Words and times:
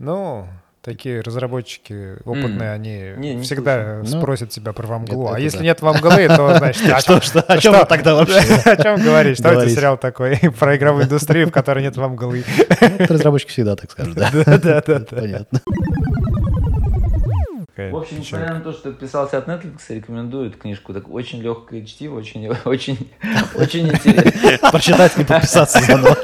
Ну, 0.00 0.48
такие 0.80 1.20
разработчики 1.20 2.16
опытные, 2.24 2.72
они 2.72 3.12
Не, 3.18 3.34
не 3.34 3.42
всегда. 3.42 4.00
Ну, 4.02 4.06
спросят 4.06 4.48
тебя 4.48 4.72
про 4.72 4.86
вамглу. 4.86 5.26
это 5.26 5.36
а 5.36 5.38
если 5.38 5.58
да. 5.58 5.64
нет 5.64 5.82
вамглы, 5.82 6.26
то 6.26 6.56
значит, 6.56 6.90
а 6.92 7.00
что, 7.00 7.16
о 7.16 7.58
чем 7.58 7.74
что? 7.74 7.80
вы 7.80 7.86
тогда 7.88 8.14
вообще? 8.14 8.38
О 8.38 8.82
чем 8.82 8.96
говоришь? 8.96 9.36
Что 9.36 9.50
это 9.50 9.68
сериал 9.68 9.98
такой 9.98 10.38
про 10.58 10.74
игровую 10.76 11.04
индустрию, 11.04 11.48
в 11.48 11.52
которой 11.52 11.82
нет 11.82 11.98
вамглы? 11.98 12.44
Ну, 12.80 13.06
Разработчики 13.08 13.50
всегда 13.50 13.76
так 13.76 13.90
скажут, 13.90 14.14
да? 14.14 14.30
Да-да-да. 14.32 15.00
Понятно. 15.10 15.60
В 17.88 17.96
общем, 17.96 18.18
несмотря 18.20 18.54
на 18.54 18.60
то, 18.60 18.72
что 18.72 18.90
отписался 18.90 19.38
от 19.38 19.48
Netflix, 19.48 19.80
рекомендую 19.88 20.48
эту 20.48 20.58
книжку. 20.58 20.92
Так 20.92 21.08
очень 21.08 21.40
легкое 21.40 21.84
чтиво, 21.84 22.18
очень, 22.18 22.48
очень, 22.64 23.10
очень 23.54 23.88
интересно. 23.88 24.70
Прочитать 24.70 25.12
и 25.18 25.24
подписаться 25.24 25.80
заодно. 25.80 26.16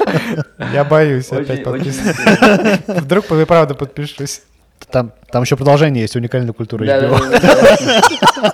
Я 0.73 0.83
боюсь 0.83 1.31
опять 1.31 1.63
интересно. 1.63 2.13
Вдруг 2.87 3.31
и 3.31 3.45
правда 3.45 3.73
подпишусь. 3.73 4.41
Там, 4.91 5.11
там 5.31 5.43
еще 5.43 5.57
продолжение 5.57 6.03
есть, 6.03 6.15
уникальная 6.15 6.53
культура 6.53 6.85
Да. 6.85 8.53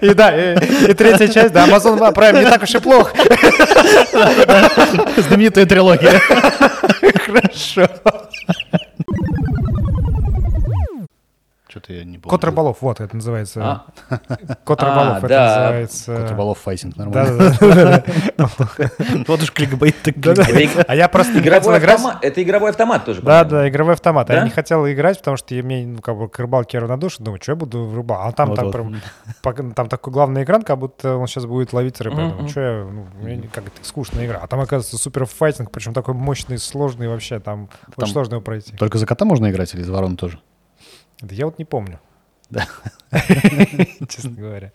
И 0.00 0.14
да, 0.14 0.34
и, 0.34 0.90
и 0.90 0.94
третья 0.94 1.28
часть, 1.28 1.52
да, 1.52 1.66
Amazon 1.66 1.98
Prime 2.14 2.38
не 2.38 2.50
так 2.50 2.62
уж 2.62 2.74
и 2.74 2.78
плохо. 2.78 3.14
Знаменитая 5.16 5.66
трилогия. 5.66 6.20
Хорошо. 7.26 7.86
Что-то 11.70 11.92
я 11.92 12.02
не 12.02 12.18
помню. 12.18 12.30
Кот 12.30 12.42
рыболов, 12.42 12.78
вот 12.80 12.98
это 13.00 13.14
называется. 13.14 13.84
А? 14.10 14.16
Кот 14.64 14.82
А, 14.82 14.86
рыболов, 14.86 15.18
это 15.18 15.28
да. 15.28 15.58
называется. 15.60 16.16
Кот 16.16 16.30
рыболов 16.30 16.58
файтинг, 16.58 16.96
нормально. 16.96 17.54
Вот 19.28 19.42
уж 19.42 19.52
кликбейт 19.52 19.94
так 20.02 20.14
кликбейт. 20.14 20.84
А 20.88 20.96
я 20.96 21.08
просто 21.08 21.38
Игровой 21.38 21.76
автомат. 21.76 22.24
Это 22.24 22.42
игровой 22.42 22.70
автомат 22.70 23.04
тоже. 23.04 23.22
Да, 23.22 23.44
да, 23.44 23.68
игровой 23.68 23.92
автомат. 23.94 24.28
А 24.30 24.34
Я 24.34 24.44
не 24.44 24.50
хотел 24.50 24.84
играть, 24.88 25.18
потому 25.18 25.36
что 25.36 25.54
я 25.54 25.62
мне, 25.62 25.86
ну, 25.86 26.00
как 26.00 26.16
бы, 26.16 26.28
к 26.28 26.36
рыбалке 26.40 26.78
равнодушен. 26.80 27.24
Думаю, 27.24 27.40
что 27.40 27.52
я 27.52 27.56
буду 27.56 27.84
в 27.84 27.94
рыбалке? 27.94 28.30
А 28.30 28.32
там, 28.32 28.54
вот. 28.54 28.72
прям, 29.42 29.72
там 29.72 29.88
такой 29.88 30.12
главный 30.12 30.42
экран, 30.42 30.62
как 30.62 30.76
будто 30.78 31.16
он 31.16 31.28
сейчас 31.28 31.46
будет 31.46 31.72
ловить 31.72 32.00
рыбу. 32.00 32.16
Думаю, 32.16 32.48
что 32.48 32.60
я, 32.60 32.84
ну, 32.84 33.42
как 33.52 33.68
это, 33.68 33.76
скучная 33.82 34.26
игра. 34.26 34.40
А 34.42 34.48
там, 34.48 34.58
оказывается, 34.60 34.98
супер 34.98 35.24
файтинг, 35.26 35.70
причем 35.70 35.94
такой 35.94 36.14
мощный, 36.14 36.58
сложный 36.58 37.06
вообще. 37.08 37.38
Там, 37.38 37.68
Там- 37.68 37.94
очень 37.96 38.12
сложно 38.12 38.34
его 38.34 38.42
пройти. 38.42 38.76
Только 38.76 38.98
за 38.98 39.06
кота 39.06 39.24
можно 39.24 39.48
играть 39.50 39.72
или 39.74 39.82
за 39.82 39.92
ворон 39.92 40.16
тоже? 40.16 40.40
Да 41.20 41.34
я 41.34 41.46
вот 41.46 41.58
не 41.58 41.64
помню. 41.64 42.00
Да. 42.48 42.66
Честно 44.08 44.30
говоря. 44.30 44.72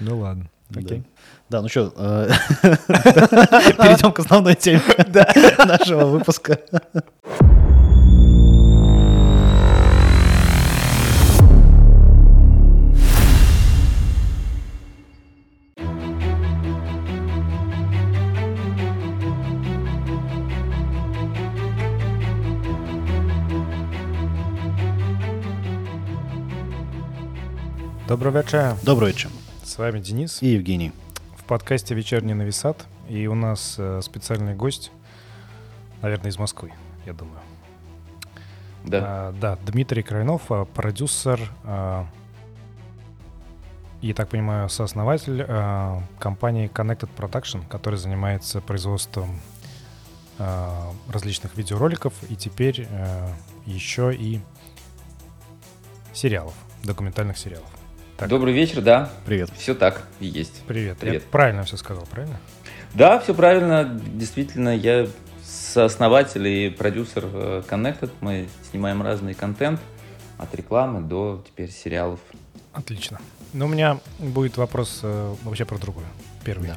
Ну 0.00 0.18
ладно. 0.18 0.50
Окей. 0.74 1.04
Да, 1.50 1.60
ну 1.62 1.68
что, 1.68 1.90
перейдем 2.88 4.12
к 4.12 4.18
основной 4.18 4.54
теме 4.54 4.80
нашего 5.58 6.06
выпуска. 6.06 6.58
Добрый 28.06 28.34
вечер. 28.34 28.76
Добрый 28.82 29.12
вечер. 29.12 29.30
С 29.62 29.78
вами 29.78 29.98
Денис. 29.98 30.42
И 30.42 30.48
Евгений. 30.48 30.92
В 31.38 31.44
подкасте 31.44 31.94
«Вечерний 31.94 32.34
нависат». 32.34 32.84
И 33.08 33.26
у 33.26 33.34
нас 33.34 33.76
э, 33.78 34.02
специальный 34.02 34.54
гость, 34.54 34.92
наверное, 36.02 36.30
из 36.30 36.38
Москвы, 36.38 36.70
я 37.06 37.14
думаю. 37.14 37.40
Да. 38.84 39.00
А, 39.02 39.32
да, 39.32 39.56
Дмитрий 39.64 40.02
Крайнов, 40.02 40.42
а, 40.50 40.66
продюсер 40.66 41.40
а, 41.62 42.06
и, 44.02 44.12
так 44.12 44.28
понимаю, 44.28 44.68
сооснователь 44.68 45.42
а, 45.48 46.02
компании 46.18 46.68
Connected 46.68 47.08
Production, 47.16 47.66
который 47.68 47.98
занимается 47.98 48.60
производством 48.60 49.40
а, 50.38 50.92
различных 51.08 51.56
видеороликов 51.56 52.12
и 52.28 52.36
теперь 52.36 52.86
а, 52.90 53.32
еще 53.64 54.14
и 54.14 54.42
сериалов, 56.12 56.52
документальных 56.82 57.38
сериалов. 57.38 57.70
Так. 58.16 58.28
Добрый 58.28 58.54
вечер, 58.54 58.80
да. 58.80 59.10
Привет. 59.26 59.50
Все 59.56 59.74
так 59.74 60.06
и 60.20 60.26
есть. 60.26 60.62
Привет. 60.66 60.98
Привет. 60.98 61.22
Я 61.22 61.28
правильно 61.30 61.64
все 61.64 61.76
сказал, 61.76 62.06
правильно? 62.10 62.38
Да, 62.94 63.18
все 63.18 63.34
правильно. 63.34 63.84
Действительно, 64.06 64.76
я 64.76 65.06
сооснователь 65.44 66.46
и 66.46 66.70
продюсер 66.70 67.24
э, 67.32 67.62
Connected. 67.68 68.10
Мы 68.20 68.48
снимаем 68.70 69.02
разный 69.02 69.34
контент. 69.34 69.80
От 70.38 70.54
рекламы 70.54 71.00
до 71.00 71.42
теперь 71.46 71.70
сериалов. 71.70 72.18
Отлично. 72.72 73.20
Но 73.52 73.66
у 73.66 73.68
меня 73.68 73.98
будет 74.18 74.56
вопрос 74.56 75.00
э, 75.02 75.34
вообще 75.44 75.64
про 75.64 75.78
другое. 75.78 76.06
Первый. 76.44 76.70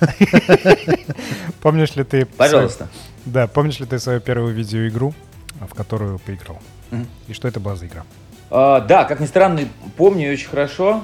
Да. 0.00 0.08
Помнишь 1.62 1.94
ли 1.96 2.04
ты... 2.04 2.24
Пожалуйста. 2.26 2.88
свою- 2.88 2.90
Да, 3.26 3.46
помнишь 3.46 3.78
ли 3.80 3.86
ты 3.86 3.98
свою 3.98 4.20
первую 4.20 4.54
видеоигру, 4.54 5.14
в 5.60 5.74
которую 5.74 6.18
поиграл? 6.18 6.60
И 7.28 7.32
что 7.32 7.46
это 7.48 7.60
была 7.60 7.76
за 7.76 7.86
игра? 7.86 8.04
А, 8.56 8.80
да, 8.82 9.02
как 9.04 9.18
ни 9.18 9.26
странно, 9.26 9.62
помню 9.96 10.30
очень 10.32 10.48
хорошо. 10.48 11.02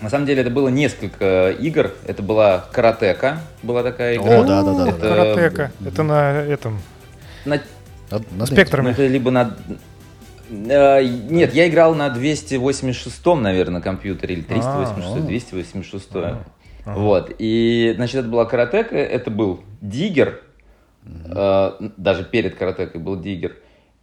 На 0.00 0.08
самом 0.08 0.24
деле 0.24 0.40
это 0.40 0.48
было 0.50 0.68
несколько 0.68 1.50
игр. 1.50 1.90
Это 2.06 2.22
была 2.22 2.64
Каратека, 2.72 3.40
была 3.62 3.82
такая 3.82 4.16
игра. 4.16 4.40
О, 4.40 4.44
да, 4.44 4.62
да, 4.62 4.72
да. 4.74 4.88
Это- 4.88 4.98
Каратека. 5.08 5.72
Это 5.84 6.02
на 6.02 6.32
этом... 6.40 6.80
На- 7.44 7.60
На- 8.10 8.20
на 8.30 8.46
Спектрами. 8.46 8.86
ну, 8.86 8.92
это 8.92 9.06
либо 9.06 9.30
на... 9.30 9.54
Э, 10.50 11.04
Нет, 11.04 11.52
я 11.52 11.68
играл 11.68 11.94
на 11.94 12.08
286, 12.08 13.26
наверное, 13.36 13.82
компьютере, 13.82 14.36
или 14.36 14.42
386, 14.42 15.16
А, 15.16 15.20
286. 15.20 16.08
Ага. 16.14 16.38
Вот. 16.86 17.34
И, 17.38 17.92
значит, 17.96 18.16
это 18.20 18.28
была 18.28 18.46
каратека, 18.46 18.96
это 18.96 19.30
был 19.30 19.60
диггер, 19.82 20.40
э, 21.04 21.70
даже 21.98 22.24
перед 22.24 22.54
каратекой 22.54 22.98
был 22.98 23.20
диггер. 23.20 23.56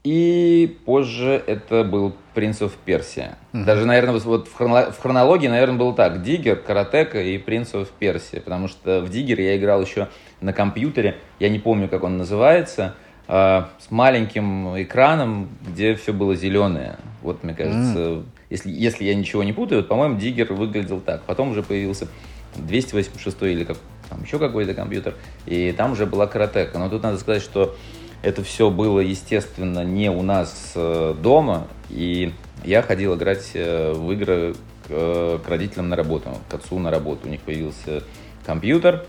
И 0.03 0.78
позже 0.85 1.44
это 1.46 1.84
был 1.84 2.16
Принц 2.39 2.61
of 2.61 2.72
Персия. 2.85 3.38
Даже, 3.51 3.85
наверное, 3.85 4.17
вот- 4.19 4.47
в, 4.47 4.57
хроноло- 4.57 4.94
в 4.94 5.00
хронологии, 5.01 5.50
наверное, 5.50 5.77
было 5.77 5.94
так. 5.94 6.23
Диггер, 6.23 6.55
Каратека 6.55 7.22
и 7.22 7.38
Принц 7.38 7.73
of 7.73 7.89
Персия. 8.00 8.39
Потому 8.39 8.69
что 8.69 9.01
в 9.01 9.09
Диггер 9.09 9.41
я 9.41 9.57
играл 9.57 9.81
еще 9.81 10.07
на 10.39 10.53
компьютере. 10.53 11.17
Я 11.41 11.49
не 11.49 11.59
помню, 11.59 11.89
как 11.89 12.03
он 12.03 12.17
называется. 12.17 12.95
э, 13.28 13.63
с 13.78 13.91
маленьким 13.91 14.81
экраном, 14.81 15.49
где 15.67 15.94
все 15.95 16.13
было 16.13 16.33
зеленое. 16.35 16.95
Вот, 17.22 17.44
мне 17.44 17.53
кажется, 17.53 18.23
если, 18.49 18.72
если 18.72 19.03
я 19.03 19.13
ничего 19.13 19.44
не 19.44 19.51
путаю, 19.53 19.81
вот, 19.81 19.88
по-моему, 19.89 20.17
Диггер 20.17 20.51
выглядел 20.53 20.99
так. 21.01 21.22
Потом 21.23 21.51
уже 21.51 21.61
появился 21.61 22.07
286 22.55 23.41
или 23.44 23.66
как, 23.66 23.78
там 24.09 24.23
еще 24.23 24.39
какой-то 24.39 24.73
компьютер. 24.73 25.13
И 25.45 25.72
там 25.73 25.91
уже 25.91 26.05
была 26.05 26.25
Каратека. 26.28 26.79
Но 26.79 26.89
тут 26.89 27.03
надо 27.03 27.17
сказать, 27.19 27.44
что 27.44 27.75
это 28.23 28.44
все 28.44 28.69
было, 28.69 28.99
естественно, 28.99 29.83
не 29.83 30.09
у 30.09 30.22
нас 30.23 30.72
э, 30.75 31.13
дома, 31.22 31.67
и 31.89 32.33
я 32.63 32.81
ходил 32.81 33.16
играть 33.16 33.51
э, 33.53 33.94
в 33.94 34.11
игры 34.11 34.55
к, 34.88 35.39
к 35.39 35.47
родителям 35.47 35.89
на 35.89 35.95
работу, 35.95 36.38
к 36.50 36.53
отцу 36.53 36.79
на 36.79 36.91
работу. 36.91 37.27
У 37.27 37.29
них 37.29 37.41
появился 37.41 38.03
компьютер, 38.45 39.05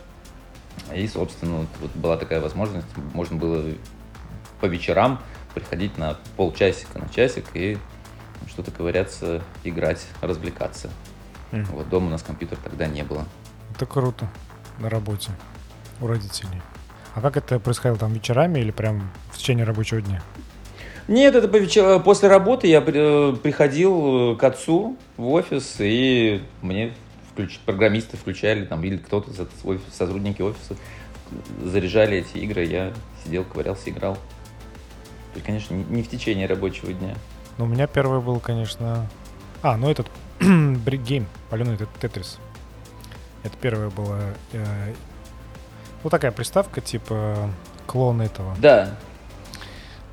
и, 0.95 1.07
собственно, 1.07 1.67
вот, 1.81 1.91
была 1.95 2.17
такая 2.17 2.41
возможность, 2.41 2.87
можно 3.15 3.37
было 3.37 3.65
по 4.61 4.67
вечерам 4.67 5.21
приходить 5.55 5.99
на 5.99 6.17
полчасика, 6.37 6.99
на 6.99 7.09
часик 7.09 7.45
и 7.55 7.79
что-то 8.49 8.71
ковыряться, 8.71 9.43
играть, 9.65 10.07
развлекаться. 10.21 10.91
Мгм. 11.53 11.65
Вот 11.73 11.89
дома 11.89 12.07
у 12.07 12.11
нас 12.11 12.23
компьютер 12.23 12.59
тогда 12.63 12.87
не 12.87 13.03
было. 13.03 13.25
Это 13.75 13.87
круто. 13.87 14.29
На 14.79 14.89
работе. 14.89 15.33
У 16.01 16.07
родителей. 16.07 16.63
А 17.15 17.21
как 17.21 17.37
это 17.37 17.59
происходило 17.59 17.99
там 17.99 18.13
вечерами 18.13 18.61
или 18.61 18.71
прям 18.71 19.11
в 19.33 19.39
течение 19.39 19.65
рабочего 19.65 20.01
дня? 20.01 20.23
Нет, 21.09 21.35
это 21.35 21.49
по 21.49 21.57
вечер- 21.57 22.01
после 22.01 22.29
работы 22.29 22.67
я 22.69 22.83
э, 22.87 23.37
приходил 23.43 24.33
э, 24.33 24.37
к 24.37 24.45
отцу 24.45 24.97
в 25.17 25.27
офис, 25.29 25.77
и 25.79 26.43
мне 26.63 26.93
включ- 27.35 27.59
программисты 27.65 28.17
включали, 28.17 28.65
там, 28.65 28.83
или 28.85 28.97
кто-то, 28.97 29.31
сотрудники 29.93 30.43
офиса, 30.43 30.77
заряжали 31.65 32.19
эти 32.19 32.39
игры, 32.39 32.65
я 32.65 32.93
сидел, 33.25 33.45
ковырялся, 33.45 33.91
играл. 33.91 34.15
То 34.15 35.37
есть, 35.37 35.47
конечно, 35.47 35.75
не- 35.75 36.03
в 36.03 36.09
течение 36.09 36.47
рабочего 36.47 36.93
дня. 36.93 37.15
Ну, 37.59 37.65
у 37.65 37.69
меня 37.69 37.87
первый 37.87 38.21
был, 38.21 38.39
конечно... 38.41 39.07
А, 39.63 39.77
ну 39.77 39.91
этот 39.91 40.07
Game, 40.41 41.27
паленый 41.51 41.77
тет- 41.77 41.89
Тетрис. 42.01 42.39
Это 43.43 43.57
первая 43.61 43.91
была... 43.91 44.19
э, 44.53 44.95
Ну, 46.05 46.11
такая 46.11 46.31
приставка, 46.33 46.81
типа 46.81 47.51
клон 47.87 48.23
этого. 48.23 48.57
Да. 48.61 48.97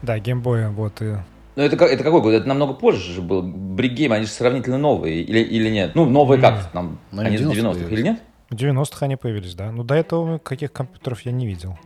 Да, 0.01 0.19
геймбоя, 0.19 0.69
вот. 0.69 1.01
И... 1.01 1.15
Но 1.55 1.63
это, 1.63 1.75
как- 1.77 1.89
это 1.91 2.03
какой 2.03 2.21
год? 2.21 2.33
Это 2.33 2.47
намного 2.47 2.73
позже 2.73 3.13
же 3.13 3.21
был. 3.21 3.41
Бриггейм, 3.41 4.11
они 4.13 4.25
же 4.25 4.31
сравнительно 4.31 4.77
новые, 4.77 5.21
или, 5.21 5.39
или 5.39 5.69
нет? 5.69 5.95
Ну, 5.95 6.05
новые 6.05 6.39
как? 6.39 6.71
Там, 6.71 6.99
Ну, 7.11 7.21
они 7.21 7.37
в 7.37 7.41
90-х 7.41 7.79
90-х, 7.79 7.89
или 7.93 8.01
нет? 8.03 8.21
В 8.49 8.55
90-х 8.55 9.05
они 9.05 9.15
появились, 9.15 9.55
да. 9.55 9.71
Ну, 9.71 9.83
до 9.83 9.95
этого 9.95 10.37
каких 10.37 10.71
компьютеров 10.71 11.21
я 11.21 11.31
не 11.31 11.47
видел. 11.47 11.77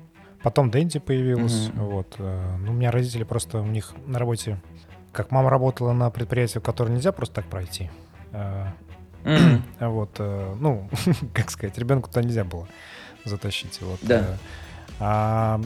Потом 0.44 0.72
Дэнди 0.72 1.00
появилась. 1.00 1.70
Мгм. 1.74 1.86
Вот. 1.86 2.16
э, 2.20 2.56
Ну, 2.60 2.72
у 2.72 2.76
меня 2.76 2.92
родители 2.92 3.24
просто 3.24 3.60
у 3.62 3.66
них 3.66 3.94
на 4.08 4.20
работе, 4.20 4.60
как 5.12 5.32
мама 5.32 5.50
работала 5.50 5.94
на 5.94 6.10
предприятии, 6.10 6.60
в 6.60 6.64
которое 6.64 6.92
нельзя 6.94 7.12
просто 7.12 7.36
так 7.36 7.46
пройти. 7.46 7.90
а 8.34 8.74
Вот, 9.80 10.16
э, 10.20 10.56
ну, 10.60 10.90
как 11.34 11.50
сказать, 11.52 11.78
ребенку 11.78 12.10
туда 12.10 12.24
нельзя 12.24 12.44
было 12.44 12.68
затащить. 13.24 13.80
Вот. 13.82 14.00
Да. 14.02 14.38
А 15.00 15.62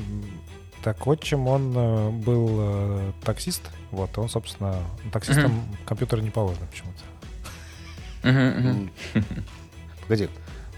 так 0.85 1.07
отчим, 1.07 1.47
он 1.47 1.73
э, 1.75 2.09
был 2.11 2.57
э, 2.59 3.11
таксист, 3.23 3.63
вот, 3.89 4.15
он, 4.19 4.29
собственно, 4.29 4.75
таксистам 5.11 5.65
компьютер 5.83 6.21
не 6.21 6.29
положено 6.29 6.67
почему-то. 6.67 8.29
М. 8.29 8.91
Погоди. 10.03 10.29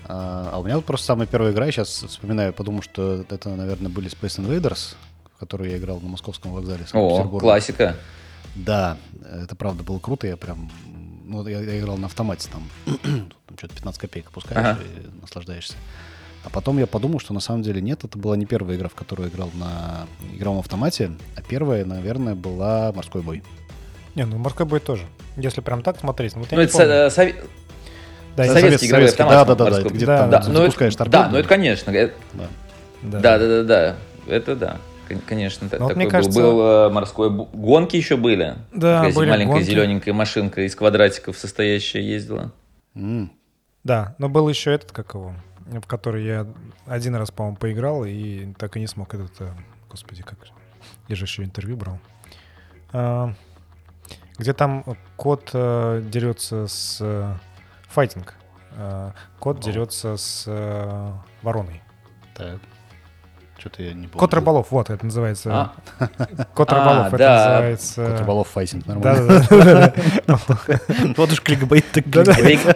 А 0.05 0.51
а 0.53 0.59
у 0.59 0.63
меня 0.63 0.77
вот 0.77 0.85
просто 0.85 1.07
самая 1.07 1.27
первая 1.27 1.51
игра, 1.51 1.65
я 1.65 1.73
сейчас 1.73 1.89
вспоминаю, 1.89 2.53
подумал, 2.53 2.81
что 2.83 3.25
это, 3.29 3.49
наверное, 3.49 3.89
были 3.91 4.09
Space 4.09 4.39
Invaders, 4.39 4.95
в 5.35 5.39
которую 5.39 5.71
я 5.71 5.77
играл 5.77 5.99
на 5.99 6.07
московском 6.07 6.53
вокзале 6.53 6.85
О, 6.93 7.27
классика. 7.27 7.97
Да, 8.55 8.97
это 9.29 9.57
правда 9.57 9.83
было 9.83 9.99
круто, 9.99 10.25
я 10.25 10.37
прям... 10.37 10.71
Ну, 11.25 11.45
я, 11.45 11.59
я 11.59 11.79
играл 11.81 11.97
на 11.97 12.07
автомате, 12.07 12.47
там, 12.49 12.63
там 13.03 13.57
что-то 13.57 13.75
15 13.75 13.99
копеек 13.99 14.27
опускаешь 14.29 14.65
Ага. 14.65 14.81
и 14.81 15.21
наслаждаешься. 15.21 15.75
А 16.47 16.49
потом 16.49 16.77
я 16.77 16.87
подумал, 16.87 17.19
что 17.19 17.33
на 17.33 17.41
самом 17.41 17.61
деле 17.61 17.81
нет, 17.81 18.05
это 18.05 18.17
была 18.17 18.37
не 18.37 18.45
первая 18.45 18.77
игра, 18.77 18.87
в 18.87 18.95
которую 18.95 19.27
я 19.27 19.33
играл 19.35 19.49
на 19.53 20.07
игровом 20.33 20.59
автомате, 20.59 21.11
а 21.35 21.41
первая, 21.41 21.83
наверное, 21.83 22.35
была 22.35 22.93
«Морской 22.95 23.21
бой». 23.21 23.43
Не, 24.15 24.25
ну 24.25 24.37
морской 24.37 24.65
бой 24.65 24.79
тоже. 24.79 25.03
Если 25.35 25.59
прям 25.59 25.83
так 25.83 25.99
смотреть, 25.99 26.35
ну 26.35 26.41
вот 26.43 26.51
я 26.51 26.55
Ну, 26.55 26.61
не 26.63 26.67
это 26.69 26.77
помню. 26.77 27.09
со- 27.11 27.33
Да, 28.37 28.45
я- 28.45 28.53
советский 28.53 28.87
игровой 28.87 29.09
автомат, 29.09 29.33
Да, 29.33 29.43
да, 29.45 29.55
да, 29.55 29.55
да, 29.55 29.63
морской. 29.65 29.85
это 29.87 29.93
где-то 29.93 30.05
Да, 30.11 30.17
там 30.21 30.29
да, 30.31 30.47
ну, 30.47 30.53
запускаешь 30.61 30.93
это, 30.93 30.97
торпеду. 31.03 31.23
да, 31.23 31.29
ну 31.29 31.37
это 31.37 31.49
конечно. 31.49 31.91
э, 31.91 32.11
Да. 32.33 32.47
да. 33.01 33.19
Да, 33.19 33.37
да, 33.39 33.47
да, 33.47 33.63
да. 33.63 33.95
Это 34.33 34.55
да. 34.55 34.77
Кон- 35.09 35.19
Конечно, 35.27 35.67
Ну, 35.69 35.77
вот 35.79 35.87
такой 35.89 35.95
мне 36.03 36.09
кажется- 36.09 36.39
был. 36.39 36.51
Был 36.53 36.61
э, 36.61 36.89
морской 36.91 37.29
гонки 37.29 37.97
еще 37.97 38.15
были. 38.15 38.55
Да, 38.73 38.99
Такая 38.99 39.13
были 39.13 39.29
маленькая 39.31 39.51
гонки. 39.55 39.65
зелененькая 39.65 40.13
машинка 40.13 40.61
из 40.61 40.75
квадратиков 40.77 41.37
состоящая 41.37 42.01
ездила. 42.01 42.53
М, 42.95 43.31
Да, 43.83 44.15
но 44.17 44.29
был 44.29 44.47
еще 44.49 44.71
этот, 44.73 44.91
как 44.93 45.13
его, 45.13 45.33
в 45.69 45.87
который 45.87 46.25
я 46.25 46.47
один 46.85 47.15
раз, 47.15 47.31
по-моему, 47.31 47.57
поиграл 47.57 48.05
и 48.05 48.53
так 48.53 48.77
и 48.77 48.79
не 48.79 48.87
смог 48.87 49.13
этот, 49.13 49.41
э, 49.41 49.51
господи, 49.89 50.23
как, 50.23 50.39
я 51.07 51.15
же 51.15 51.25
еще 51.25 51.43
интервью 51.43 51.77
брал. 51.77 51.99
А, 52.93 53.33
где 54.37 54.53
там 54.53 54.83
кот 55.15 55.49
э, 55.53 56.01
дерется 56.05 56.67
с 56.67 56.99
э, 57.01 57.35
файтинг. 57.89 58.35
А, 58.71 59.13
кот 59.39 59.59
дерется 59.59 60.17
с 60.17 60.45
вороной. 61.41 61.81
Так. 62.35 62.59
Что-то 63.67 63.83
я 63.83 63.89
не 63.93 64.07
помню. 64.07 64.19
Кот 64.19 64.33
рыболов, 64.33 64.67
вот 64.69 64.89
это 64.89 65.05
называется. 65.05 65.73
А, 65.99 66.07
Кот 66.53 66.71
А, 66.71 66.75
рыболов, 66.75 67.07
это 67.07 67.17
да. 67.17 67.49
называется. 67.49 68.05
Кот 68.05 68.19
рыболов 68.19 68.47
файтинг, 68.47 68.85
нормально. 68.85 69.43
Вот 71.17 71.31
уж 71.31 71.41
кликбейт 71.41 71.85
так. 71.91 72.05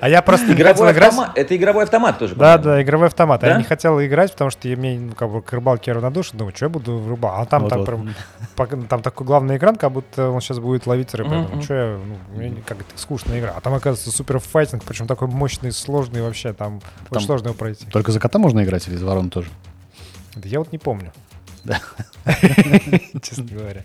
А 0.01 0.09
я 0.09 0.21
просто 0.21 0.51
игровой 0.53 0.91
играть. 0.91 1.09
автомат. 1.09 1.38
Это 1.38 1.55
игровой 1.55 1.83
автомат 1.83 2.19
тоже. 2.19 2.35
Да, 2.35 2.57
да, 2.57 2.81
игровой 2.81 3.07
автомат. 3.07 3.43
А? 3.43 3.47
Я 3.47 3.57
не 3.57 3.63
хотел 3.63 3.99
играть, 4.01 4.31
потому 4.31 4.49
что 4.49 4.67
я 4.67 4.75
мне 4.75 4.99
ну, 4.99 5.13
как 5.13 5.29
бы 5.31 5.41
к 5.41 5.51
рыбалке 5.53 5.91
равнодушен. 5.91 6.38
Думаю, 6.38 6.55
что 6.55 6.65
я 6.65 6.69
буду 6.69 6.97
в 6.97 7.09
рыбал. 7.09 7.31
А 7.35 7.45
там, 7.45 7.69
там, 7.69 9.01
такой 9.01 9.25
главный 9.27 9.57
экран, 9.57 9.75
как 9.75 9.91
будто 9.91 10.29
он 10.29 10.41
сейчас 10.41 10.59
будет 10.59 10.88
ловить 10.88 11.13
рыбу. 11.13 11.31
Мгм. 11.35 11.61
что 11.61 11.73
я, 11.73 11.97
ну, 12.35 12.55
как 12.65 12.81
это 12.81 12.89
скучная 12.95 13.39
игра. 13.39 13.53
А 13.55 13.61
там, 13.61 13.73
оказывается, 13.73 14.11
супер 14.11 14.39
файтинг, 14.39 14.83
причем 14.83 15.07
такой 15.07 15.27
мощный, 15.27 15.71
сложный 15.71 16.21
вообще. 16.21 16.53
Там, 16.53 16.79
Там- 16.81 17.17
очень 17.17 17.25
сложно 17.25 17.47
его 17.47 17.55
пройти. 17.55 17.85
Только 17.88 18.11
за 18.11 18.19
кота 18.19 18.39
можно 18.39 18.63
играть 18.63 18.88
или 18.88 18.95
за 18.95 19.05
ворон 19.05 19.29
тоже? 19.29 19.47
Да 20.36 20.48
я 20.48 20.60
вот 20.60 20.72
не 20.72 20.78
помню. 20.78 21.12
Да. 21.63 21.80
Честно 23.22 23.45
говоря. 23.45 23.83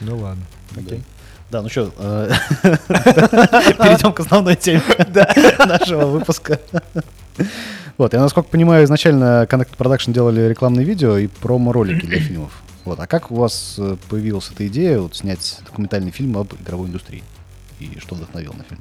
Ну 0.00 0.18
ладно. 0.18 0.44
Окей. 0.76 1.02
Да, 1.50 1.60
ну 1.60 1.68
что, 1.68 1.90
перейдем 2.62 4.12
к 4.14 4.20
основной 4.20 4.56
теме 4.56 4.82
нашего 5.58 6.06
выпуска. 6.06 6.58
Вот, 7.98 8.14
я 8.14 8.20
насколько 8.20 8.48
понимаю, 8.48 8.84
изначально 8.84 9.46
Connected 9.50 9.76
Production 9.76 10.12
делали 10.12 10.48
рекламные 10.48 10.86
видео 10.86 11.18
и 11.18 11.26
промо-ролики 11.26 12.06
для 12.06 12.20
фильмов. 12.20 12.62
Вот, 12.86 12.98
а 12.98 13.06
как 13.06 13.30
у 13.30 13.34
вас 13.36 13.76
э, 13.78 13.96
появилась 14.08 14.50
эта 14.50 14.66
идея 14.66 14.98
вот, 15.00 15.14
снять 15.14 15.60
документальный 15.66 16.10
фильм 16.10 16.38
об 16.38 16.54
игровой 16.54 16.88
индустрии? 16.88 17.22
И 17.78 17.98
что 18.00 18.14
вдохновило 18.14 18.54
на 18.54 18.64
фильм? 18.64 18.80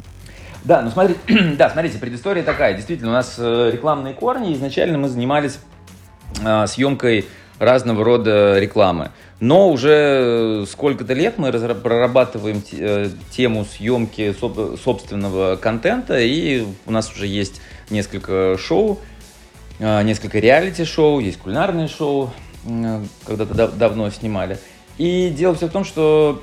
Да, 0.63 0.81
ну 0.81 0.91
смотри, 0.91 1.17
да, 1.57 1.69
смотрите, 1.69 1.97
предыстория 1.97 2.43
такая. 2.43 2.73
Действительно, 2.73 3.09
у 3.11 3.13
нас 3.13 3.35
э, 3.37 3.69
рекламные 3.71 4.13
корни. 4.13 4.53
Изначально 4.53 4.97
мы 4.97 5.09
занимались 5.09 5.55
э, 5.55 5.57
съемкой 6.67 7.25
разного 7.59 8.03
рода 8.03 8.59
рекламы. 8.59 9.11
Но 9.39 9.69
уже 9.69 10.65
сколько-то 10.69 11.13
лет 11.13 11.37
мы 11.37 11.51
прорабатываем 11.51 12.63
э, 12.71 13.09
тему 13.31 13.65
съемки 13.65 14.35
соб- 14.39 14.79
собственного 14.83 15.55
контента, 15.57 16.19
и 16.19 16.65
у 16.85 16.91
нас 16.91 17.11
уже 17.11 17.27
есть 17.27 17.61
несколько 17.89 18.57
шоу, 18.57 18.99
э, 19.79 20.03
несколько 20.03 20.39
реалити-шоу, 20.39 21.19
есть 21.19 21.37
кулинарные 21.37 21.87
шоу, 21.87 22.31
э, 22.65 23.03
когда-то 23.25 23.53
дав- 23.53 23.77
давно 23.77 24.09
снимали. 24.09 24.57
И 24.97 25.29
дело 25.29 25.55
все 25.55 25.67
в 25.67 25.71
том, 25.71 25.83
что 25.83 26.41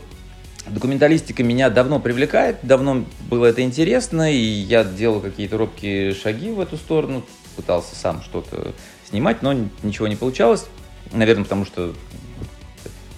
Документалистика 0.70 1.42
меня 1.42 1.70
давно 1.70 1.98
привлекает, 1.98 2.58
давно 2.62 3.04
было 3.30 3.46
это 3.46 3.62
интересно, 3.62 4.30
и 4.30 4.36
я 4.36 4.84
делал 4.84 5.20
какие-то 5.20 5.56
робкие 5.56 6.14
шаги 6.14 6.50
в 6.50 6.60
эту 6.60 6.76
сторону, 6.76 7.24
пытался 7.58 7.96
сам 7.96 8.22
что-то 8.22 8.72
снимать, 9.08 9.42
но 9.42 9.52
ничего 9.82 10.06
не 10.06 10.14
получалось. 10.14 10.66
Наверное, 11.12 11.42
потому 11.42 11.64
что 11.64 11.92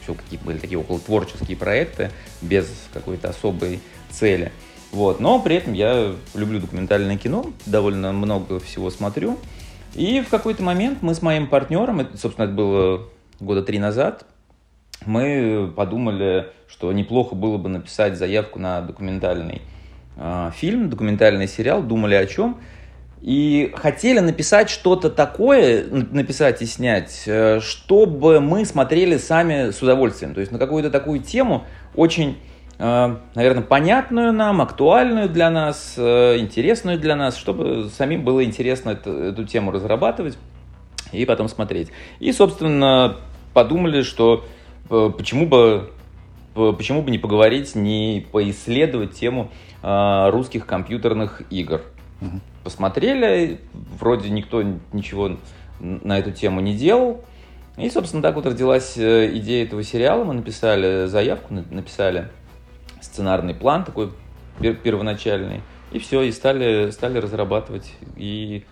еще 0.03 0.15
какие 0.15 0.41
были 0.41 0.57
такие 0.57 0.79
около 0.79 0.99
творческие 0.99 1.57
проекты 1.59 2.11
без 2.41 2.67
какой-то 2.95 3.29
особой 3.29 3.81
цели. 4.09 4.51
Вот. 4.93 5.21
Но 5.21 5.39
при 5.41 5.57
этом 5.57 5.75
я 5.75 6.15
люблю 6.35 6.59
документальное 6.59 7.19
кино, 7.19 7.53
довольно 7.67 8.13
много 8.13 8.59
всего 8.61 8.91
смотрю. 8.91 9.39
И 9.95 10.21
в 10.21 10.29
какой-то 10.29 10.63
момент 10.63 11.03
мы 11.03 11.15
с 11.15 11.21
моим 11.21 11.47
партнером, 11.47 12.01
это, 12.01 12.17
собственно, 12.17 12.47
это 12.47 12.55
было 12.55 13.09
года 13.41 13.63
три 13.63 13.79
назад, 13.79 14.25
мы 15.07 15.73
подумали, 15.75 16.49
что 16.69 16.93
неплохо 16.93 17.35
было 17.35 17.57
бы 17.57 17.69
написать 17.69 18.17
заявку 18.17 18.59
на 18.59 18.83
документальный 18.83 19.63
э, 20.17 20.51
фильм, 20.55 20.91
документальный 20.91 21.49
сериал, 21.49 21.83
думали 21.83 22.15
о 22.15 22.27
чем. 22.27 22.61
И 23.23 23.73
хотели 23.77 24.19
написать 24.21 24.71
что-то 24.71 25.11
такое, 25.11 25.85
написать 25.85 26.63
и 26.63 26.67
снять, 26.67 27.25
э, 27.27 27.61
чтобы 27.61 28.41
мы 28.41 28.65
смотрели 28.65 29.19
сами 29.19 29.73
с 29.73 29.83
удовольствием. 29.83 30.33
То 30.33 30.41
есть 30.41 30.53
на 30.53 30.59
какую-то 30.59 30.91
такую 30.91 31.21
тему, 31.21 31.65
очень, 31.95 32.39
э, 32.79 33.17
наверное, 33.35 33.63
понятную 33.63 34.33
нам, 34.33 34.63
актуальную 34.63 35.29
для 35.29 35.51
нас, 35.51 35.97
э, 35.99 36.39
интересную 36.39 36.99
для 36.99 37.15
нас, 37.15 37.37
чтобы 37.37 37.91
самим 37.95 38.25
было 38.25 38.43
интересно 38.43 38.91
эту, 38.91 39.13
эту 39.13 39.45
тему 39.45 39.71
разрабатывать 39.71 40.39
и 41.13 41.27
потом 41.27 41.49
смотреть. 41.51 41.89
И, 42.21 42.33
собственно, 42.33 43.17
подумали, 43.53 44.03
что 44.03 44.47
почему 44.89 45.47
бы 45.47 45.91
почему 46.55 47.03
бы 47.03 47.11
не 47.13 47.19
поговорить, 47.19 47.77
не 47.77 48.27
поисследовать 48.33 49.13
тему 49.13 49.51
русских 49.83 50.67
компьютерных 50.67 51.43
игр. 51.49 51.83
Мгм. 52.21 52.41
Посмотрели, 52.71 53.59
вроде 53.99 54.31
никто 54.31 54.63
ничего 54.93 55.37
на 55.81 56.21
эту 56.21 56.31
тему 56.31 56.61
не 56.61 56.77
делал. 56.77 57.25
И, 57.77 57.91
собственно, 57.91 58.23
так 58.23 58.37
вот 58.37 58.47
родилась 58.47 58.97
э, 58.97 59.37
идея 59.39 59.65
этого 59.65 59.83
сериала. 59.83 60.23
Мы 60.23 60.35
написали 60.35 61.07
заявку, 61.07 61.53
на- 61.53 61.65
написали 61.69 62.29
сценарный 63.01 63.55
план 63.55 63.83
такой 63.85 64.13
пер- 64.61 64.77
первоначальный. 64.77 65.63
И 65.91 65.99
все, 65.99 66.23
и 66.23 66.31
стали, 66.31 66.93
стали 66.93 67.19
разрабатывать. 67.19 67.93
И 68.17 68.65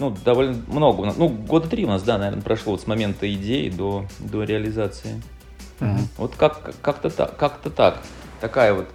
ну, 0.00 0.12
довольно 0.24 0.56
много. 0.66 1.12
Ну, 1.16 1.28
года 1.28 1.68
три 1.68 1.84
у 1.84 1.88
нас, 1.88 2.02
да, 2.02 2.18
наверное, 2.18 2.42
прошло 2.42 2.72
вот 2.72 2.80
с 2.80 2.88
момента 2.88 3.32
идеи 3.32 3.68
до, 3.68 4.06
до 4.18 4.42
реализации. 4.42 5.22
Мгм. 5.78 6.08
Вот 6.18 6.34
как, 6.34 6.74
как-то 6.82 7.08
так, 7.10 7.36
как-то 7.36 7.70
так. 7.70 8.02
Такая 8.40 8.74
вот 8.74 8.88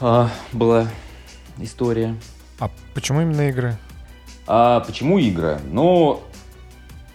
а, 0.00 0.30
была 0.52 0.88
история. 1.58 2.16
А 2.60 2.70
почему 2.94 3.22
именно 3.22 3.48
игры? 3.48 3.76
А 4.46 4.80
почему 4.80 5.18
игры? 5.18 5.58
Ну, 5.70 6.22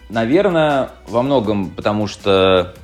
наверное, 0.08 0.90
во 1.06 1.22
многом 1.22 1.70
потому, 1.70 2.08
что 2.08 2.74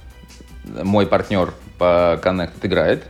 мой 0.65 1.07
партнер 1.07 1.53
по 1.79 2.21
Connect 2.23 2.55
играет 2.63 3.05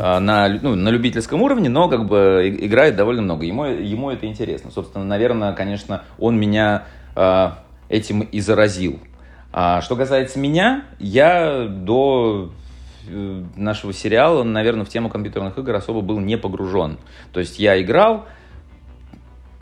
а, 0.00 0.20
на, 0.20 0.48
ну, 0.48 0.74
на 0.74 0.88
любительском 0.90 1.40
уровне, 1.42 1.68
но 1.68 1.88
как 1.88 2.06
бы 2.06 2.54
играет 2.60 2.96
довольно 2.96 3.22
много. 3.22 3.44
Ему, 3.44 3.64
ему 3.64 4.10
это 4.10 4.26
интересно. 4.26 4.70
Собственно, 4.70 5.04
наверное, 5.04 5.54
конечно, 5.54 6.02
он 6.18 6.38
меня 6.38 6.84
а, 7.14 7.58
этим 7.88 8.20
и 8.20 8.40
заразил. 8.40 9.00
А 9.52 9.80
что 9.82 9.96
касается 9.96 10.38
меня, 10.38 10.84
я 10.98 11.66
до 11.68 12.50
э, 13.06 13.44
нашего 13.54 13.92
сериала, 13.92 14.42
наверное, 14.44 14.86
в 14.86 14.88
тему 14.88 15.10
компьютерных 15.10 15.58
игр 15.58 15.74
особо 15.74 16.00
был 16.00 16.18
не 16.20 16.38
погружен. 16.38 16.98
То 17.32 17.40
есть 17.40 17.58
я 17.58 17.80
играл, 17.80 18.24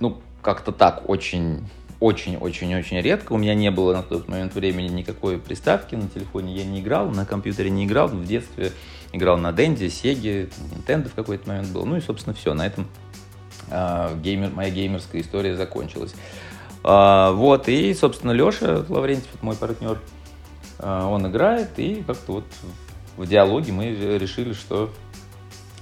ну, 0.01 0.21
как-то 0.43 0.73
так, 0.73 1.09
очень 1.09 1.65
очень-очень-очень 2.01 3.01
редко. 3.03 3.35
У 3.35 3.37
меня 3.37 3.55
не 3.55 3.71
было 3.71 3.95
на 3.95 4.03
тот 4.03 4.27
момент 4.27 4.55
времени 4.55 4.89
никакой 4.89 5.39
приставки 5.39 5.95
на 5.95 6.09
телефоне, 6.09 6.57
я 6.57 6.65
не 6.65 6.81
играл, 6.81 7.11
на 7.11 7.27
компьютере 7.27 7.69
не 7.69 7.85
играл, 7.85 8.09
в 8.09 8.25
детстве 8.25 8.73
играл 9.13 9.37
на 9.37 9.53
Денде, 9.53 9.91
Сеге, 9.91 10.49
Nintendo 10.73 11.09
в 11.09 11.15
какой-то 11.15 11.49
момент 11.49 11.69
был. 11.69 11.85
Ну 11.85 11.97
и, 11.97 12.01
собственно, 12.01 12.35
все, 12.35 12.55
на 12.55 12.67
этом 12.67 12.87
э, 13.69 14.17
геймер, 14.23 14.51
моя 14.51 14.71
геймерская 14.71 15.21
история 15.21 15.57
закончилась. 15.57 16.15
Э, 16.85 17.33
вот, 17.33 17.69
и, 17.69 17.93
собственно, 17.93 18.33
Леша 18.33 18.85
Лаврентьев, 18.89 19.43
мой 19.43 19.57
партнер, 19.57 20.01
э, 20.79 21.03
он 21.05 21.27
играет, 21.27 21.79
и 21.79 22.03
как-то 22.07 22.33
вот 22.33 22.45
в 23.19 23.27
диалоге 23.27 23.73
мы 23.73 23.91
решили, 24.19 24.55
что 24.55 24.91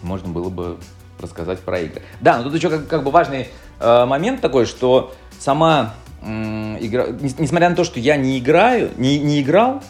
можно 0.03 0.29
было 0.29 0.49
бы 0.49 0.79
рассказать 1.21 1.61
про 1.61 1.81
игры. 1.81 2.03
Да, 2.21 2.39
но 2.39 2.45
тут 2.45 2.55
еще 2.55 2.71
как, 2.71 2.89
как 2.89 3.05
бы 3.05 3.11
важный 3.11 3.49
момент 3.81 4.41
такой, 4.41 4.67
что 4.67 5.15
сама 5.39 5.95
э, 6.23 6.77
игра, 6.81 7.07
несмотря 7.39 7.71
на 7.71 7.77
то, 7.77 7.85
что 7.85 8.01
я 8.01 8.17
не 8.17 8.39
играю, 8.39 8.91
не, 8.97 9.19
не 9.19 9.41
играл 9.41 9.83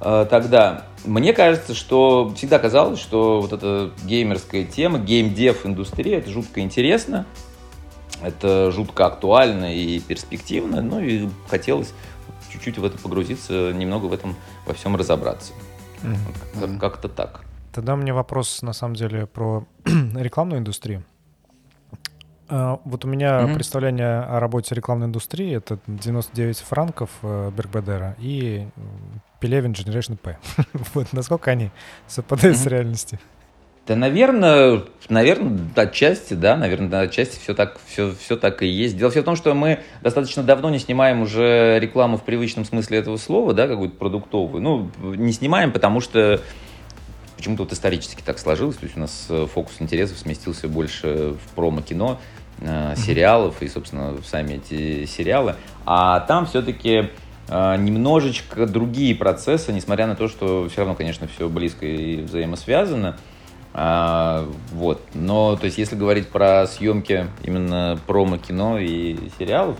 э, 0.00 0.26
тогда, 0.28 0.84
мне 1.04 1.32
кажется, 1.32 1.74
что 1.74 2.32
всегда 2.36 2.58
казалось, 2.58 2.98
что 2.98 3.40
вот 3.40 3.52
эта 3.52 3.90
геймерская 4.04 4.64
тема, 4.64 4.98
геймдев 4.98 5.66
индустрия, 5.66 6.18
это 6.18 6.30
жутко 6.30 6.60
интересно, 6.60 7.26
это 8.22 8.70
жутко 8.72 9.06
актуально 9.06 9.74
и 9.74 10.00
перспективно, 10.00 10.80
ну 10.80 11.00
и 11.00 11.28
хотелось 11.48 11.92
чуть-чуть 12.50 12.78
в 12.78 12.84
это 12.84 12.96
погрузиться, 12.98 13.72
немного 13.72 14.06
в 14.06 14.12
этом 14.12 14.36
во 14.66 14.74
всем 14.74 14.96
разобраться. 14.96 15.52
Mm-hmm. 16.02 16.78
Как-то 16.78 17.08
так. 17.08 17.42
Тогда 17.72 17.94
у 17.94 17.96
меня 17.96 18.14
вопрос, 18.14 18.62
на 18.62 18.72
самом 18.72 18.94
деле, 18.94 19.26
про 19.26 19.66
рекламную 19.84 20.60
индустрию. 20.60 21.02
А, 22.48 22.80
вот 22.84 23.04
у 23.04 23.08
меня 23.08 23.40
mm-hmm. 23.40 23.54
представление 23.54 24.20
о 24.20 24.40
работе 24.40 24.74
рекламной 24.74 25.06
индустрии— 25.06 25.56
это 25.56 25.78
99 25.86 26.58
франков 26.58 27.10
э, 27.22 27.50
Бергбедера 27.56 28.16
и 28.18 28.66
Пелевин 29.40 29.72
Generation 29.72 30.16
P. 30.16 30.38
вот 30.94 31.12
насколько 31.12 31.50
они 31.50 31.70
совпадают 32.06 32.56
mm-hmm. 32.56 32.62
с 32.62 32.66
реальностью? 32.66 33.18
Да, 33.86 33.96
наверное, 33.96 34.82
наверное, 35.10 35.58
отчасти, 35.74 36.32
да, 36.32 36.56
наверное, 36.56 37.02
отчасти 37.02 37.38
все 37.38 37.54
так, 37.54 37.78
все, 37.86 38.14
все 38.18 38.36
так 38.36 38.62
и 38.62 38.66
есть. 38.66 38.96
Дело 38.96 39.10
все 39.10 39.20
в 39.20 39.24
том, 39.24 39.36
что 39.36 39.52
мы 39.52 39.80
достаточно 40.00 40.42
давно 40.42 40.70
не 40.70 40.78
снимаем 40.78 41.20
уже 41.20 41.78
рекламу 41.80 42.16
в 42.16 42.22
привычном 42.22 42.64
смысле 42.64 42.98
этого 42.98 43.18
слова, 43.18 43.52
да, 43.52 43.68
какую-то 43.68 43.96
продуктовую. 43.96 44.62
Ну, 44.62 44.90
не 45.02 45.32
снимаем, 45.32 45.70
потому 45.70 46.00
что 46.00 46.40
почему-то 47.36 47.64
вот 47.64 47.72
исторически 47.74 48.22
так 48.22 48.38
сложилось, 48.38 48.76
то 48.76 48.84
есть 48.84 48.96
у 48.96 49.00
нас 49.00 49.26
э, 49.28 49.46
фокус 49.52 49.74
интересов 49.78 50.16
сместился 50.16 50.66
больше 50.66 51.34
в 51.34 51.54
промо-кино, 51.54 52.18
э, 52.60 52.94
сериалов 52.96 53.62
и, 53.62 53.68
собственно, 53.68 54.14
сами 54.24 54.54
эти 54.54 55.04
сериалы. 55.06 55.56
А 55.86 56.20
там 56.20 56.46
все-таки 56.46 57.10
э, 57.48 57.76
немножечко 57.76 58.66
другие 58.66 59.14
процессы, 59.14 59.72
несмотря 59.72 60.06
на 60.06 60.16
то, 60.16 60.28
что 60.28 60.68
все 60.68 60.80
равно, 60.80 60.94
конечно, 60.94 61.26
все 61.28 61.48
близко 61.48 61.86
и 61.86 62.22
взаимосвязано. 62.22 63.16
А, 63.76 64.48
вот. 64.72 65.02
Но, 65.14 65.56
то 65.56 65.64
есть, 65.66 65.78
если 65.78 65.96
говорить 65.96 66.28
про 66.28 66.66
съемки 66.66 67.26
именно 67.42 67.98
промо-кино 68.06 68.78
и 68.78 69.16
сериалов, 69.36 69.76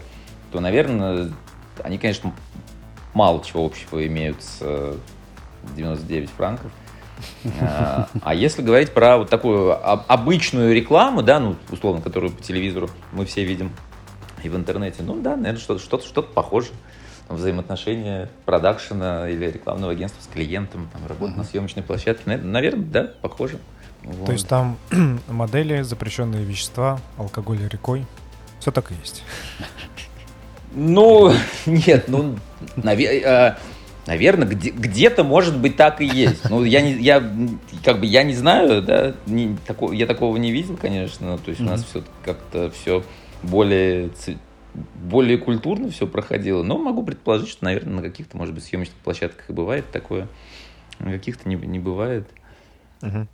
то, 0.51 0.61
наверное, 0.61 1.31
они, 1.83 1.99
конечно, 1.99 2.33
мало 3.15 3.43
чего 3.45 3.65
общего 3.65 4.05
имеют 4.05 4.43
с 4.43 4.97
99 5.77 6.31
франков. 6.31 6.73
А, 7.61 8.09
а 8.23 8.35
если 8.35 8.63
говорить 8.63 8.93
про 8.93 9.19
вот 9.19 9.31
такую 9.31 9.77
обычную 10.11 10.75
рекламу, 10.75 11.23
да, 11.23 11.41
ну, 11.41 11.57
условно, 11.71 12.01
которую 12.01 12.33
по 12.33 12.43
телевизору 12.43 12.89
мы 13.13 13.27
все 13.27 13.45
видим 13.45 13.71
и 14.43 14.49
в 14.49 14.57
интернете, 14.57 15.03
ну 15.03 15.21
да, 15.21 15.37
наверное, 15.37 15.61
что-то 15.61 15.83
что 15.83 16.01
что 16.01 16.23
похоже. 16.23 16.69
Там, 17.27 17.39
взаимоотношения 17.39 18.29
продакшена 18.45 19.31
или 19.31 19.47
рекламного 19.47 19.93
агентства 19.93 20.23
с 20.23 20.27
клиентом, 20.27 20.91
там, 20.93 21.07
работа 21.07 21.33
mm-hmm. 21.33 21.37
на 21.39 21.45
съемочной 21.45 21.83
площадке, 21.83 22.37
наверное, 22.37 22.85
да, 22.85 23.11
похоже. 23.23 23.59
Вот. 24.03 24.27
То 24.27 24.33
есть 24.33 24.47
там 24.47 24.77
модели, 25.29 25.81
запрещенные 25.81 26.45
вещества, 26.45 27.01
алкоголь 27.17 27.67
рекой. 27.67 28.05
Все 28.61 28.71
так 28.71 28.93
и 28.93 28.95
есть. 28.97 29.25
Ну, 30.75 31.33
нет, 31.67 32.09
ну, 32.09 32.37
наверное, 32.77 33.57
наверное 34.07 34.47
где- 34.49 34.71
где-то, 34.71 35.25
может 35.25 35.59
быть, 35.59 35.77
так 35.77 36.01
и 36.01 36.05
есть. 36.07 36.49
Ну, 36.51 36.65
я, 36.65 36.81
не, 36.81 36.93
я, 36.95 37.23
как 37.85 38.01
бы, 38.01 38.07
я 38.07 38.23
не 38.23 38.35
знаю, 38.35 38.83
да, 38.83 39.15
не, 39.27 39.57
тако, 39.67 39.93
я 39.93 40.07
такого 40.07 40.37
не 40.37 40.53
видел, 40.53 40.77
конечно. 40.77 41.39
То 41.39 41.51
есть 41.51 41.61
у 41.61 41.65
нас 41.65 41.85
все 41.85 42.03
как-то 42.25 42.71
все 42.71 43.03
более, 43.43 44.11
более 44.95 45.39
культурно 45.39 45.91
все 45.91 46.07
проходило. 46.07 46.63
Но 46.63 46.79
могу 46.79 47.03
предположить, 47.03 47.49
что, 47.49 47.65
наверное, 47.65 47.95
на 47.95 48.03
каких-то, 48.03 48.37
может 48.37 48.55
быть, 48.55 48.65
съемочных 48.65 48.97
площадках 48.99 49.49
и 49.51 49.53
бывает 49.53 49.85
такое, 49.93 50.29
на 50.99 51.13
каких-то 51.13 51.49
не, 51.49 51.57
не 51.57 51.79
бывает. 51.79 52.29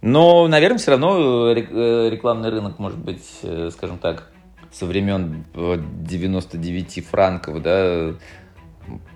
Но, 0.00 0.48
наверное, 0.48 0.78
все 0.78 0.92
равно 0.92 1.52
э, 1.52 1.60
э, 1.60 2.08
рекламный 2.10 2.48
рынок, 2.50 2.78
может 2.78 2.98
быть, 2.98 3.24
э, 3.42 3.70
скажем 3.72 3.98
так, 3.98 4.28
со 4.72 4.86
времен 4.86 5.44
99 5.54 7.06
франков, 7.06 7.62
да, 7.62 8.14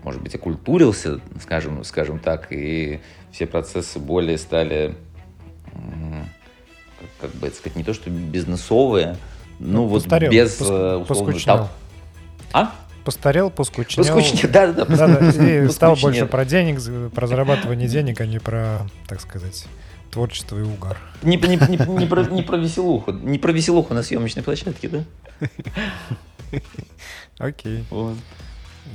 может 0.03 0.23
быть, 0.23 0.35
окультурился, 0.35 1.21
скажем, 1.41 1.85
скажем 1.85 2.19
так, 2.19 2.49
и 2.51 3.01
все 3.33 3.47
процессы 3.47 3.99
более 3.99 4.39
стали, 4.39 4.95
как, 7.01 7.09
как 7.21 7.31
бы 7.41 7.49
это 7.49 7.57
сказать, 7.57 7.77
не 7.77 7.85
то 7.85 7.95
что 7.95 8.11
бизнесовые, 8.11 9.17
ну, 9.59 9.83
ну 9.83 9.87
вот 9.87 10.03
постарел, 10.03 10.33
без 10.33 10.55
пос, 10.55 11.11
условно, 11.11 11.41
там... 11.45 11.69
А? 12.53 12.75
Постарел, 13.05 13.51
поскучнел. 13.51 14.05
Поскучнел, 14.05 14.51
да, 14.51 14.73
да, 14.73 14.85
да. 14.85 15.07
да, 15.07 15.33
да 15.33 15.51
и 15.51 15.69
стал 15.71 15.97
больше 15.97 16.27
про 16.27 16.45
денег, 16.45 16.81
про 17.13 17.27
зарабатывание 17.27 17.89
денег, 17.89 18.21
а 18.21 18.27
не 18.27 18.39
про, 18.39 18.87
так 19.07 19.21
сказать, 19.21 19.67
творчество 20.11 20.59
и 20.59 20.63
угар. 20.63 20.99
Не, 21.23 21.37
не, 21.37 21.57
не, 21.57 21.99
не, 21.99 22.07
про, 22.07 22.25
не 22.25 22.43
про 22.43 22.57
веселуху. 22.57 23.13
Не 23.13 23.39
про 23.39 23.53
веселуху 23.53 23.93
на 23.95 24.03
съемочной 24.03 24.43
площадке, 24.43 24.89
да? 24.89 25.05
Окей. 27.39 27.85
Вот. 27.91 28.17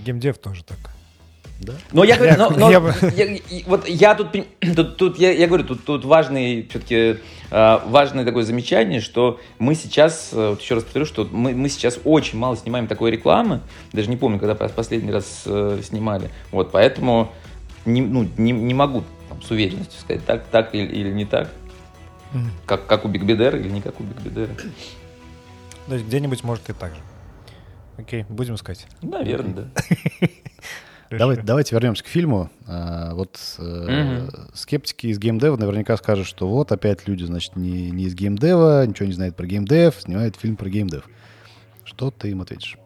Геймдев 0.05 0.37
тоже 0.37 0.63
так. 0.63 0.77
Да? 1.59 1.73
Но 1.91 2.05
я 2.05 2.15
говорю, 2.15 2.35
но, 2.37 2.49
но, 2.51 2.71
я, 2.71 2.79
я, 3.15 3.37
вот 3.65 3.87
я 3.87 4.15
тут, 4.15 4.29
тут, 4.75 4.95
тут 4.95 5.19
я, 5.19 5.31
я 5.31 5.45
говорю, 5.45 5.65
тут, 5.65 5.83
тут 5.83 6.05
важный, 6.05 6.65
все-таки 6.69 7.17
э, 7.51 7.79
важное 7.85 8.23
такое 8.23 8.43
замечание, 8.45 9.01
что 9.01 9.41
мы 9.57 9.75
сейчас, 9.75 10.29
э, 10.31 10.51
вот 10.51 10.61
еще 10.61 10.75
раз 10.75 10.85
повторю, 10.85 11.05
что 11.05 11.27
мы, 11.29 11.53
мы 11.53 11.67
сейчас 11.67 11.99
очень 12.05 12.39
мало 12.39 12.55
снимаем 12.55 12.87
такой 12.87 13.11
рекламы, 13.11 13.59
даже 13.91 14.09
не 14.09 14.15
помню, 14.15 14.39
когда 14.39 14.55
последний 14.55 15.11
раз 15.11 15.43
э, 15.45 15.81
снимали, 15.83 16.29
вот, 16.51 16.71
поэтому 16.71 17.33
не, 17.85 18.01
ну, 18.01 18.25
не, 18.37 18.53
не 18.53 18.73
могу 18.73 19.03
там, 19.27 19.41
с 19.41 19.51
уверенностью 19.51 19.99
сказать, 19.99 20.25
так, 20.25 20.45
так 20.45 20.73
или, 20.73 20.87
или 20.87 21.11
не 21.11 21.25
так. 21.25 21.49
Mm. 22.33 22.47
Как, 22.65 22.85
как 22.85 23.03
у 23.03 23.09
Биг 23.09 23.23
Бедера 23.23 23.57
или 23.57 23.69
не 23.69 23.81
как 23.81 23.99
у 23.99 24.03
Биг 24.03 24.21
Бедера. 24.21 24.55
То 25.87 25.95
есть 25.95 26.05
где-нибудь 26.05 26.43
может 26.43 26.69
и 26.69 26.73
так 26.73 26.93
же. 26.93 27.01
Окей, 27.99 28.25
будем 28.29 28.55
искать. 28.55 28.87
Наверное, 29.01 29.53
да. 29.53 30.27
Давайте, 31.11 31.41
давайте 31.41 31.73
вернемся 31.73 32.03
к 32.03 32.07
фильму. 32.07 32.51
А, 32.67 33.15
вот 33.15 33.39
э, 33.57 34.27
угу. 34.27 34.31
скептики 34.53 35.07
из 35.07 35.17
геймдева 35.17 35.57
наверняка 35.57 35.97
скажут, 35.97 36.27
что 36.27 36.47
вот 36.47 36.71
опять 36.71 37.07
люди, 37.07 37.23
значит, 37.23 37.55
не, 37.55 37.89
не 37.89 38.03
из 38.03 38.13
геймдева, 38.13 38.85
ничего 38.85 39.07
не 39.07 39.13
знают 39.13 39.35
про 39.35 39.47
геймдев, 39.47 39.95
снимают 39.97 40.35
фильм 40.35 40.55
про 40.55 40.69
геймдев. 40.69 41.09
Что 41.83 42.11
ты 42.11 42.29
им 42.29 42.41
ответишь? 42.41 42.77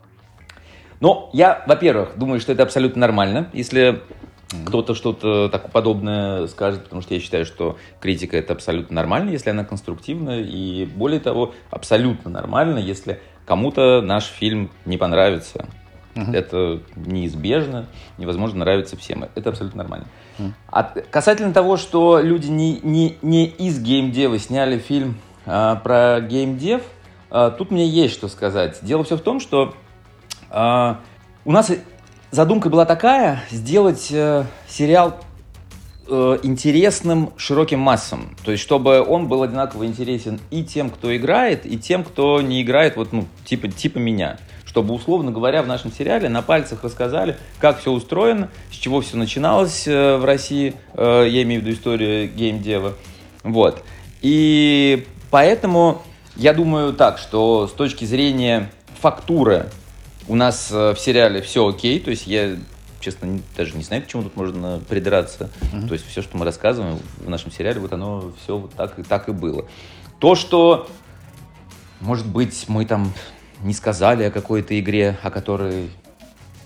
Ну, 1.02 1.30
я, 1.34 1.66
во-первых, 1.68 2.18
думаю, 2.18 2.40
что 2.40 2.54
это 2.54 2.64
абсолютно 2.64 3.02
нормально, 3.02 3.50
если 3.52 4.02
кто-то 4.66 4.96
что-то 4.96 5.50
так 5.50 5.72
подобное 5.72 6.48
скажет, 6.48 6.84
потому 6.86 7.02
что 7.02 7.14
я 7.14 7.20
считаю, 7.20 7.46
что 7.46 7.78
критика 8.00 8.38
это 8.38 8.54
абсолютно 8.54 8.96
нормально, 8.96 9.32
если 9.32 9.50
она 9.50 9.66
конструктивна, 9.66 10.40
и 10.40 10.86
более 10.86 11.20
того, 11.20 11.54
абсолютно 11.72 12.32
нормально, 12.32 12.78
если 12.78 13.20
кому-то 13.46 14.02
наш 14.02 14.26
фильм 14.26 14.70
не 14.86 14.98
понравится. 14.98 15.66
Uh-huh. 16.16 16.36
Это 16.36 16.82
неизбежно, 16.96 17.88
невозможно 18.18 18.60
нравится 18.60 18.96
всем. 18.98 19.26
Это 19.36 19.50
абсолютно 19.50 19.80
нормально. 19.80 20.06
Uh-huh. 20.38 20.52
А 20.68 20.84
касательно 20.84 21.54
того, 21.54 21.78
что 21.78 22.20
люди 22.20 22.48
не, 22.48 22.80
не, 22.82 23.18
не 23.22 23.46
из 23.48 23.82
геймдева 23.82 24.38
сняли 24.38 24.78
фильм 24.78 25.18
а, 25.46 25.76
про 25.78 26.22
геймдев, 26.22 26.84
а, 27.32 27.50
тут 27.50 27.72
мне 27.72 27.88
есть 27.88 28.14
что 28.14 28.28
сказать. 28.28 28.80
Дело 28.84 29.04
все 29.04 29.18
в 29.18 29.22
том, 29.22 29.40
что 29.40 29.74
а, 30.52 31.00
у 31.46 31.52
нас 31.52 31.72
задумка 32.30 32.70
была 32.70 32.86
такая, 32.86 33.44
сделать 33.50 34.10
э, 34.12 34.46
сериал 34.68 35.20
э, 36.08 36.40
интересным 36.44 37.34
широким 37.38 37.80
массам. 37.80 38.36
То 38.44 38.52
есть, 38.52 38.64
чтобы 38.64 39.02
он 39.02 39.28
был 39.28 39.44
одинаково 39.44 39.86
интересен 39.86 40.40
и 40.52 40.64
тем, 40.64 40.90
кто 40.90 41.16
играет, 41.16 41.66
и 41.66 41.78
тем, 41.78 42.04
кто 42.04 42.42
не 42.42 42.62
играет, 42.62 42.96
вот, 42.96 43.14
ну, 43.14 43.28
типа, 43.46 43.68
типа 43.68 43.98
меня. 43.98 44.38
Чтобы, 44.66 44.94
условно 44.94 45.32
говоря, 45.32 45.62
в 45.62 45.68
нашем 45.68 45.92
сериале 45.92 46.30
на 46.30 46.42
пальцах 46.42 46.84
рассказали, 46.84 47.38
как 47.60 47.80
все 47.80 47.92
устроено, 47.92 48.50
с 48.72 48.76
чего 48.76 49.02
все 49.02 49.18
начиналось 49.18 49.88
э, 49.88 50.18
в 50.18 50.26
России, 50.26 50.74
э, 50.94 51.28
я 51.30 51.44
имею 51.44 51.62
в 51.62 51.66
виду 51.66 51.76
историю 51.76 52.30
геймдева. 52.34 52.94
Вот. 53.44 53.84
И 54.22 55.06
поэтому 55.30 56.02
я 56.36 56.54
думаю 56.54 56.94
так, 56.94 57.20
что 57.20 57.68
с 57.68 57.72
точки 57.72 58.06
зрения 58.06 58.72
фактуры 59.00 59.68
у 60.28 60.36
нас 60.36 60.70
э, 60.72 60.94
в 60.94 61.00
сериале 61.00 61.42
все 61.42 61.68
окей, 61.68 62.00
то 62.00 62.10
есть 62.10 62.26
я 62.26 62.56
честно, 63.04 63.40
даже 63.56 63.76
не 63.76 63.84
знаю, 63.84 64.04
к 64.04 64.08
чему 64.08 64.24
тут 64.24 64.36
можно 64.36 64.82
придраться. 64.88 65.50
То 65.88 65.94
есть 65.94 66.08
все, 66.08 66.22
что 66.22 66.38
мы 66.38 66.46
рассказываем 66.46 67.00
в 67.18 67.30
нашем 67.30 67.52
сериале, 67.52 67.80
вот 67.80 67.94
оно 67.94 68.32
все 68.42 68.58
вот 68.58 68.74
так 68.74 68.98
и 68.98 69.04
так 69.04 69.30
и 69.30 69.32
было. 69.32 69.66
То, 70.20 70.36
что, 70.36 70.88
может 72.00 72.28
быть, 72.28 72.66
мы 72.68 72.86
там 72.86 73.14
не 73.62 73.74
сказали 73.74 74.24
о 74.24 74.32
какой-то 74.32 74.80
игре, 74.80 75.18
о 75.22 75.30
которой 75.30 75.90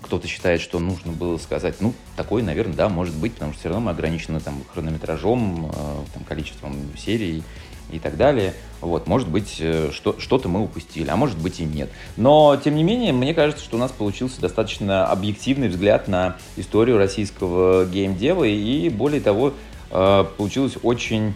кто-то 0.00 0.26
считает, 0.26 0.60
что 0.60 0.78
нужно 0.78 1.12
было 1.12 1.36
сказать. 1.38 1.76
Ну, 1.80 1.92
такое, 2.16 2.42
наверное, 2.42 2.74
да, 2.74 2.88
может 2.88 3.14
быть, 3.14 3.34
потому 3.34 3.52
что 3.52 3.60
все 3.60 3.68
равно 3.68 3.84
мы 3.86 3.90
ограничены 3.90 4.40
там 4.40 4.62
хронометражом, 4.72 5.66
э, 5.66 5.70
там, 6.14 6.24
количеством 6.24 6.76
серий 6.96 7.42
и 7.90 7.98
так 7.98 8.16
далее. 8.16 8.54
Вот, 8.80 9.08
может 9.08 9.28
быть, 9.28 9.56
э, 9.58 9.90
что, 9.92 10.18
что-то 10.20 10.48
мы 10.48 10.62
упустили, 10.62 11.08
а 11.08 11.16
может 11.16 11.36
быть 11.38 11.58
и 11.58 11.64
нет. 11.64 11.90
Но, 12.16 12.56
тем 12.62 12.76
не 12.76 12.84
менее, 12.84 13.12
мне 13.12 13.34
кажется, 13.34 13.64
что 13.64 13.76
у 13.76 13.80
нас 13.80 13.90
получился 13.90 14.40
достаточно 14.40 15.06
объективный 15.06 15.68
взгляд 15.68 16.06
на 16.06 16.36
историю 16.56 16.96
российского 16.96 17.86
геймдева, 17.86 18.44
и, 18.44 18.88
более 18.88 19.20
того, 19.20 19.54
э, 19.90 20.24
получилась 20.36 20.74
очень 20.82 21.34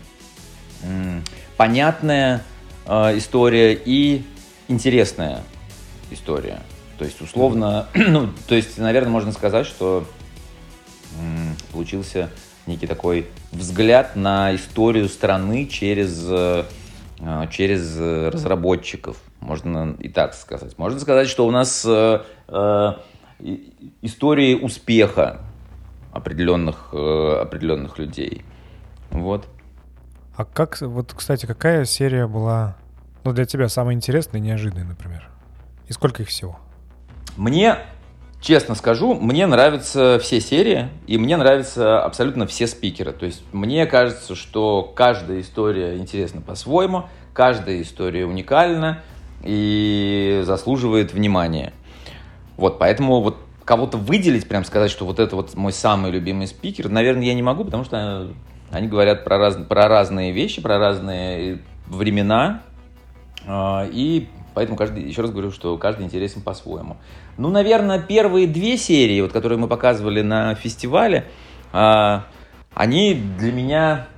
понятная 1.57 2.45
э, 2.87 3.19
история 3.19 3.75
и 3.75 4.25
интересная 4.69 5.43
история. 6.11 6.61
То 6.99 7.05
есть, 7.05 7.21
условно, 7.21 7.89
ну, 7.95 8.29
то 8.47 8.55
есть, 8.55 8.79
наверное, 8.79 9.11
можно 9.11 9.33
сказать, 9.33 9.67
что 9.67 10.07
получился 11.73 12.31
некий 12.67 12.87
такой 12.87 13.27
взгляд 13.51 14.17
на 14.17 14.55
историю 14.55 15.09
страны 15.09 15.67
через, 15.67 16.25
через 17.51 17.97
э, 17.99 18.29
разработчиков. 18.31 19.17
Можно 19.41 19.97
и 19.99 20.09
так 20.09 20.35
сказать. 20.35 20.77
Можно 20.79 21.01
сказать, 21.01 21.29
что 21.29 21.47
у 21.47 21.51
нас 21.51 21.85
э, 21.87 22.23
э, 22.49 22.93
истории 24.03 24.55
успеха 24.55 25.41
определенных, 26.13 26.91
э, 26.93 27.39
определенных 27.43 27.99
людей. 27.99 28.45
Вот. 29.11 29.47
А 30.37 30.45
как, 30.45 30.81
вот, 30.81 31.13
кстати, 31.15 31.47
какая 31.47 31.85
серия 31.85 32.27
была, 32.27 32.77
ну, 33.25 33.33
для 33.33 33.45
тебя 33.45 33.69
самая 33.69 33.95
интересная 33.95 34.41
и 34.41 34.45
неожиданная, 34.45 34.85
например? 34.85 35.29
И 35.89 35.93
сколько 35.93 36.23
их 36.23 36.29
всего? 36.29 36.59
Мне, 37.37 37.79
честно 38.43 38.75
скажу, 38.75 39.15
мне 39.15 39.47
нравятся 39.47 40.19
все 40.21 40.41
серии, 40.41 40.89
и 41.07 41.17
мне 41.17 41.37
нравятся 41.37 42.03
абсолютно 42.03 42.47
все 42.47 42.67
спикеры. 42.67 43.13
То 43.13 43.25
есть 43.25 43.43
мне 43.53 43.87
кажется, 43.87 44.35
что 44.35 44.93
каждая 44.95 45.41
история 45.41 45.97
интересна 45.97 46.43
по-своему, 46.43 47.05
каждая 47.33 47.81
история 47.81 48.27
уникальна 48.27 49.01
и 49.43 50.43
заслуживает 50.45 51.15
внимания. 51.15 51.73
Вот, 52.57 52.79
поэтому 52.79 53.23
вот 53.23 53.39
кого-то 53.65 53.97
выделить, 53.97 54.49
прям 54.49 54.65
сказать, 54.65 54.91
что 54.91 55.07
вот 55.07 55.21
это 55.21 55.37
вот 55.37 55.55
мой 55.55 55.73
самый 55.73 56.11
любимый 56.11 56.49
спикер, 56.49 56.89
наверное, 56.89 57.25
я 57.25 57.35
не 57.35 57.43
могу, 57.43 57.65
потому 57.65 57.85
что 57.85 58.29
они 58.73 58.89
говорят 58.89 59.23
про, 59.25 59.39
раз, 59.39 59.57
про 59.57 59.87
разные 59.87 60.33
вещи, 60.33 60.61
про 60.61 60.79
разные 60.79 61.61
времена, 61.87 62.63
а, 63.47 63.87
и 63.91 64.29
поэтому 64.55 64.77
каждый, 64.77 65.03
еще 65.05 65.23
раз 65.23 65.31
говорю, 65.31 65.51
что 65.51 65.77
каждый 65.79 66.05
интересен 66.05 66.43
по-своему. 66.43 66.97
Ну, 67.37 67.51
наверное, 67.51 68.01
первые 68.01 68.47
две 68.47 68.77
серии, 68.77 69.21
вот, 69.21 69.33
которые 69.33 69.59
мы 69.59 69.69
показывали 69.69 70.23
на 70.23 70.55
фестивале, 70.55 71.27
а, 71.73 72.27
они 72.75 73.15
для 73.15 73.53
меня 73.53 74.09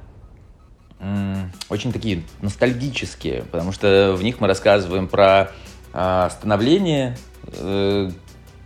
м, 1.00 1.52
очень 1.68 1.92
такие 1.92 2.22
ностальгические, 2.40 3.44
потому 3.50 3.72
что 3.72 4.14
в 4.16 4.22
них 4.22 4.40
мы 4.40 4.48
рассказываем 4.48 5.08
про 5.08 5.50
а, 5.92 6.30
становление 6.30 7.16
э, 7.46 8.10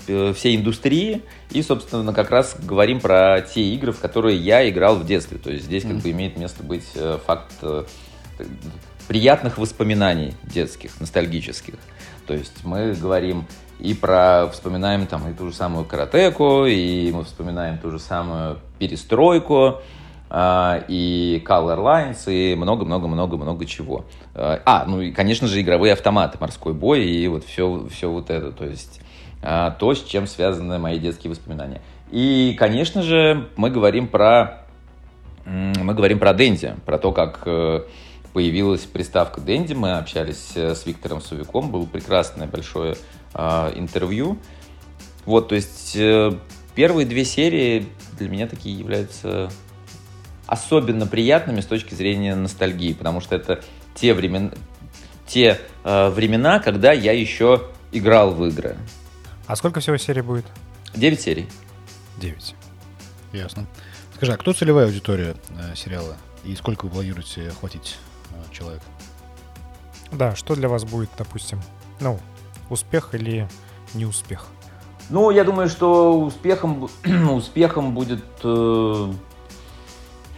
э, 0.06 0.32
всей 0.32 0.56
индустрии 0.56 1.22
и, 1.50 1.62
собственно, 1.62 2.12
как 2.14 2.30
раз 2.30 2.56
говорим 2.58 3.00
про 3.00 3.42
те 3.42 3.62
игры, 3.74 3.92
в 3.92 4.00
которые 4.00 4.38
я 4.38 4.68
играл 4.68 4.96
в 4.96 5.06
детстве. 5.06 5.38
То 5.38 5.50
есть 5.50 5.64
здесь 5.66 5.82
как 5.82 5.96
бы 5.96 6.10
имеет 6.10 6.38
место 6.38 6.62
быть 6.62 6.86
э, 6.94 7.18
факт 7.26 7.52
э, 7.62 7.84
приятных 9.08 9.58
воспоминаний 9.58 10.34
детских, 10.44 11.00
ностальгических. 11.00 11.74
То 12.26 12.34
есть 12.34 12.64
мы 12.64 12.92
говорим 12.92 13.46
и 13.80 13.94
про, 13.94 14.48
вспоминаем 14.52 15.06
там 15.06 15.28
и 15.30 15.34
ту 15.34 15.48
же 15.48 15.54
самую 15.54 15.84
каратеку, 15.84 16.66
и 16.66 17.10
мы 17.10 17.24
вспоминаем 17.24 17.78
ту 17.78 17.90
же 17.90 17.98
самую 17.98 18.58
перестройку, 18.78 19.80
а, 20.30 20.84
и 20.88 21.42
Color 21.46 21.78
Lines, 21.78 22.30
и 22.30 22.54
много-много-много-много 22.54 23.64
чего. 23.64 24.04
А, 24.34 24.60
А, 24.66 24.84
ну 24.86 25.00
и, 25.00 25.10
конечно 25.10 25.48
же, 25.48 25.60
игровые 25.60 25.94
автоматы, 25.94 26.36
морской 26.38 26.74
бой, 26.74 27.04
и 27.04 27.26
вот 27.28 27.44
все, 27.44 27.86
все 27.90 28.10
вот 28.10 28.28
это, 28.28 28.52
то 28.52 28.66
есть 28.66 29.00
а, 29.42 29.70
то, 29.70 29.94
с 29.94 30.02
чем 30.02 30.26
связаны 30.26 30.78
мои 30.78 30.98
детские 30.98 31.30
воспоминания. 31.30 31.80
И, 32.10 32.54
конечно 32.58 33.02
же, 33.02 33.48
мы 33.56 33.70
говорим 33.70 34.08
про 34.08 34.64
мы 35.46 35.94
говорим 35.94 36.18
про 36.18 36.34
Дэнди, 36.34 36.74
про 36.84 36.98
то, 36.98 37.10
как 37.10 37.40
э, 37.46 37.84
появилась 38.38 38.82
приставка 38.82 39.40
Дэнди. 39.40 39.72
Мы 39.72 39.96
общались 39.96 40.52
э, 40.54 40.76
с 40.76 40.86
Виктором 40.86 41.20
Сувиком, 41.20 41.72
было 41.72 41.86
прекрасное 41.86 42.46
большое 42.46 42.96
а, 43.34 43.72
интервью. 43.74 44.38
Вот, 45.24 45.48
то 45.48 45.56
есть 45.56 45.96
э, 45.96 46.30
первые 46.76 47.04
две 47.04 47.24
серии 47.24 47.88
для 48.16 48.28
меня 48.28 48.46
такие 48.46 48.78
являются 48.78 49.50
особенно 50.46 51.08
приятными 51.08 51.60
с 51.60 51.66
точки 51.66 51.94
зрения 51.94 52.36
ностальгии, 52.36 52.92
потому 52.92 53.20
что 53.20 53.34
это 53.34 53.60
те 53.96 54.14
времена, 54.14 54.52
те 55.26 55.58
э, 55.82 56.08
времена, 56.10 56.60
когда 56.60 56.92
я 56.92 57.10
еще 57.10 57.64
играл 57.90 58.30
в 58.34 58.46
игры. 58.46 58.76
А 59.48 59.56
сколько 59.56 59.80
всего 59.80 59.96
серий 59.96 60.22
будет? 60.22 60.46
Девять 60.94 61.22
серий. 61.22 61.48
Девять. 62.18 62.54
Ясно. 63.32 63.66
Скажи, 64.14 64.32
а 64.32 64.36
кто 64.36 64.52
целевая 64.52 64.86
аудитория 64.86 65.34
э, 65.58 65.74
сериала? 65.74 66.16
И 66.44 66.54
сколько 66.54 66.84
вы 66.86 66.92
планируете 66.92 67.48
охватить 67.48 67.98
э, 67.98 68.07
человек? 68.52 68.82
Да, 70.12 70.34
что 70.34 70.54
для 70.54 70.68
вас 70.68 70.84
будет, 70.84 71.10
допустим, 71.18 71.60
ну, 72.00 72.18
успех 72.70 73.14
или 73.14 73.48
неуспех? 73.94 74.46
Ну, 75.10 75.30
я 75.30 75.44
думаю, 75.44 75.68
что 75.68 76.20
успехом, 76.20 76.88
успехом 77.30 77.94
будет, 77.94 78.24
э, 78.42 79.12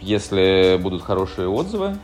если 0.01 0.79
будут 0.81 1.03
хорошие 1.03 1.47
отзывы. 1.47 1.97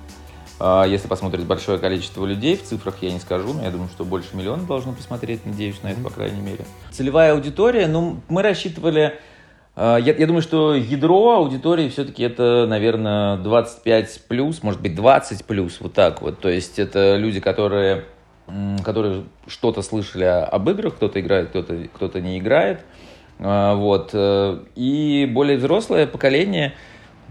А 0.60 0.86
Если 0.86 1.08
посмотрит 1.08 1.46
большое 1.46 1.78
количество 1.78 2.26
людей, 2.26 2.58
в 2.58 2.64
цифрах 2.64 2.96
я 3.02 3.12
не 3.12 3.20
скажу, 3.20 3.54
но 3.54 3.64
я 3.64 3.70
думаю, 3.70 3.90
что 3.90 4.04
больше 4.04 4.36
миллиона 4.36 4.64
должно 4.64 4.92
посмотреть, 4.92 5.46
надеюсь 5.46 5.84
на 5.84 5.90
это, 5.90 6.02
по 6.02 6.10
крайней 6.10 6.42
мере. 6.42 6.66
Целевая 6.90 7.34
аудитория, 7.34 7.88
ну, 7.88 8.22
мы 8.28 8.42
рассчитывали... 8.42 9.20
э, 9.78 9.98
Я, 10.02 10.14
я 10.14 10.28
думаю, 10.28 10.42
что 10.42 10.76
ядро 10.76 11.36
аудитории 11.38 11.88
все-таки 11.88 12.24
это, 12.24 12.66
наверное, 12.68 13.38
25 13.38 14.22
плюс, 14.28 14.62
может 14.64 14.82
быть, 14.82 14.94
20 14.96 15.46
плюс, 15.46 15.80
вот 15.80 15.94
так 15.94 16.22
вот. 16.22 16.40
То 16.40 16.50
есть 16.50 16.78
это 16.80 17.16
люди, 17.16 17.40
которые, 17.40 18.04
которые 18.84 19.24
что-то 19.48 19.82
слышали 19.82 20.26
об 20.26 20.70
играх, 20.70 20.96
кто-то 20.96 21.20
играет, 21.22 21.50
кто-то 21.50 21.78
кто 21.94 22.20
не 22.20 22.38
играет. 22.40 22.82
А, 23.40 23.76
Вот. 23.76 24.10
э, 24.14 24.60
И 24.76 25.30
более 25.32 25.58
взрослое 25.58 26.08
поколение, 26.08 26.74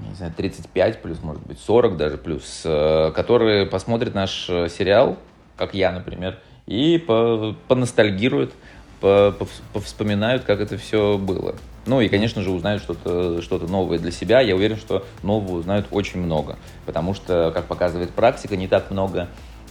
не 0.09 0.15
знаю, 0.15 0.33
35 0.37 1.03
плюс, 1.03 1.21
может 1.23 1.45
быть, 1.47 1.59
40 1.59 1.97
даже 1.97 2.17
плюс, 2.17 2.63
э, 2.65 3.11
которые 3.15 3.67
посмотрят 3.67 4.15
наш 4.15 4.47
э, 4.49 4.69
сериал, 4.69 5.17
как 5.57 5.75
я, 5.75 5.91
например, 5.91 6.39
и 6.67 6.99
по- 6.99 7.57
поностальгируют, 7.67 8.53
по- 9.01 9.35
повс- 9.39 9.63
повспоминают, 9.73 10.45
как 10.45 10.61
это 10.61 10.77
все 10.79 11.17
было. 11.19 11.55
Ну 11.87 12.01
и, 12.01 12.09
конечно 12.09 12.43
же, 12.43 12.51
узнают 12.51 12.83
что-то 12.83 13.41
что 13.43 13.59
новое 13.59 13.99
для 13.99 14.11
себя. 14.11 14.41
Я 14.41 14.57
уверен, 14.57 14.77
что 14.77 15.05
нового 15.23 15.59
узнают 15.59 15.87
очень 15.91 16.21
много, 16.21 16.59
потому 16.85 17.15
что, 17.15 17.53
как 17.55 17.67
показывает 17.67 18.11
практика, 18.11 18.57
не 18.57 18.67
так 18.67 18.91
много 18.91 19.29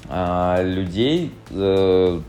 а, 0.07 0.61
людей 0.63 1.33
э, 1.49 2.21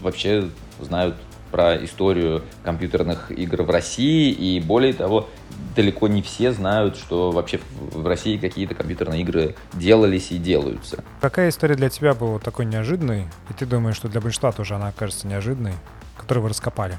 вообще 0.00 0.48
знают 0.80 1.14
про 1.50 1.82
историю 1.84 2.42
компьютерных 2.62 3.30
игр 3.30 3.62
в 3.62 3.70
России, 3.70 4.30
и 4.30 4.60
более 4.60 4.92
того, 4.92 5.28
далеко 5.74 6.08
не 6.08 6.22
все 6.22 6.52
знают, 6.52 6.96
что 6.96 7.30
вообще 7.32 7.60
в 7.92 8.06
России 8.06 8.36
какие-то 8.36 8.74
компьютерные 8.74 9.22
игры 9.22 9.56
делались 9.72 10.30
и 10.30 10.38
делаются. 10.38 11.02
Какая 11.20 11.48
история 11.48 11.74
для 11.74 11.90
тебя 11.90 12.14
была 12.14 12.38
такой 12.38 12.66
неожиданной, 12.66 13.26
и 13.48 13.52
ты 13.52 13.66
думаешь, 13.66 13.96
что 13.96 14.08
для 14.08 14.20
большинства 14.20 14.52
тоже 14.52 14.76
она 14.76 14.88
окажется 14.88 15.26
неожиданной, 15.26 15.74
которую 16.16 16.44
вы 16.44 16.50
раскопали? 16.50 16.98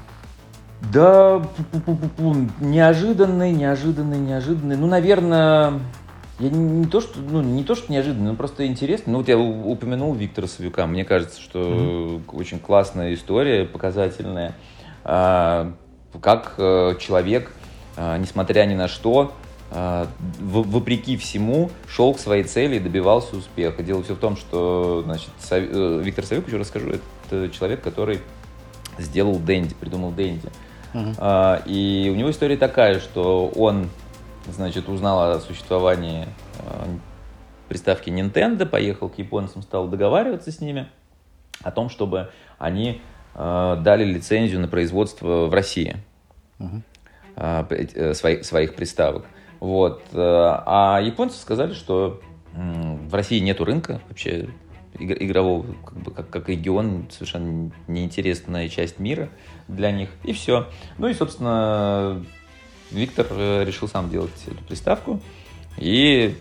Да, 0.90 1.42
неожиданный, 2.60 3.52
неожиданный, 3.52 4.18
неожиданный. 4.18 4.76
Ну, 4.76 4.86
наверное, 4.86 5.80
я 6.38 6.50
не, 6.50 6.86
то, 6.86 7.00
что, 7.00 7.20
ну, 7.20 7.40
не 7.40 7.62
то, 7.62 7.74
что 7.74 7.92
неожиданный, 7.92 8.32
но 8.32 8.36
просто 8.36 8.66
интересный. 8.66 9.12
Ну, 9.12 9.18
вот 9.18 9.28
я 9.28 9.38
упомянул 9.38 10.12
Виктора 10.14 10.48
Савюка. 10.48 10.86
Мне 10.86 11.04
кажется, 11.04 11.40
что 11.40 12.20
очень 12.28 12.58
классная 12.58 13.14
история, 13.14 13.64
показательная. 13.64 14.54
А, 15.04 15.72
как 16.20 16.54
э, 16.58 16.96
человек, 16.98 17.52
а, 17.96 18.18
несмотря 18.18 18.64
ни 18.64 18.74
на 18.74 18.88
что, 18.88 19.32
а, 19.70 20.06
вопреки 20.40 21.16
всему, 21.16 21.70
шел 21.86 22.12
к 22.12 22.18
своей 22.18 22.44
цели 22.44 22.76
и 22.76 22.80
добивался 22.80 23.36
успеха. 23.36 23.82
Дело 23.82 24.02
все 24.02 24.14
в 24.14 24.18
том, 24.18 24.36
что 24.36 25.02
значит, 25.04 25.30
Сав- 25.38 25.62
э, 25.62 26.00
Виктор 26.02 26.26
Савюк, 26.26 26.48
еще 26.48 26.58
расскажу, 26.58 26.90
это 27.30 27.48
человек, 27.50 27.82
который 27.82 28.20
сделал 28.98 29.36
Дэнди, 29.38 29.74
придумал 29.74 30.10
Дэнди. 30.10 30.48
А, 31.18 31.62
и 31.66 32.10
у 32.10 32.14
него 32.14 32.30
история 32.30 32.56
такая, 32.56 33.00
что 33.00 33.48
он, 33.48 33.88
значит, 34.48 34.88
узнал 34.88 35.32
о 35.32 35.40
существовании 35.40 36.26
а, 36.60 36.86
приставки 37.68 38.10
Nintendo, 38.10 38.66
поехал 38.66 39.08
к 39.08 39.18
японцам, 39.18 39.62
стал 39.62 39.88
договариваться 39.88 40.52
с 40.52 40.60
ними 40.60 40.88
о 41.62 41.70
том, 41.70 41.88
чтобы 41.88 42.30
они 42.58 43.00
а, 43.34 43.76
дали 43.76 44.04
лицензию 44.04 44.60
на 44.60 44.68
производство 44.68 45.46
в 45.46 45.54
России 45.54 45.96
а, 47.36 47.66
э, 47.70 48.14
своих, 48.14 48.44
своих 48.44 48.74
приставок. 48.74 49.24
Вот. 49.60 50.02
э, 50.12 50.18
А 50.18 51.00
японцы 51.02 51.38
сказали, 51.38 51.72
что 51.72 52.20
в 52.52 53.14
России 53.14 53.38
нету 53.38 53.64
рынка 53.64 54.02
вообще 54.08 54.50
игрового, 54.98 55.66
как, 55.84 55.98
бы, 55.98 56.10
как, 56.10 56.30
как 56.30 56.48
регион, 56.48 57.06
совершенно 57.10 57.70
неинтересная 57.88 58.68
часть 58.68 58.98
мира 58.98 59.28
для 59.68 59.90
них. 59.90 60.10
И 60.24 60.32
все. 60.32 60.68
Ну 60.98 61.08
и, 61.08 61.14
собственно, 61.14 62.24
Виктор 62.90 63.26
э, 63.30 63.64
решил 63.64 63.88
сам 63.88 64.10
делать 64.10 64.30
эту 64.46 64.62
приставку. 64.64 65.20
И 65.78 66.34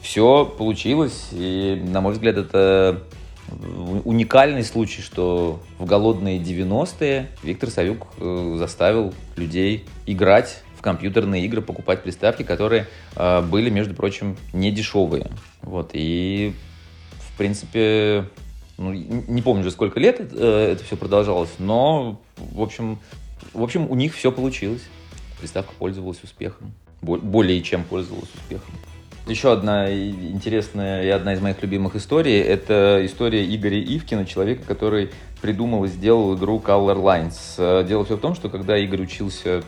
все 0.00 0.44
получилось. 0.46 1.28
И, 1.32 1.82
на 1.86 2.00
мой 2.00 2.12
взгляд, 2.14 2.36
это 2.36 3.02
у- 3.50 4.08
уникальный 4.08 4.64
случай, 4.64 5.02
что 5.02 5.60
в 5.78 5.84
голодные 5.84 6.38
90-е 6.38 7.28
Виктор 7.42 7.70
Савюк 7.70 8.06
э, 8.18 8.54
заставил 8.58 9.12
людей 9.36 9.84
играть 10.06 10.62
в 10.76 10.80
компьютерные 10.80 11.44
игры, 11.44 11.60
покупать 11.60 12.02
приставки, 12.02 12.42
которые 12.44 12.86
э, 13.16 13.42
были, 13.42 13.68
между 13.68 13.94
прочим, 13.94 14.36
не 14.52 14.70
дешевые. 14.70 15.30
Вот, 15.62 15.90
и, 15.92 16.54
принципе, 17.38 18.24
ну, 18.76 18.92
не 18.92 19.40
помню 19.42 19.60
уже 19.62 19.70
сколько 19.70 19.98
лет 19.98 20.20
э, 20.20 20.72
это 20.72 20.84
все 20.84 20.96
продолжалось, 20.96 21.50
но, 21.58 22.20
в 22.36 22.60
общем, 22.60 22.98
в 23.54 23.62
общем, 23.62 23.90
у 23.90 23.94
них 23.94 24.14
все 24.14 24.30
получилось. 24.30 24.82
Приставка 25.40 25.72
пользовалась 25.78 26.22
успехом. 26.22 26.72
Бо- 27.00 27.16
Более 27.18 27.62
чем 27.62 27.84
пользовалась 27.84 28.28
успехом. 28.34 28.74
Еще 29.26 29.52
одна 29.52 29.92
интересная 29.92 31.04
и 31.04 31.08
одна 31.08 31.34
из 31.34 31.40
моих 31.40 31.62
любимых 31.62 31.94
историй– 31.96 32.38
это 32.40 33.00
история 33.04 33.44
Игоря 33.44 33.78
Ивкина, 33.80 34.24
человека, 34.26 34.62
который 34.66 35.10
придумал 35.42 35.84
и 35.84 35.88
сделал 35.88 36.34
игру 36.34 36.58
Color 36.64 36.96
Lines. 37.02 37.36
Э, 37.58 37.84
Дело 37.86 38.04
все 38.04 38.16
в 38.16 38.20
том, 38.20 38.34
что 38.34 38.48
когда 38.48 38.76
Игорь 38.78 39.02
учился 39.02 39.62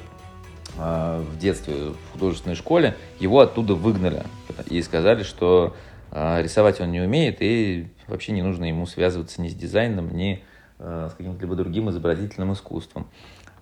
э, 0.79 1.23
в 1.23 1.39
детстве 1.39 1.75
в 1.75 2.13
художественной 2.13 2.57
школе, 2.57 2.97
его 3.21 3.41
оттуда 3.41 3.75
выгнали 3.75 4.25
и 4.69 4.83
сказали, 4.83 5.23
что 5.23 5.77
э, 6.11 6.43
рисовать 6.43 6.81
он 6.81 6.93
не 6.93 7.01
умеет 7.01 7.39
и 7.41 7.89
вообще 8.07 8.33
не 8.33 8.43
нужно 8.43 8.65
ему 8.65 8.87
связываться 8.87 9.41
ни 9.43 9.49
с 9.49 9.55
дизайном, 9.55 10.15
ни 10.17 10.43
э, 10.79 11.09
с 11.11 11.15
каким-либо 11.15 11.55
другим 11.55 11.91
изобразительным 11.91 12.53
искусством. 12.53 13.09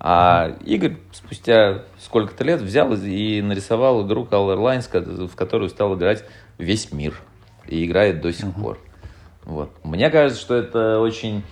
А 0.01 0.57
Игорь 0.65 0.97
спустя 1.13 1.83
сколько-то 1.99 2.45
лет 2.45 2.61
взял 2.61 2.93
и 2.93 3.43
нарисовал 3.43 4.07
игру 4.07 4.25
Color 4.31 4.59
Lines, 4.59 5.27
в 5.27 5.35
которую 5.35 5.69
стал 5.71 5.97
играть 5.97 6.25
весь 6.57 6.93
мир. 6.93 7.21
И 7.67 7.85
играет 7.85 8.21
до 8.21 8.33
сих 8.33 8.55
пор. 8.55 8.79
Вот. 9.45 9.73
Мне 9.83 10.09
кажется, 10.11 10.41
что 10.41 10.55
это 10.55 11.01
очень 11.01 11.43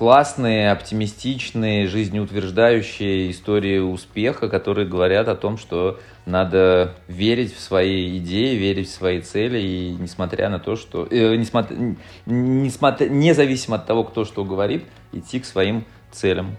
классные, 0.00 0.70
оптимистичные, 0.70 1.86
жизнеутверждающие 1.86 3.30
истории 3.30 3.80
успеха, 3.80 4.48
которые 4.48 4.88
говорят 4.88 5.28
о 5.28 5.36
том, 5.36 5.58
что 5.58 6.00
надо 6.24 6.94
верить 7.06 7.54
в 7.54 7.60
свои 7.60 8.16
идеи, 8.16 8.56
верить 8.56 8.88
в 8.88 8.94
свои 8.94 9.20
цели, 9.20 9.60
и 9.60 9.90
несмотря 9.90 10.48
на 10.48 10.58
то, 10.58 10.76
что... 10.76 11.06
э, 11.10 11.36
несмотря, 11.36 11.76
несмотря, 12.24 13.10
независимо 13.10 13.76
от 13.76 13.84
того, 13.86 14.04
кто 14.04 14.24
что 14.24 14.42
говорит, 14.42 14.84
идти 15.12 15.38
к 15.38 15.44
своим 15.44 15.84
целям. 16.10 16.56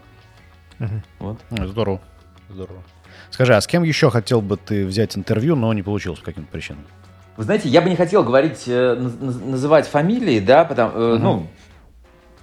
Вот. 1.17 1.39
Ну, 1.49 1.65
Здорово. 1.65 1.99
Здорово. 2.47 2.83
Скажи, 3.31 3.55
а 3.55 3.61
с 3.61 3.65
кем 3.65 3.81
еще 3.81 4.11
хотел 4.11 4.43
бы 4.43 4.55
ты 4.55 4.85
взять 4.85 5.17
интервью, 5.17 5.55
но 5.55 5.73
не 5.73 5.81
получилось 5.81 6.19
по 6.19 6.25
каким-то 6.25 6.51
причинам? 6.51 6.85
Вы 7.37 7.45
знаете, 7.45 7.69
я 7.69 7.81
бы 7.81 7.89
не 7.89 7.95
хотел 7.95 8.23
говорить, 8.23 8.65
э, 8.67 8.95
наз- 8.99 9.19
наз- 9.19 9.49
называть 9.49 9.87
фамилии, 9.87 10.39
да, 10.39 10.63
потому, 10.63 10.91
э, 10.93 11.17
ну, 11.17 11.47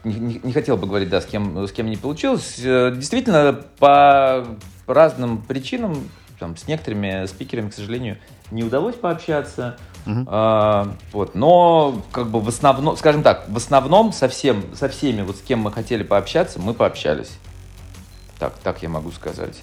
не, 0.04 0.40
не- 0.42 0.52
хотел 0.52 0.76
бы 0.76 0.86
говорить, 0.86 1.08
да, 1.08 1.20
с 1.20 1.26
кем, 1.26 1.66
с 1.66 1.72
кем 1.72 1.86
не 1.86 1.96
получилось. 1.96 2.56
Э, 2.62 2.92
Действительно, 2.94 3.60
по 3.78 4.46
разным 4.86 5.42
причинам, 5.42 6.08
там, 6.38 6.56
с 6.56 6.66
некоторыми 6.68 7.26
спикерами, 7.26 7.68
к 7.70 7.74
сожалению, 7.74 8.18
не 8.50 8.62
удалось 8.64 8.94
пообщаться. 8.94 9.76
А, 10.26 10.94
вот, 11.12 11.34
но, 11.34 12.00
как 12.12 12.28
бы, 12.30 12.40
в 12.40 12.48
основном, 12.48 12.96
скажем 12.96 13.22
так, 13.22 13.44
в 13.48 13.56
основном 13.58 14.12
со, 14.12 14.28
всем, 14.28 14.64
со 14.74 14.88
всеми, 14.88 15.20
вот 15.22 15.36
с 15.36 15.42
кем 15.42 15.58
мы 15.58 15.70
хотели 15.70 16.02
пообщаться, 16.02 16.58
мы 16.58 16.72
пообщались. 16.72 17.30
Так, 18.38 18.54
так 18.62 18.82
я 18.82 18.88
могу 18.88 19.10
сказать. 19.10 19.62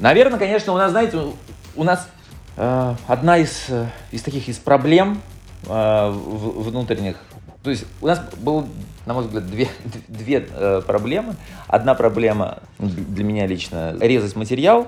Наверное, 0.00 0.38
конечно, 0.38 0.72
у 0.72 0.76
нас, 0.78 0.90
знаете, 0.90 1.18
у- 1.76 1.84
нас 1.84 2.08
э, 2.56 2.94
одна 3.06 3.38
из, 3.38 3.66
э, 3.68 3.86
из 4.10 4.22
таких 4.22 4.48
из 4.48 4.56
проблем 4.58 5.20
э, 5.68 6.10
внутренних. 6.10 7.16
То 7.68 7.72
есть 7.72 7.84
у 8.00 8.06
нас 8.06 8.22
было, 8.38 8.66
на 9.04 9.12
мой 9.12 9.24
взгляд, 9.24 9.46
две, 9.46 9.68
две 10.08 10.48
э, 10.50 10.80
проблемы. 10.86 11.36
Одна 11.66 11.94
проблема 11.94 12.60
ну, 12.78 12.88
для 12.88 13.22
меня 13.22 13.46
лично 13.46 13.94
резать 14.00 14.36
материал, 14.36 14.86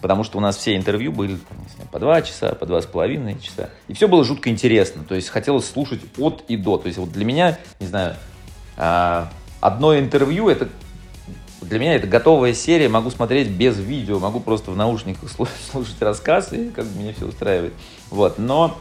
потому 0.00 0.24
что 0.24 0.38
у 0.38 0.40
нас 0.40 0.56
все 0.56 0.74
интервью 0.74 1.12
были 1.12 1.34
не 1.34 1.38
знаю, 1.76 1.88
по 1.92 2.00
два 2.00 2.20
часа, 2.22 2.56
по 2.56 2.66
два 2.66 2.82
с 2.82 2.86
половиной 2.86 3.38
часа. 3.40 3.70
И 3.86 3.92
все 3.92 4.08
было 4.08 4.24
жутко 4.24 4.50
интересно. 4.50 5.04
То 5.04 5.14
есть 5.14 5.28
хотелось 5.28 5.70
слушать 5.70 6.00
от 6.18 6.42
и 6.48 6.56
до. 6.56 6.78
То 6.78 6.88
есть 6.88 6.98
вот 6.98 7.12
для 7.12 7.24
меня, 7.24 7.56
не 7.78 7.86
знаю, 7.86 8.16
а, 8.76 9.30
одно 9.60 9.96
интервью 9.96 10.48
это 10.48 10.68
для 11.60 11.78
меня 11.78 11.94
это 11.94 12.08
готовая 12.08 12.52
серия, 12.52 12.88
могу 12.88 13.10
смотреть 13.10 13.48
без 13.48 13.78
видео, 13.78 14.18
могу 14.18 14.40
просто 14.40 14.72
в 14.72 14.76
наушниках 14.76 15.30
слу- 15.30 15.46
слушать 15.70 16.02
рассказ, 16.02 16.52
и 16.52 16.70
как 16.70 16.84
бы 16.84 16.98
меня 16.98 17.12
все 17.12 17.26
устраивает. 17.26 17.74
Вот, 18.10 18.40
но 18.40 18.76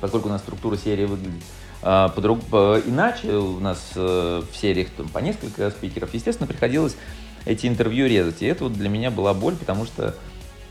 поскольку 0.00 0.28
у 0.28 0.30
нас 0.30 0.42
структура 0.42 0.76
серии 0.76 1.06
выглядит 1.06 1.42
подруг- 1.82 2.44
по- 2.50 2.80
иначе, 2.84 3.32
у 3.34 3.60
нас 3.60 3.92
э, 3.94 4.42
в 4.50 4.56
сериях 4.56 4.88
там, 4.96 5.08
по 5.08 5.18
несколько 5.18 5.70
спикеров, 5.70 6.12
естественно, 6.12 6.46
приходилось 6.46 6.96
эти 7.46 7.66
интервью 7.66 8.06
резать. 8.06 8.42
И 8.42 8.46
это 8.46 8.64
вот 8.64 8.74
для 8.74 8.88
меня 8.88 9.10
была 9.10 9.34
боль, 9.34 9.56
потому 9.56 9.84
что 9.84 10.14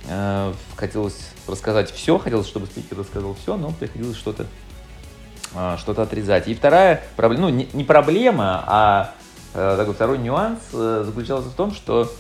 э, 0.08 0.54
хотелось 0.76 1.32
рассказать 1.48 1.92
все, 1.92 2.18
хотелось, 2.18 2.48
чтобы 2.48 2.66
спикер 2.66 3.00
рассказал 3.00 3.36
все, 3.36 3.58
но 3.58 3.72
приходилось 3.72 4.18
что-то 4.18 4.46
а, 5.56 5.78
что-то 5.78 6.04
отрезать. 6.04 6.48
И 6.48 6.54
вторая 6.54 7.04
проблема, 7.16 7.50
ну, 7.50 7.56
не, 7.56 7.70
не 7.74 7.84
проблема, 7.84 8.64
а 8.68 9.12
э, 9.54 9.76
такой 9.78 9.94
второй 9.94 10.18
нюанс 10.18 10.60
э, 10.74 11.04
заключался 11.06 11.50
в 11.50 11.54
том, 11.54 11.74
что 11.74 12.12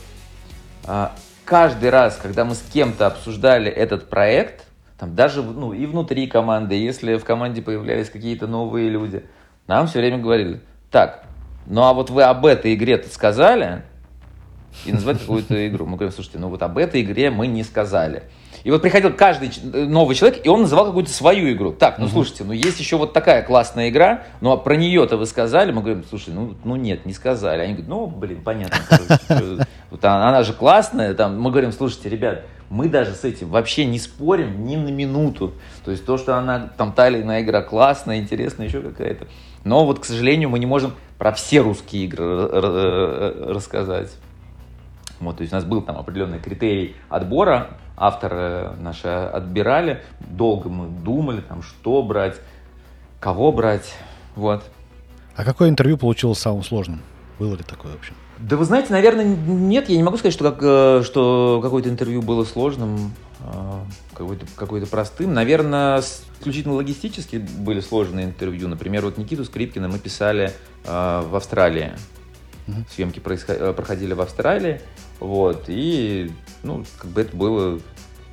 а, 0.85 1.13
каждый 1.43 1.89
раз, 1.89 2.17
когда 2.21 2.45
мы 2.45 2.55
с 2.55 2.61
кем-то 2.73 3.07
обсуждали 3.07 3.69
этот 3.69 4.09
проект, 4.09 4.66
там 4.97 5.15
даже 5.15 5.43
ну, 5.43 5.73
и 5.73 5.85
внутри 5.85 6.27
команды, 6.27 6.75
если 6.75 7.17
в 7.17 7.23
команде 7.23 7.61
появлялись 7.61 8.09
какие-то 8.09 8.47
новые 8.47 8.89
люди, 8.89 9.23
нам 9.67 9.87
все 9.87 9.99
время 9.99 10.17
говорили, 10.17 10.61
так, 10.91 11.25
ну 11.65 11.83
а 11.83 11.93
вот 11.93 12.09
вы 12.09 12.23
об 12.23 12.45
этой 12.45 12.73
игре-то 12.73 13.09
сказали, 13.09 13.83
и 14.85 14.91
назвать 14.91 15.19
какую-то 15.19 15.67
игру. 15.67 15.85
Мы 15.85 15.97
говорим, 15.97 16.13
слушайте, 16.13 16.39
ну 16.39 16.49
вот 16.49 16.61
об 16.61 16.77
этой 16.77 17.01
игре 17.01 17.31
мы 17.31 17.47
не 17.47 17.63
сказали. 17.63 18.23
И 18.63 18.71
вот 18.71 18.81
приходил 18.81 19.13
каждый 19.13 19.49
ч- 19.49 19.61
новый 19.61 20.15
человек, 20.15 20.45
и 20.45 20.49
он 20.49 20.61
называл 20.61 20.87
какую-то 20.87 21.09
свою 21.09 21.51
игру. 21.53 21.71
Так, 21.71 21.99
ну 21.99 22.07
слушайте, 22.07 22.43
ну 22.43 22.51
есть 22.51 22.79
еще 22.79 22.97
вот 22.97 23.13
такая 23.13 23.41
классная 23.41 23.89
игра, 23.89 24.23
ну 24.41 24.51
а 24.51 24.57
про 24.57 24.75
нее-то 24.75 25.17
вы 25.17 25.25
сказали? 25.25 25.71
Мы 25.71 25.81
говорим, 25.81 26.03
слушай, 26.07 26.33
ну, 26.33 26.55
ну 26.63 26.75
нет, 26.75 27.05
не 27.05 27.13
сказали. 27.13 27.61
Они 27.61 27.73
говорят, 27.73 27.89
ну, 27.89 28.07
блин, 28.07 28.41
понятно. 28.43 28.77
Вот 29.89 30.03
она, 30.03 30.29
она 30.29 30.43
же 30.43 30.53
классная. 30.53 31.13
Там, 31.13 31.39
мы 31.39 31.49
говорим, 31.49 31.71
слушайте, 31.71 32.09
ребят, 32.09 32.43
мы 32.69 32.89
даже 32.89 33.13
с 33.13 33.23
этим 33.23 33.49
вообще 33.49 33.85
не 33.85 33.99
спорим 33.99 34.65
ни 34.65 34.75
на 34.75 34.89
минуту. 34.89 35.53
То 35.85 35.91
есть 35.91 36.05
то, 36.05 36.17
что 36.17 36.37
она, 36.37 36.69
там, 36.77 36.91
та 36.91 37.07
или 37.07 37.21
иная 37.21 37.41
игра 37.41 37.61
классная, 37.61 38.17
интересная, 38.17 38.67
еще 38.67 38.81
какая-то. 38.81 39.27
Но 39.63 39.85
вот, 39.85 39.99
к 39.99 40.05
сожалению, 40.05 40.49
мы 40.49 40.59
не 40.59 40.65
можем 40.65 40.93
про 41.17 41.31
все 41.31 41.61
русские 41.61 42.05
игры 42.05 42.47
рассказать. 43.53 44.15
Вот, 45.19 45.37
то 45.37 45.41
есть 45.41 45.51
у 45.51 45.55
нас 45.55 45.65
был 45.65 45.81
там 45.81 45.97
определенный 45.97 46.39
критерий 46.39 46.95
отбора, 47.09 47.77
авторы 47.95 48.73
наши 48.79 49.07
отбирали, 49.07 50.03
долго 50.19 50.69
мы 50.69 50.87
думали, 50.87 51.41
там, 51.41 51.63
что 51.63 52.03
брать, 52.03 52.39
кого 53.19 53.51
брать, 53.51 53.95
вот. 54.35 54.63
А 55.35 55.43
какое 55.43 55.69
интервью 55.69 55.97
получилось 55.97 56.37
самым 56.37 56.63
сложным? 56.63 57.01
Было 57.39 57.55
ли 57.55 57.63
такое 57.63 57.93
вообще? 57.93 58.13
Да 58.39 58.55
вы 58.55 58.65
знаете, 58.65 58.93
наверное, 58.93 59.25
нет, 59.25 59.89
я 59.89 59.97
не 59.97 60.03
могу 60.03 60.17
сказать, 60.17 60.33
что, 60.33 60.51
как, 60.51 60.59
э, 60.61 61.01
что 61.03 61.59
какое-то 61.63 61.89
интервью 61.89 62.21
было 62.21 62.43
сложным, 62.43 63.13
а, 63.41 63.83
какое-то, 64.13 64.45
какое-то 64.55 64.87
простым. 64.87 65.33
Наверное, 65.33 66.01
исключительно 66.39 66.75
логистически 66.75 67.37
были 67.37 67.79
сложные 67.79 68.25
интервью. 68.25 68.67
Например, 68.67 69.03
вот 69.05 69.17
Никиту 69.17 69.43
Скрипкина 69.45 69.87
мы 69.87 69.99
писали 69.99 70.51
а, 70.85 71.23
в 71.27 71.35
Австралии. 71.35 71.93
Съемки 72.93 73.19
происход- 73.19 73.57
э, 73.59 73.73
проходили 73.73 74.13
в 74.13 74.21
Австралии. 74.21 74.81
Вот, 75.19 75.63
и, 75.67 76.31
ну, 76.63 76.83
как 76.97 77.09
бы 77.11 77.21
это 77.21 77.35
было 77.35 77.79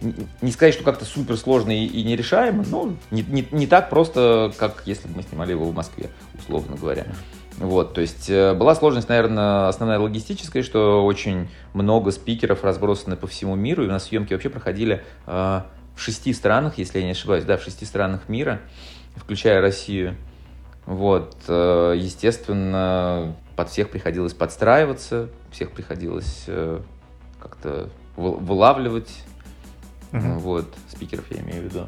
не- 0.02 0.14
не 0.42 0.52
сказать, 0.52 0.74
что 0.74 0.84
как-то 0.84 1.04
супер 1.04 1.36
сложно 1.36 1.70
и, 1.70 1.86
и 1.86 2.02
нерешаемо, 2.04 2.64
но 2.68 2.92
не, 3.10 3.22
не- 3.22 3.46
не 3.52 3.66
так 3.66 3.88
просто, 3.90 4.52
как 4.58 4.82
если 4.86 5.08
бы 5.08 5.16
мы 5.18 5.22
снимали 5.22 5.52
его 5.52 5.64
в 5.64 5.74
Москве, 5.74 6.10
условно 6.38 6.76
говоря. 6.76 7.06
Вот, 7.58 7.94
то 7.94 8.00
есть 8.00 8.28
э, 8.28 8.52
была 8.54 8.74
сложность, 8.74 9.08
наверное, 9.08 9.68
основная 9.68 9.98
логистическая, 10.00 10.62
что 10.64 11.04
очень 11.04 11.48
много 11.72 12.10
спикеров 12.10 12.64
разбросаны 12.64 13.16
по 13.16 13.26
всему 13.28 13.54
миру, 13.54 13.84
и 13.84 13.86
у 13.86 13.90
нас 13.90 14.04
съемки 14.04 14.32
вообще 14.32 14.48
проходили 14.48 15.04
э, 15.26 15.60
в 15.94 16.00
шести 16.00 16.32
странах, 16.32 16.78
если 16.78 16.98
я 16.98 17.04
не 17.04 17.12
ошибаюсь, 17.12 17.44
да, 17.44 17.56
в 17.56 17.62
шести 17.62 17.84
странах 17.84 18.22
мира, 18.28 18.60
включая 19.14 19.60
Россию. 19.60 20.16
Вот, 20.86 21.36
э, 21.46 21.94
естественно, 21.96 23.36
под 23.54 23.68
всех 23.70 23.88
приходилось 23.90 24.34
подстраиваться, 24.34 25.28
всех 25.52 25.70
приходилось 25.70 26.44
э, 26.48 26.80
как-то 27.40 27.88
вы- 28.16 28.36
вылавливать, 28.36 29.12
Мгм. 30.10 30.38
вот, 30.40 30.66
спикеров 30.90 31.24
я 31.30 31.38
имею 31.40 31.62
в 31.62 31.64
виду. 31.66 31.86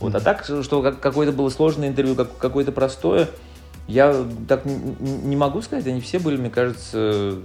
Вот, 0.00 0.14
а 0.14 0.20
так, 0.20 0.44
что 0.44 0.82
как- 0.82 1.00
какое-то 1.00 1.32
было 1.32 1.48
сложное 1.48 1.88
интервью, 1.88 2.14
как, 2.14 2.36
какое-то 2.36 2.72
простое, 2.72 3.28
я 3.88 4.26
так 4.46 4.66
не 4.66 5.34
могу 5.34 5.62
сказать, 5.62 5.86
они 5.86 6.00
все 6.00 6.18
были, 6.18 6.36
мне 6.36 6.50
кажется, 6.50 7.40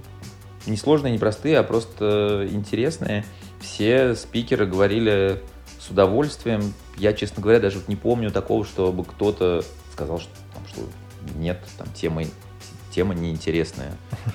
не 0.65 0.77
сложные, 0.77 1.13
не 1.13 1.17
простые, 1.17 1.57
а 1.57 1.63
просто 1.63 2.47
интересные. 2.51 3.25
Все 3.61 4.13
спикеры 4.15 4.65
говорили 4.65 5.41
с 5.79 5.89
удовольствием. 5.89 6.73
Я, 6.97 7.13
честно 7.13 7.41
говоря, 7.41 7.61
даже 7.61 7.79
не 7.87 7.95
помню 7.95 8.29
такого, 8.29 8.65
чтобы 8.65 9.05
кто-то 9.05 9.63
сказал, 9.93 10.19
что, 10.19 10.31
там, 10.53 10.67
что 10.67 10.81
нет, 11.35 11.61
там 11.77 11.87
тема, 11.93 12.23
тема 12.91 13.15
неинтересная. 13.15 13.93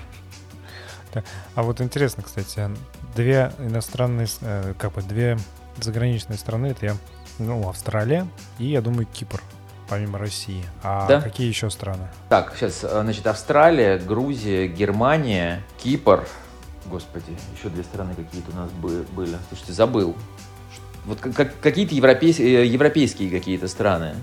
А 1.54 1.62
вот 1.62 1.80
интересно, 1.80 2.22
кстати, 2.22 2.68
две 3.16 3.50
иностранные, 3.58 4.28
э, 4.42 4.74
как 4.78 4.92
бы 4.92 5.02
две 5.02 5.38
заграничные 5.80 6.38
страны, 6.38 6.66
это 6.66 6.84
я, 6.84 6.96
ну, 7.38 7.66
Австралия 7.68 8.28
и, 8.58 8.66
я 8.66 8.82
думаю, 8.82 9.06
Кипр, 9.12 9.42
помимо 9.88 10.18
России. 10.18 10.62
А 10.82 11.06
Да. 11.06 11.20
какие 11.20 11.48
еще 11.48 11.70
страны? 11.70 12.08
Так, 12.28 12.54
сейчас, 12.56 12.84
э, 12.84 13.00
значит, 13.02 13.26
Австралия, 13.26 13.98
Грузия, 13.98 14.66
Германия, 14.68 15.62
Кипр. 15.82 16.26
Господи, 16.86 17.26
еще 17.56 17.68
две 17.68 17.82
страны 17.82 18.14
какие-то 18.14 18.50
у 18.52 18.56
нас 18.56 18.70
бы- 18.70 19.06
были. 19.14 19.36
Слушайте, 19.48 19.72
забыл. 19.72 20.14
Вот 21.04 21.20
как- 21.20 21.34
как- 21.34 21.60
какие-то 21.60 21.94
европейс- 21.94 22.40
э, 22.40 22.64
европейские 22.66 23.30
какие-то 23.30 23.68
страны. 23.68 24.14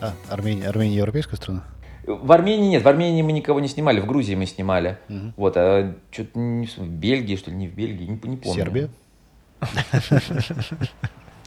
А, 0.00 0.12
Армения, 0.28 0.68
Армения 0.68 0.96
европейская 0.96 1.36
страна? 1.36 1.64
В 2.06 2.30
Армении 2.32 2.68
нет, 2.68 2.82
в 2.82 2.88
Армении 2.88 3.22
мы 3.22 3.32
никого 3.32 3.60
не 3.60 3.68
снимали, 3.68 3.98
в 4.00 4.06
Грузии 4.06 4.34
мы 4.34 4.44
снимали. 4.44 4.98
Мгм. 5.08 5.32
Вот, 5.38 5.54
а 5.56 5.94
что-то 6.10 6.38
не 6.38 6.66
в 6.66 6.76
в 6.76 6.86
Бельгии, 6.86 7.36
что 7.36 7.50
ли, 7.50 7.56
не 7.56 7.66
в 7.66 7.74
Бельгии, 7.74 8.04
не, 8.04 8.28
не 8.28 8.36
помню. 8.36 8.54
Сербия? 8.54 8.90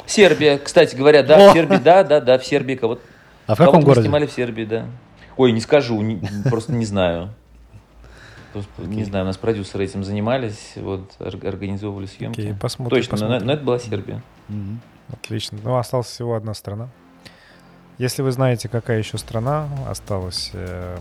Сербия, 0.06 0.58
кстати 0.58 0.96
говоря, 0.96 1.22
да, 1.22 1.50
О! 1.50 1.52
в 1.52 1.54
Сербии, 1.54 1.78
да, 1.78 2.04
да, 2.04 2.22
да, 2.22 2.38
в 2.40 2.46
Сербии 2.46 2.76
кого-то. 2.76 3.02
А 3.48 3.56
в 3.56 3.58
каком 3.58 3.82
городе? 3.84 4.04
снимали 4.04 4.26
в 4.28 4.32
Сербии, 4.32 4.66
да. 4.66 4.86
Ой, 5.38 5.52
не 5.52 5.62
скажу, 5.62 6.00
не- 6.02 6.22
просто 6.50 6.74
не 6.74 6.86
знаю. 6.86 7.34
Просто 8.54 8.70
Не 8.84 9.04
знаю, 9.04 9.26
у 9.26 9.28
нас 9.28 9.38
продюсеры 9.38 9.84
этим 9.86 10.04
занимались, 10.04 10.74
вот, 10.78 11.12
ор- 11.20 11.46
организовывали 11.48 12.06
съемки. 12.08 12.40
Окей, 12.40 12.54
посмотрим. 12.56 12.98
Точно, 12.98 13.16
но, 13.18 13.22
посмотрим. 13.24 13.48
но 13.48 13.54
это 13.54 13.64
была 13.64 13.80
Сербия. 13.80 14.22
Мгм. 14.48 14.80
Отлично. 15.12 15.58
Ну, 15.64 15.76
осталась 15.78 16.08
всего 16.08 16.36
одна 16.36 16.54
страна. 16.54 16.90
Если 17.98 18.22
вы 18.22 18.32
знаете, 18.32 18.68
какая 18.70 19.00
еще 19.00 19.18
страна 19.18 19.68
осталась, 19.90 20.52
эм, 20.54 21.00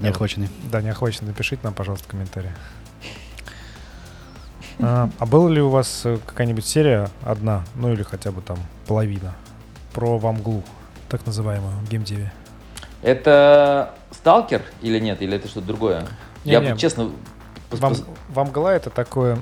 Неохваченный. 0.00 0.48
да, 0.70 0.82
не 0.82 0.88
охвачен, 0.90 1.26
напишите 1.26 1.60
нам, 1.62 1.72
пожалуйста, 1.74 2.06
в 2.06 2.10
комментариях. 2.10 2.54
А, 4.80 5.08
а 5.18 5.26
была 5.26 5.50
ли 5.50 5.60
у 5.60 5.70
вас 5.70 6.02
э, 6.04 6.18
какая-нибудь 6.26 6.64
серия 6.66 7.08
одна, 7.24 7.64
ну 7.76 7.92
или 7.92 8.02
хотя 8.02 8.30
бы 8.30 8.42
там 8.42 8.58
половина, 8.86 9.34
про 9.94 10.18
Вамглу, 10.18 10.62
так 11.08 11.24
называемую, 11.26 11.72
в 11.72 11.88
геймдеве? 11.88 12.32
Это 13.02 13.94
Сталкер 14.10 14.62
или 14.82 14.98
нет? 14.98 15.22
Или 15.22 15.36
это 15.36 15.48
что-то 15.48 15.66
другое? 15.68 16.06
Я 16.44 16.60
Не-не. 16.60 16.74
бы, 16.74 16.78
честно... 16.78 17.10
Вам, 17.70 17.92
пос- 17.92 18.08
Вамгла 18.28 18.68
это 18.70 18.90
такое, 18.90 19.38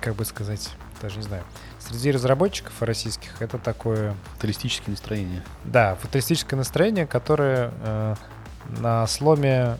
как 0.00 0.14
бы 0.14 0.24
сказать, 0.24 0.70
даже 1.02 1.18
не 1.18 1.22
знаю, 1.22 1.42
среди 1.78 2.10
разработчиков 2.10 2.72
российских 2.80 3.40
это 3.42 3.58
такое 3.58 4.14
Футуристические 4.34 4.92
настроения. 4.92 5.42
Да, 5.64 5.94
футуристическое 5.96 6.56
настроение, 6.56 7.06
которое 7.06 7.72
э, 7.82 8.14
на 8.80 9.06
сломе, 9.06 9.76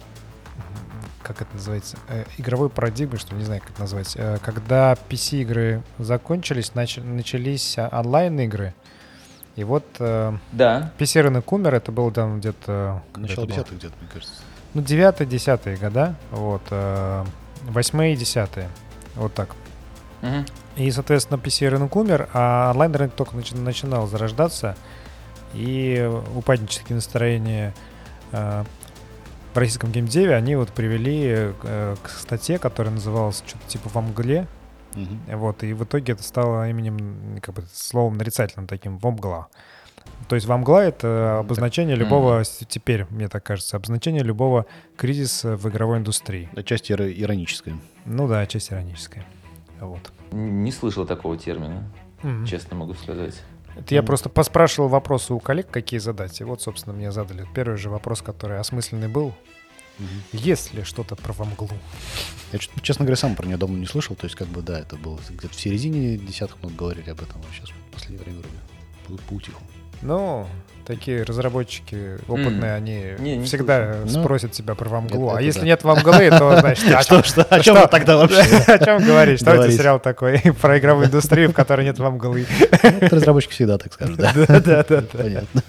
как 1.22 1.40
это 1.40 1.54
называется, 1.54 1.96
э, 2.08 2.24
игровой 2.36 2.68
парадигмы, 2.68 3.16
что 3.18 3.34
не 3.34 3.44
знаю, 3.44 3.62
как 3.62 3.70
это 3.70 3.80
назвать. 3.80 4.12
Э, 4.16 4.36
когда 4.44 4.92
PC-игры 5.08 5.82
закончились, 5.98 6.72
нач- 6.74 7.02
начались 7.02 7.78
онлайн-игры. 7.78 8.74
И 9.56 9.64
вот 9.64 9.84
э, 9.98 10.36
Да. 10.52 10.92
PC-рынок 10.98 11.50
умер, 11.52 11.74
это 11.74 11.90
было 11.90 12.12
там 12.12 12.38
где-то... 12.40 13.02
Начало 13.16 13.46
десятых 13.46 13.78
где-то, 13.78 13.94
мне 14.00 14.08
кажется. 14.12 14.34
Ну, 14.74 14.82
9-10 14.82 15.78
года, 15.80 16.14
вот, 16.30 16.62
э, 16.70 17.24
8 17.62 18.02
и 18.12 18.16
10 18.16 18.50
вот 19.14 19.32
так. 19.34 19.48
Мгм. 20.20 20.44
И, 20.76 20.90
соответственно, 20.90 21.38
PC-рынок 21.38 21.96
умер, 21.96 22.28
а 22.34 22.70
онлайн-рынок 22.72 23.14
только 23.14 23.34
начи- 23.36 23.56
начинал 23.56 24.06
зарождаться. 24.06 24.76
И 25.54 26.10
упаднические 26.34 26.96
настроения 26.96 27.74
э, 28.32 28.64
в 29.54 29.58
российском 29.58 29.90
геймдеве, 29.90 30.34
они 30.34 30.54
вот 30.56 30.68
привели 30.68 31.22
э, 31.62 31.96
к 32.02 32.10
статье, 32.10 32.58
которая 32.58 32.92
называлась 32.92 33.42
что-то 33.46 33.66
типа 33.68 33.88
«Во 33.94 34.02
мгле». 34.02 34.46
Мгм. 34.96 35.20
Вот, 35.38 35.62
и 35.62 35.72
в 35.74 35.84
итоге 35.84 36.14
это 36.14 36.22
стало 36.22 36.68
именем, 36.68 37.38
как 37.42 37.54
бы, 37.54 37.62
словом 37.72 38.16
нарицательным 38.16 38.66
таким 38.66 38.98
«Вомгла». 38.98 39.46
То 40.28 40.34
есть 40.36 40.46
«Вомгла»— 40.46 40.84
это 40.84 41.38
обозначение 41.40 41.94
любого, 41.96 42.42
с- 42.44 42.64
теперь, 42.66 43.06
мне 43.10 43.28
так 43.28 43.44
кажется, 43.44 43.76
обозначение 43.76 44.22
любого 44.22 44.66
кризиса 44.96 45.56
в 45.56 45.68
игровой 45.68 45.98
индустрии. 45.98 46.48
Отчасти 46.56 46.92
иро- 46.92 47.12
ироническое. 47.12 47.76
Ну 48.04 48.26
да, 48.28 48.46
часть 48.46 48.72
ироническая. 48.72 49.24
Вот. 49.80 50.00
Не 50.32 50.72
слышал 50.72 51.04
такого 51.06 51.36
термина, 51.36 51.84
Мгм. 52.22 52.46
честно 52.46 52.76
могу 52.76 52.94
сказать. 52.94 53.34
Это 53.76 53.94
я 53.94 54.02
просто 54.02 54.30
поспрашивал 54.30 54.88
вопросы 54.88 55.34
у 55.34 55.38
коллег, 55.40 55.68
какие 55.70 56.00
задать. 56.00 56.40
И 56.40 56.44
вот, 56.44 56.62
собственно, 56.62 56.96
мне 56.96 57.12
задали 57.12 57.46
первый 57.54 57.76
же 57.76 57.90
вопрос, 57.90 58.22
который 58.22 58.58
осмысленный 58.58 59.08
был. 59.08 59.34
Мгм. 59.98 60.08
Есть 60.32 60.74
ли 60.74 60.82
что-то 60.84 61.16
про 61.16 61.32
Вамглу? 61.32 61.70
Я, 62.52 62.58
честно 62.82 63.04
говоря, 63.04 63.16
сам 63.16 63.34
про 63.34 63.46
нее 63.46 63.56
давно 63.56 63.76
не 63.78 63.86
слышал. 63.86 64.14
То 64.16 64.26
есть, 64.26 64.36
как 64.36 64.48
бы, 64.48 64.62
да, 64.62 64.78
это 64.78 64.96
было 64.96 65.18
где-то 65.28 65.54
в 65.54 65.60
середине 65.60 66.16
десятых 66.18 66.58
много 66.62 66.74
говорили 66.76 67.10
об 67.10 67.22
этом, 67.22 67.40
а 67.40 67.54
сейчас 67.54 67.70
в 67.70 67.94
последнее 67.94 68.22
время 68.22 68.40
вроде 69.08 69.22
поутихло. 69.28 69.60
Ну, 70.02 70.46
такие 70.86 71.22
разработчики 71.22 72.18
опытные, 72.28 72.74
они 72.74 73.14
Не, 73.18 73.38
не 73.38 73.46
всегда 73.46 73.94
слышал. 74.02 74.18
Ну, 74.18 74.24
спросят 74.24 74.52
тебя 74.52 74.74
про 74.74 74.88
Вамглу. 74.90 75.28
это- 75.28 75.36
а 75.36 75.40
это 75.40 75.44
если 75.46 75.60
да. 75.60 75.66
нет 75.66 75.84
Вамглы, 75.84 76.30
то, 76.30 76.56
значит, 76.60 76.94
о 76.94 77.02
Что, 77.02 77.14
чем, 77.22 77.24
что, 77.24 77.42
о 77.44 77.60
чем 77.60 77.88
тогда 77.88 78.16
вообще? 78.18 78.40
о 78.66 78.84
чем 78.84 79.02
говорить? 79.02 79.40
Что 79.40 79.52
это 79.52 79.72
сериал 79.72 79.98
такой 79.98 80.38
про 80.60 80.78
игровую 80.78 81.06
индустрию, 81.06 81.48
в 81.48 81.54
которой 81.54 81.86
нет 81.86 81.98
Вамглы? 81.98 82.44
Это 82.82 83.16
разработчики 83.16 83.52
всегда 83.52 83.78
так 83.78 83.94
скажут, 83.94 84.18
да? 84.18 84.32
Да-да-да. 84.34 85.02
Понятно. 85.12 85.62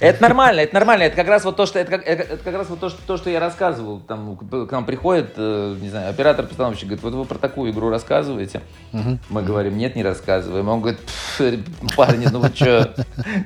Это 0.00 0.22
нормально, 0.22 0.60
это 0.60 0.74
нормально. 0.74 1.04
Это 1.04 1.16
как 1.16 1.28
раз 1.28 1.44
вот 1.44 1.56
то, 1.56 1.66
что 1.66 1.78
это 1.78 1.90
как, 1.90 2.06
это, 2.06 2.36
как 2.36 2.54
раз 2.54 2.68
вот 2.68 2.80
то, 2.80 2.88
что, 2.88 3.00
то, 3.06 3.16
что 3.16 3.30
я 3.30 3.40
рассказывал. 3.40 4.00
Там 4.00 4.36
к 4.36 4.70
нам 4.72 4.84
приходит, 4.84 5.34
э, 5.36 5.76
не 5.80 5.88
знаю, 5.88 6.10
оператор-постановщик, 6.10 6.88
говорит, 6.88 7.02
вот 7.02 7.14
вы 7.14 7.24
про 7.24 7.38
такую 7.38 7.72
игру 7.72 7.90
рассказываете. 7.90 8.62
Мгм. 8.92 9.18
Мы 9.28 9.42
говорим, 9.42 9.76
нет, 9.76 9.96
не 9.96 10.02
рассказываем. 10.02 10.68
Он 10.68 10.80
говорит, 10.80 11.00
«Пф, 11.00 11.96
парни, 11.96 12.26
ну 12.30 12.40
вы 12.40 12.48
что, 12.54 12.94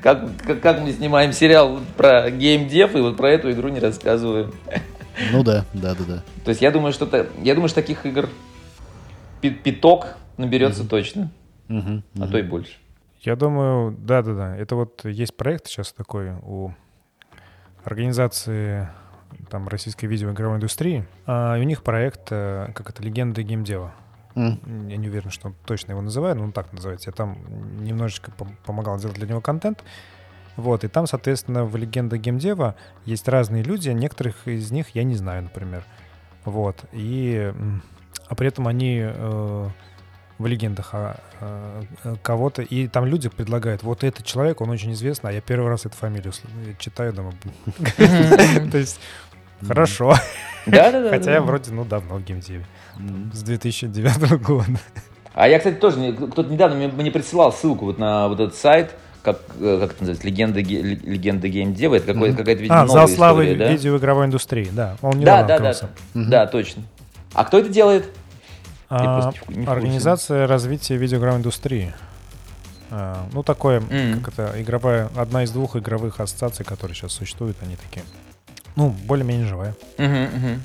как, 0.03 0.24
как, 0.46 0.61
как 0.61 0.81
мы 0.81 0.92
снимаем 0.92 1.33
сериал 1.33 1.81
про 1.96 2.31
геймдев, 2.31 2.94
и 2.96 3.00
вот 3.00 3.16
про 3.16 3.31
эту 3.31 3.50
игру 3.53 3.68
не 3.68 3.81
рассказываем. 3.81 4.53
Ну 5.33 5.42
да, 5.42 5.64
да, 5.74 5.94
да, 5.94 6.05
да. 6.07 6.22
То 6.44 6.50
есть 6.50 6.62
я 6.62 6.70
думаю, 6.70 6.92
что 6.92 7.07
то 7.07 7.26
я 7.42 7.55
думаю, 7.55 7.68
что 7.68 7.76
таких 7.81 8.07
игр 8.07 8.29
пяток 9.40 10.16
наберется 10.37 10.88
точно, 10.88 11.31
Мгм, 11.68 12.03
а 12.16 12.18
мгм. 12.20 12.31
то 12.31 12.38
и 12.38 12.42
больше. 12.42 12.72
Я 13.20 13.37
думаю, 13.37 13.92
да-да-да. 13.92 14.56
Это 14.56 14.76
вот 14.76 15.04
есть 15.04 15.37
проект 15.37 15.66
сейчас 15.66 15.92
такой 15.92 16.33
у 16.42 16.72
организации 17.85 18.88
там 19.50 19.68
российской 19.68 20.06
видеоигровой 20.06 20.56
индустрии. 20.56 21.06
А, 21.26 21.59
у 21.59 21.62
них 21.62 21.83
проект, 21.83 22.28
э, 22.30 22.72
как 22.74 22.90
это, 22.90 23.02
«Легенды 23.02 23.42
геймдева». 23.42 23.92
М. 24.35 24.88
Я 24.88 24.96
не 24.96 25.09
уверен, 25.09 25.30
что 25.30 25.48
он 25.48 25.54
точно 25.66 25.92
его 25.92 26.00
называет, 26.00 26.37
но 26.37 26.44
он 26.44 26.52
так 26.52 26.72
называется. 26.72 27.11
Я 27.11 27.14
там 27.14 27.38
немножечко 27.85 28.30
пом- 28.30 28.54
помогал 28.64 28.98
делать 28.98 29.16
для 29.16 29.26
него 29.26 29.40
контент. 29.40 29.85
Вот, 30.56 30.85
и 30.85 30.88
там, 30.88 31.06
соответственно, 31.06 31.64
в 31.64 31.76
«Легенда 31.76 32.18
геймдева» 32.18 32.74
есть 33.04 33.28
разные 33.28 33.62
люди, 33.62 33.90
некоторых 33.90 34.48
из 34.48 34.70
них 34.70 34.90
я 34.90 35.04
не 35.04 35.14
знаю, 35.14 35.44
например. 35.44 35.85
Вот, 36.44 36.85
и... 36.92 37.52
А 38.28 38.35
при 38.35 38.48
этом 38.48 38.68
они 38.68 39.00
э, 39.02 39.68
в 40.40 40.46
легендах 40.46 40.90
а, 40.94 41.16
э, 41.40 42.14
кого-то, 42.22 42.62
и 42.62 42.88
там 42.88 43.05
люди 43.05 43.29
предлагают, 43.29 43.83
вот 43.83 44.03
этот 44.03 44.24
человек, 44.24 44.62
он 44.62 44.70
очень 44.70 44.92
известный, 44.94 45.31
а 45.31 45.33
я 45.35 45.42
первый 45.42 45.68
раз 45.68 45.85
эту 45.85 45.94
фамилию 45.96 46.33
читаю, 46.79 47.12
думаю, 47.12 47.35
то 48.72 48.79
есть, 48.79 48.98
хорошо. 49.66 50.14
Да, 50.66 50.90
да, 50.90 51.03
да. 51.03 51.11
Хотя 51.11 51.33
я 51.33 51.42
вроде, 51.42 51.72
ну, 51.72 51.85
давно 51.85 52.16
в 52.16 52.24
геймдеве, 52.24 52.64
с 53.35 53.42
2009 53.42 54.42
года. 54.42 54.81
А 55.35 55.46
я, 55.46 55.59
кстати, 55.59 55.76
тоже, 55.76 56.12
кто-то 56.14 56.50
недавно 56.50 56.76
мне, 56.76 56.88
мне 56.88 57.11
присылал 57.11 57.53
ссылку 57.53 57.85
вот 57.85 57.98
на 57.98 58.29
вот 58.29 58.40
этот 58.40 58.55
сайт, 58.55 58.94
как, 59.22 59.40
э, 59.61 59.79
как 59.79 59.92
это 59.92 60.00
называется, 60.00 60.26
легенда, 60.26 60.61
легенда 60.61 61.48
геймдева, 61.48 61.96
это 61.96 62.14
какой, 62.14 62.31
mm-hmm. 62.31 62.37
какая-то, 62.37 62.62
видимо, 62.62 62.81
а, 62.81 62.87
новая 62.87 63.07
зал 63.07 63.09
славы 63.09 63.44
история, 63.44 63.59
да? 63.59 63.72
видеоигровой 63.72 64.24
индустрии, 64.24 64.68
да. 64.72 64.96
Он 65.03 65.20
да, 65.20 65.42
да, 65.42 65.59
да, 65.59 65.70
mm-hmm. 65.70 65.88
да, 66.14 66.46
точно. 66.46 66.83
А 67.35 67.44
кто 67.44 67.59
это 67.59 67.68
делает? 67.68 68.09
А, 68.90 69.33
организация 69.68 70.48
развития 70.48 70.96
видеоигровой 70.96 71.38
индустрии. 71.38 71.94
А, 72.90 73.29
ну, 73.33 73.44
такое, 73.44 73.81
mm-hmm. 73.81 74.20
как 74.20 74.33
это, 74.33 74.61
игровая, 74.61 75.09
одна 75.14 75.44
из 75.44 75.53
двух 75.53 75.76
игровых 75.76 76.18
ассоциаций, 76.18 76.64
которые 76.64 76.96
сейчас 76.96 77.12
существуют, 77.12 77.57
они 77.62 77.76
такие, 77.76 78.05
ну, 78.74 78.90
более-менее 79.07 79.46
живая. 79.46 79.76
Mm-hmm, 79.96 80.35
mm-hmm. 80.35 80.59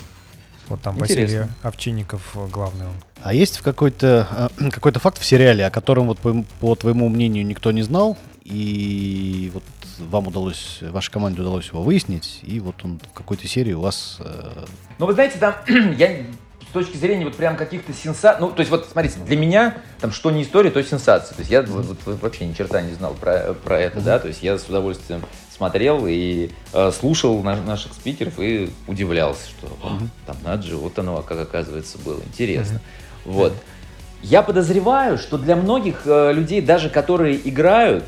Вот 0.70 0.82
там 0.82 0.96
Интересно. 0.96 1.22
Василий 1.22 1.52
Овчинников 1.62 2.32
э, 2.36 2.48
главный 2.48 2.88
он. 2.88 2.94
А 3.22 3.32
есть 3.36 3.60
какой-то 3.60 4.50
э, 4.58 4.70
какой-то 4.72 5.00
факт 5.00 5.20
в 5.20 5.26
сериале, 5.26 5.64
о 5.64 5.70
котором 5.70 6.08
вот 6.08 6.18
по, 6.18 6.44
по 6.60 6.76
твоему 6.76 7.10
мнению 7.10 7.46
никто 7.46 7.72
не 7.72 7.84
знал, 7.84 8.18
и 8.44 9.52
вот 9.54 9.64
вам 10.00 10.28
удалось, 10.28 10.80
вашей 10.82 11.12
команде 11.12 11.42
удалось 11.42 11.68
его 11.68 11.84
выяснить, 11.84 12.40
и 12.42 12.60
вот 12.60 12.84
он 12.84 13.00
в 13.00 13.14
какой-то 13.14 13.48
серии 13.48 13.74
у 13.74 13.82
вас... 13.82 14.18
Э... 14.20 14.66
Ну, 14.98 15.06
вы 15.06 15.14
знаете, 15.14 15.38
там 15.38 15.56
я 15.98 16.26
точки 16.76 16.98
зрения 16.98 17.26
вот 17.26 17.36
прям 17.36 17.56
каких-то 17.56 17.94
сенсаций, 17.94 18.40
ну, 18.42 18.52
то 18.52 18.60
есть 18.60 18.70
вот 18.70 18.88
смотрите, 18.92 19.20
для 19.20 19.38
меня 19.38 19.78
там 20.00 20.12
что 20.12 20.30
не 20.30 20.44
история, 20.44 20.70
то 20.70 20.84
сенсация. 20.84 21.34
То 21.36 21.42
есть 21.42 21.52
я 21.52 21.64
вот, 21.64 21.98
вот, 22.06 22.22
вообще 22.22 22.46
ни 22.46 22.54
черта 22.54 22.82
не 22.82 22.94
знал 22.94 23.14
про, 23.14 23.54
про 23.54 23.80
это, 23.80 24.00
mm-hmm. 24.00 24.04
да, 24.04 24.20
то 24.20 24.28
есть 24.28 24.44
я 24.44 24.58
с 24.58 24.66
удовольствием 24.66 25.24
смотрел 25.56 26.06
и 26.06 26.52
э, 26.74 26.92
слушал 26.92 27.42
на, 27.42 27.56
наших 27.56 27.94
спикеров 27.94 28.34
и 28.40 28.70
удивлялся, 28.88 29.48
что 29.48 29.68
mm-hmm. 29.68 30.08
там 30.28 30.38
надо 30.44 30.64
же, 30.64 30.76
вот 30.76 31.00
оно 31.00 31.22
как 31.22 31.40
оказывается 31.40 31.98
было 31.98 32.20
интересно. 32.20 32.76
Mm-hmm. 33.26 33.32
Вот. 33.32 33.54
Я 34.22 34.42
подозреваю, 34.42 35.18
что 35.18 35.38
для 35.38 35.56
многих 35.56 36.02
э, 36.06 36.34
людей, 36.34 36.62
даже 36.62 36.90
которые 36.90 37.40
играют, 37.48 38.04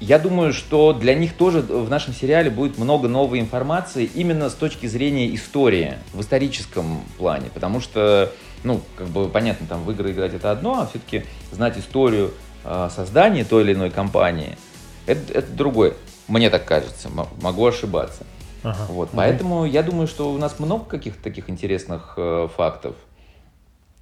я 0.00 0.18
думаю, 0.18 0.52
что 0.52 0.92
для 0.92 1.14
них 1.14 1.34
тоже 1.34 1.60
в 1.62 1.88
нашем 1.88 2.12
сериале 2.12 2.50
будет 2.50 2.78
много 2.78 3.08
новой 3.08 3.40
информации 3.40 4.04
именно 4.14 4.50
с 4.50 4.54
точки 4.54 4.86
зрения 4.86 5.34
истории, 5.34 5.94
в 6.12 6.20
историческом 6.20 7.00
плане, 7.16 7.50
потому 7.52 7.80
что, 7.80 8.32
ну, 8.62 8.80
как 8.96 9.08
бы 9.08 9.28
понятно, 9.28 9.66
там 9.66 9.84
в 9.84 9.90
игры 9.90 10.12
играть 10.12 10.34
это 10.34 10.50
одно, 10.50 10.80
а 10.80 10.86
все-таки 10.86 11.24
знать 11.50 11.78
историю 11.78 12.32
э, 12.64 12.88
создания 12.94 13.44
той 13.44 13.62
или 13.62 13.72
иной 13.72 13.90
компании, 13.90 14.58
это, 15.06 15.32
это 15.32 15.50
другое. 15.52 15.94
Мне 16.28 16.50
так 16.50 16.64
кажется, 16.66 17.08
могу 17.40 17.66
ошибаться. 17.66 18.24
Ага. 18.62 18.86
Вот, 18.88 19.08
угу. 19.08 19.16
Поэтому 19.16 19.64
я 19.64 19.82
думаю, 19.82 20.08
что 20.08 20.30
у 20.30 20.38
нас 20.38 20.58
много 20.58 20.84
каких-то 20.84 21.22
таких 21.22 21.48
интересных 21.48 22.14
э, 22.16 22.48
фактов. 22.54 22.96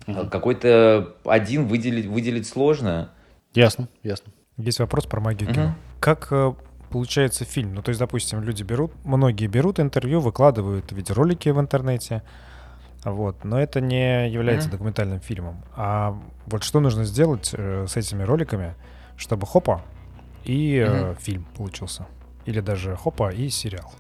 Угу. 0.07 0.29
Какой-то 0.29 1.15
один 1.25 1.67
выделить, 1.67 2.07
выделить 2.07 2.49
сложно. 2.49 3.11
Ясно, 3.55 3.89
ясно. 4.03 4.33
Есть 4.57 4.79
вопрос 4.79 5.07
про 5.07 5.21
магию 5.21 5.49
угу. 5.49 5.55
кино. 5.55 5.75
Как 6.01 6.29
э, 6.31 6.53
получается 6.91 7.45
фильм? 7.45 7.75
Ну, 7.75 7.83
то 7.83 7.89
есть, 7.91 7.99
допустим, 7.99 8.41
люди 8.43 8.63
берут, 8.63 8.93
многие 9.05 9.47
берут 9.47 9.81
интервью, 9.81 10.21
выкладывают 10.21 10.93
видеоролики 10.93 11.49
в 11.49 11.59
интернете, 11.59 12.23
вот, 13.05 13.45
но 13.45 13.61
это 13.61 13.81
не 13.81 14.31
является 14.31 14.69
mm 14.69 14.73
документальным 14.73 15.21
фильмом. 15.21 15.63
А 15.77 16.19
вот 16.47 16.63
что 16.63 16.81
нужно 16.81 17.05
сделать 17.05 17.51
э, 17.53 17.87
с 17.89 17.97
этими 17.97 18.23
роликами, 18.23 18.75
чтобы 19.17 19.47
хопа 19.47 19.83
и 20.45 20.85
э, 20.87 21.15
фильм 21.19 21.47
получился? 21.57 22.07
Или 22.47 22.61
даже 22.61 22.97
хопа 22.97 23.31
и 23.31 23.49
сериал? 23.49 23.93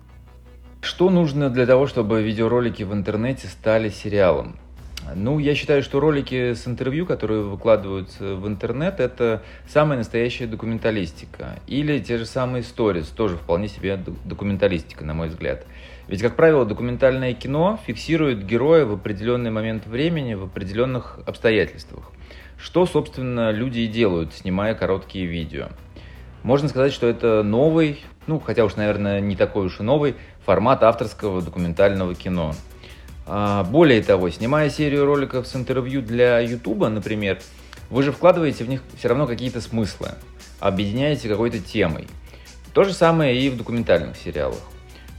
Что 0.81 1.11
нужно 1.11 1.51
для 1.51 1.67
того, 1.67 1.87
чтобы 1.87 2.23
видеоролики 2.23 2.83
в 2.83 2.93
интернете 2.93 3.49
стали 3.49 3.89
сериалом? 3.89 4.57
Ну, 5.15 5.39
я 5.39 5.55
считаю, 5.55 5.83
что 5.83 6.01
ролики 6.01 6.55
с 6.55 6.67
интервью, 6.67 7.05
которые 7.05 7.43
выкладываются 7.43 8.35
в 8.35 8.49
интернет, 8.49 9.01
это 9.01 9.43
самая 9.69 9.99
настоящая 9.99 10.47
документалистика. 10.47 11.59
Или 11.67 11.99
те 11.99 12.17
же 12.17 12.25
самые 12.25 12.63
сторис, 12.63 13.09
тоже 13.09 13.37
вполне 13.37 13.69
себе 13.69 13.99
документалистика, 14.25 15.05
на 15.05 15.13
мой 15.13 15.29
взгляд. 15.29 15.67
Ведь, 16.09 16.23
как 16.23 16.37
правило, 16.37 16.65
документальное 16.65 17.35
кино 17.35 17.79
фиксирует 17.87 18.47
героя 18.47 18.87
в 18.87 18.93
определенный 18.93 19.51
момент 19.51 19.87
времени, 19.87 20.35
в 20.35 20.45
определенных 20.45 21.19
обстоятельствах. 21.27 22.11
Что, 22.59 22.87
собственно, 22.87 23.51
люди 23.51 23.81
и 23.81 23.87
делают, 23.87 24.33
снимая 24.33 24.75
короткие 24.75 25.27
видео. 25.27 25.69
Можно 26.43 26.69
сказать, 26.69 26.93
что 26.93 27.07
это 27.07 27.43
новый, 27.43 28.03
ну, 28.27 28.39
хотя 28.39 28.65
уж, 28.65 28.77
наверное, 28.77 29.21
не 29.21 29.37
такой 29.37 29.67
уж 29.67 29.81
и 29.81 29.83
новый, 29.83 30.15
формат 30.45 30.83
авторского 30.83 31.41
документального 31.41 32.15
кино. 32.15 32.55
А, 33.27 33.65
более 33.65 34.03
того, 34.03 34.31
снимая 34.31 34.69
серию 34.71 35.07
роликов 35.07 35.47
с 35.47 35.57
интервью 35.57 36.03
для 36.03 36.41
YouTube, 36.41 36.89
например, 36.89 37.41
вы 37.91 38.03
же 38.03 38.13
вкладываете 38.13 38.65
в 38.65 38.69
них 38.69 38.83
все 38.99 39.09
равно 39.09 39.27
какие-то 39.27 39.61
смыслы, 39.61 40.11
объединяете 40.61 41.29
какой-то 41.29 41.59
темой. 41.59 42.07
То 42.73 42.85
же 42.85 42.93
самое 42.93 43.39
и 43.39 43.49
в 43.51 43.57
документальных 43.57 44.17
сериалах. 44.17 44.61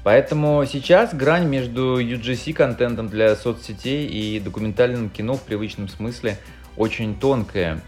Поэтому 0.03 0.63
сейчас 0.71 1.15
грань 1.15 1.47
между 1.47 1.99
UGC-контентом 1.99 3.07
для 3.07 3.35
соцсетей 3.35 4.05
и 4.05 4.39
документальным 4.39 5.09
кино 5.09 5.33
в 5.33 5.41
привычном 5.41 5.87
смысле 5.87 6.37
очень 6.77 7.15
тонкая. 7.17 7.81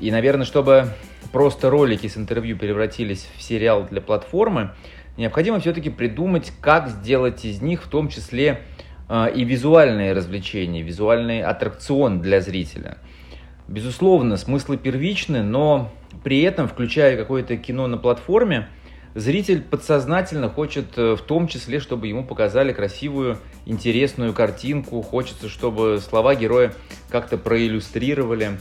И, 0.00 0.10
наверное, 0.10 0.44
чтобы 0.44 0.88
просто 1.30 1.70
ролики 1.70 2.08
с 2.08 2.16
интервью 2.16 2.56
превратились 2.56 3.28
в 3.36 3.42
сериал 3.42 3.86
для 3.88 4.00
платформы, 4.00 4.70
необходимо 5.16 5.60
все-таки 5.60 5.90
придумать, 5.90 6.52
как 6.60 6.88
сделать 6.88 7.44
из 7.44 7.62
них 7.62 7.84
в 7.84 7.88
том 7.88 8.08
числе 8.08 8.62
и 9.34 9.44
визуальные 9.44 10.12
развлечения, 10.12 10.82
визуальный 10.82 11.42
аттракцион 11.42 12.20
для 12.20 12.40
зрителя. 12.40 12.98
Безусловно, 13.68 14.36
смыслы 14.36 14.76
первичны, 14.76 15.42
но 15.42 15.92
при 16.24 16.42
этом, 16.42 16.68
включая 16.68 17.16
какое-то 17.16 17.56
кино 17.56 17.86
на 17.86 17.98
платформе, 17.98 18.68
зритель 19.14 19.62
подсознательно 19.62 20.48
хочет 20.48 20.96
э, 20.96 21.16
в 21.16 21.22
том 21.22 21.48
числе, 21.48 21.80
чтобы 21.80 22.06
ему 22.06 22.24
показали 22.24 22.72
красивую, 22.72 23.38
интересную 23.66 24.32
картинку, 24.32 25.00
хочется, 25.02 25.48
чтобы 25.48 26.00
слова 26.00 26.34
героя 26.34 26.74
как-то 27.08 27.38
проиллюстрировали. 27.38 28.58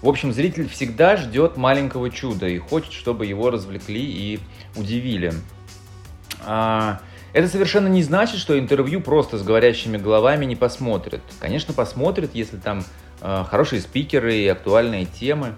В 0.00 0.08
общем, 0.08 0.32
зритель 0.32 0.68
всегда 0.68 1.16
ждет 1.16 1.56
маленького 1.56 2.10
чуда 2.10 2.48
и 2.48 2.58
хочет, 2.58 2.92
чтобы 2.92 3.26
его 3.26 3.50
развлекли 3.50 4.02
и 4.02 4.40
удивили. 4.76 5.32
А, 6.44 7.00
это 7.32 7.48
совершенно 7.48 7.88
не 7.88 8.02
значит, 8.02 8.38
что 8.38 8.58
интервью 8.58 9.00
просто 9.00 9.38
с 9.38 9.42
говорящими 9.42 9.96
головами 9.96 10.44
не 10.44 10.56
посмотрят. 10.56 11.22
Конечно, 11.40 11.72
посмотрят, 11.72 12.30
если 12.34 12.58
там 12.58 12.84
э, 13.20 13.44
хорошие 13.48 13.80
спикеры 13.80 14.34
и 14.36 14.48
актуальные 14.48 15.06
темы. 15.06 15.54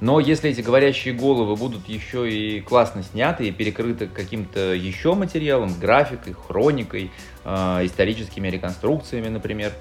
Но 0.00 0.18
если 0.18 0.48
эти 0.48 0.62
говорящие 0.62 1.12
головы 1.12 1.56
будут 1.56 1.86
еще 1.86 2.30
и 2.30 2.62
классно 2.62 3.02
сняты 3.02 3.46
и 3.46 3.52
перекрыты 3.52 4.06
каким-то 4.06 4.72
еще 4.72 5.14
материалом, 5.14 5.74
графикой, 5.78 6.32
хроникой, 6.32 7.10
э, 7.44 7.50
историческими 7.84 8.48
реконструкциями, 8.48 9.28
например, 9.28 9.72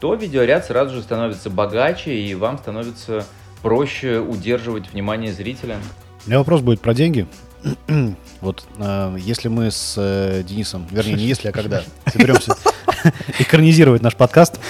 то 0.00 0.14
видеоряд 0.14 0.66
сразу 0.66 0.96
же 0.96 1.02
становится 1.02 1.48
богаче 1.48 2.14
и 2.14 2.34
вам 2.34 2.58
становится 2.58 3.24
проще 3.62 4.18
удерживать 4.18 4.92
внимание 4.92 5.32
зрителя. 5.32 5.78
У 6.26 6.28
меня 6.28 6.38
вопрос 6.40 6.60
будет 6.60 6.80
про 6.80 6.92
деньги. 6.92 7.26
Вот 8.40 8.66
э, 8.78 9.16
если 9.18 9.48
мы 9.48 9.70
с 9.70 9.94
э, 9.96 10.42
Денисом, 10.42 10.86
вернее, 10.90 11.14
не 11.14 11.24
если, 11.24 11.48
а 11.48 11.52
когда 11.52 11.82
соберемся 12.06 12.54
экранизировать 13.38 14.02
наш 14.02 14.16
подкаст, 14.16 14.60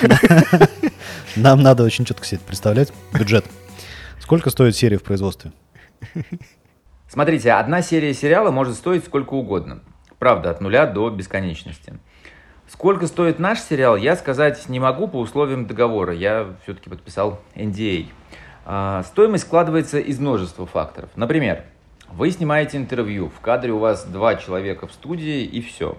нам 1.37 1.63
надо 1.63 1.83
очень 1.83 2.05
четко 2.05 2.25
себе 2.25 2.41
представлять 2.47 2.93
бюджет. 3.13 3.45
Сколько 4.21 4.51
стоит 4.51 4.77
серия 4.77 4.99
в 4.99 5.03
производстве? 5.03 5.53
Смотрите, 7.09 7.53
одна 7.53 7.83
серия 7.83 8.15
сериала 8.15 8.51
может 8.51 8.77
стоить 8.77 9.05
сколько 9.05 9.35
угодно. 9.35 9.81
Правда, 10.19 10.51
от 10.51 10.61
нуля 10.61 10.87
до 10.87 11.11
бесконечности. 11.11 11.99
Сколько 12.69 13.07
стоит 13.07 13.39
наш 13.39 13.61
сериал, 13.61 13.97
я 13.97 14.17
сказать 14.17 14.69
не 14.69 14.81
могу 14.81 15.07
по 15.07 15.21
условиям 15.21 15.67
договора. 15.67 16.15
Я 16.15 16.55
все-таки 16.63 16.89
подписал 16.89 17.41
NDA. 17.55 18.07
А, 18.65 19.03
стоимость 19.03 19.45
складывается 19.45 19.99
из 19.99 20.19
множества 20.19 20.67
факторов. 20.67 21.11
Например, 21.15 21.65
вы 22.13 22.31
снимаете 22.31 22.77
интервью, 22.77 23.29
в 23.29 23.41
кадре 23.41 23.73
у 23.73 23.79
вас 23.79 24.05
два 24.05 24.37
человека 24.37 24.87
в 24.87 24.93
студии 24.93 25.43
и 25.45 25.61
все. 25.61 25.97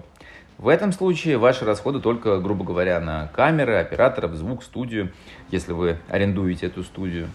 В 0.58 0.68
этом 0.68 0.92
случае 0.92 1.36
ваши 1.36 1.64
расходы 1.64 2.00
только, 2.00 2.38
грубо 2.38 2.64
говоря, 2.64 2.98
на 3.00 3.28
камеры, 3.28 3.76
операторов, 3.76 4.34
звук, 4.34 4.62
студию, 4.62 5.12
если 5.50 5.72
вы 5.72 5.98
арендуете 6.08 6.66
эту 6.66 6.82
студию. 6.82 7.28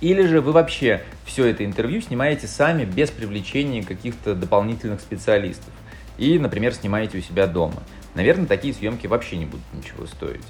Или 0.00 0.26
же 0.26 0.40
вы 0.40 0.50
вообще 0.50 1.02
все 1.24 1.46
это 1.46 1.64
интервью 1.64 2.00
снимаете 2.00 2.48
сами 2.48 2.84
без 2.84 3.10
привлечения 3.10 3.84
каких-то 3.84 4.34
дополнительных 4.34 5.00
специалистов. 5.00 5.72
И, 6.18 6.38
например, 6.38 6.74
снимаете 6.74 7.18
у 7.18 7.20
себя 7.20 7.46
дома. 7.46 7.82
Наверное, 8.14 8.46
такие 8.46 8.74
съемки 8.74 9.06
вообще 9.06 9.36
не 9.36 9.46
будут 9.46 9.64
ничего 9.72 10.06
стоить. 10.06 10.44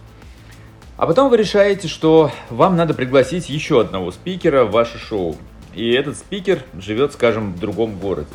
А 0.96 1.06
потом 1.06 1.28
вы 1.28 1.36
решаете, 1.36 1.88
что 1.88 2.30
вам 2.48 2.76
надо 2.76 2.94
пригласить 2.94 3.50
еще 3.50 3.80
одного 3.80 4.10
спикера 4.12 4.64
в 4.64 4.70
ваше 4.70 4.98
шоу 4.98 5.36
и 5.74 5.92
этот 5.92 6.16
спикер 6.16 6.62
живет, 6.78 7.12
скажем, 7.12 7.52
в 7.52 7.58
другом 7.58 7.98
городе. 7.98 8.34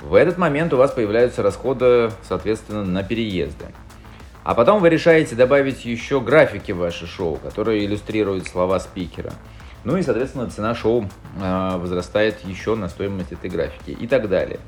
В 0.00 0.14
этот 0.14 0.38
момент 0.38 0.72
у 0.72 0.76
вас 0.76 0.90
появляются 0.90 1.42
расходы, 1.42 2.10
соответственно, 2.28 2.84
на 2.84 3.02
переезды. 3.02 3.66
А 4.44 4.54
потом 4.54 4.80
вы 4.80 4.88
решаете 4.88 5.36
добавить 5.36 5.84
еще 5.84 6.20
графики 6.20 6.72
в 6.72 6.78
ваше 6.78 7.06
шоу, 7.06 7.36
которые 7.36 7.84
иллюстрируют 7.84 8.48
слова 8.48 8.80
спикера. 8.80 9.32
Ну 9.84 9.96
и, 9.96 10.02
соответственно, 10.02 10.50
цена 10.50 10.74
шоу 10.74 11.08
э, 11.40 11.76
возрастает 11.76 12.44
еще 12.44 12.74
на 12.74 12.88
стоимость 12.88 13.32
этой 13.32 13.50
графики 13.50 13.90
и 13.90 14.06
так 14.06 14.28
далее. 14.28 14.58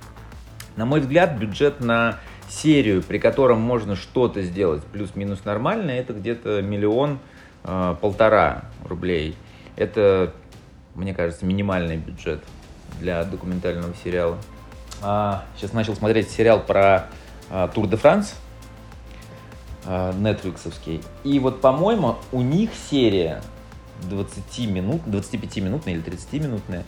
На 0.77 0.87
мой 0.87 1.01
взгляд, 1.01 1.37
бюджет 1.39 1.81
на 1.81 2.19
серию, 2.49 3.03
при 3.03 3.19
котором 3.19 3.61
можно 3.61 3.97
что-то 3.97 4.43
сделать 4.43 4.83
плюс-минус 4.85 5.45
нормально, 5.45 5.91
это 5.91 6.13
где-то 6.13 6.63
миллион 6.63 7.19
э, 7.65 7.97
полтора 8.01 8.65
рублей. 8.85 9.37
Это, 9.77 10.33
мне 10.95 11.15
кажется, 11.15 11.45
минимальный 11.45 11.97
бюджет 11.97 12.43
для 13.01 13.25
документального 13.25 13.95
сериала. 14.03 14.39
А, 15.03 15.45
сейчас 15.57 15.73
начал 15.73 15.95
смотреть 15.95 16.31
сериал 16.31 16.61
про 16.61 17.07
а, 17.51 17.69
Тур 17.69 17.87
де 17.89 17.97
Франс, 17.97 18.35
а, 19.85 20.13
нетфликсовский. 20.13 21.03
И 21.25 21.39
вот, 21.39 21.61
по-моему, 21.61 22.17
у 22.33 22.43
них 22.43 22.71
серия 22.91 23.43
20 24.03 24.71
минут, 24.71 25.03
25-минутная 25.07 25.95
или 25.95 26.03
30-минутная, 26.03 26.85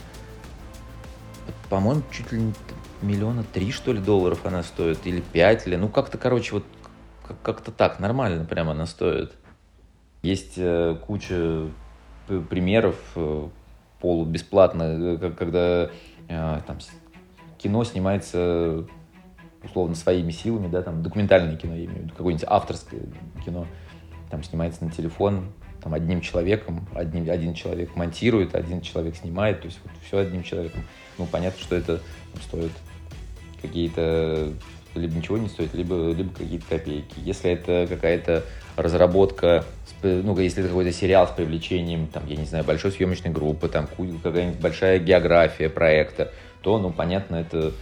по-моему, 1.68 2.02
чуть 2.10 2.32
ли 2.32 2.40
не 2.40 2.54
миллиона 3.02 3.44
три, 3.44 3.72
что 3.72 3.92
ли, 3.92 4.00
долларов 4.00 4.40
она 4.44 4.62
стоит, 4.62 5.06
или 5.06 5.20
пять, 5.20 5.66
или, 5.66 5.76
ну, 5.76 5.88
как-то, 5.88 6.18
короче, 6.18 6.54
вот 6.54 6.64
как-то 7.42 7.72
так, 7.72 8.00
нормально 8.00 8.44
прямо 8.44 8.72
она 8.72 8.86
стоит. 8.86 9.32
Есть 10.22 10.54
э, 10.56 10.96
куча 11.06 11.68
примеров 12.48 12.96
э, 13.16 13.48
полубесплатно, 14.00 15.18
э, 15.20 15.32
когда 15.36 15.90
э, 16.28 16.60
там 16.66 16.78
кино 17.58 17.84
снимается 17.84 18.86
условно 19.64 19.94
своими 19.94 20.30
силами, 20.30 20.68
да, 20.68 20.82
там 20.82 21.02
документальное 21.02 21.56
кино, 21.56 21.74
я 21.74 21.84
имею 21.84 22.00
в 22.00 22.02
виду, 22.04 22.14
какое-нибудь 22.16 22.46
авторское 22.48 23.02
кино, 23.44 23.66
там 24.30 24.42
снимается 24.42 24.84
на 24.84 24.90
телефон, 24.90 25.52
там 25.82 25.94
одним 25.94 26.20
человеком, 26.20 26.86
одним, 26.94 27.30
один 27.30 27.54
человек 27.54 27.94
монтирует, 27.96 28.54
один 28.54 28.80
человек 28.80 29.16
снимает, 29.16 29.60
то 29.60 29.66
есть 29.66 29.80
вот 29.82 29.92
все 30.04 30.18
одним 30.18 30.42
человеком. 30.42 30.82
Ну, 31.18 31.26
понятно, 31.26 31.60
что 31.60 31.76
это 31.76 32.00
стоит 32.42 32.72
какие-то 33.60 34.52
либо 34.96 35.14
ничего 35.14 35.38
не 35.38 35.48
стоит, 35.48 35.74
либо, 35.74 36.12
либо 36.12 36.32
какие-то 36.32 36.66
копейки. 36.68 37.14
Если 37.18 37.50
это 37.50 37.86
какая-то 37.88 38.44
разработка, 38.76 39.64
ну, 40.22 40.38
если 40.38 40.60
это 40.60 40.68
какой-то 40.68 40.92
сериал 40.92 41.28
с 41.28 41.30
привлечением, 41.30 42.06
там, 42.06 42.26
я 42.26 42.36
не 42.36 42.44
знаю, 42.44 42.64
большой 42.64 42.92
съемочной 42.92 43.30
группы, 43.30 43.68
там, 43.68 43.86
какая-нибудь 43.86 44.60
большая 44.60 44.98
география 44.98 45.68
проекта, 45.68 46.32
то, 46.62 46.78
ну, 46.78 46.90
понятно, 46.90 47.36
это 47.36 47.72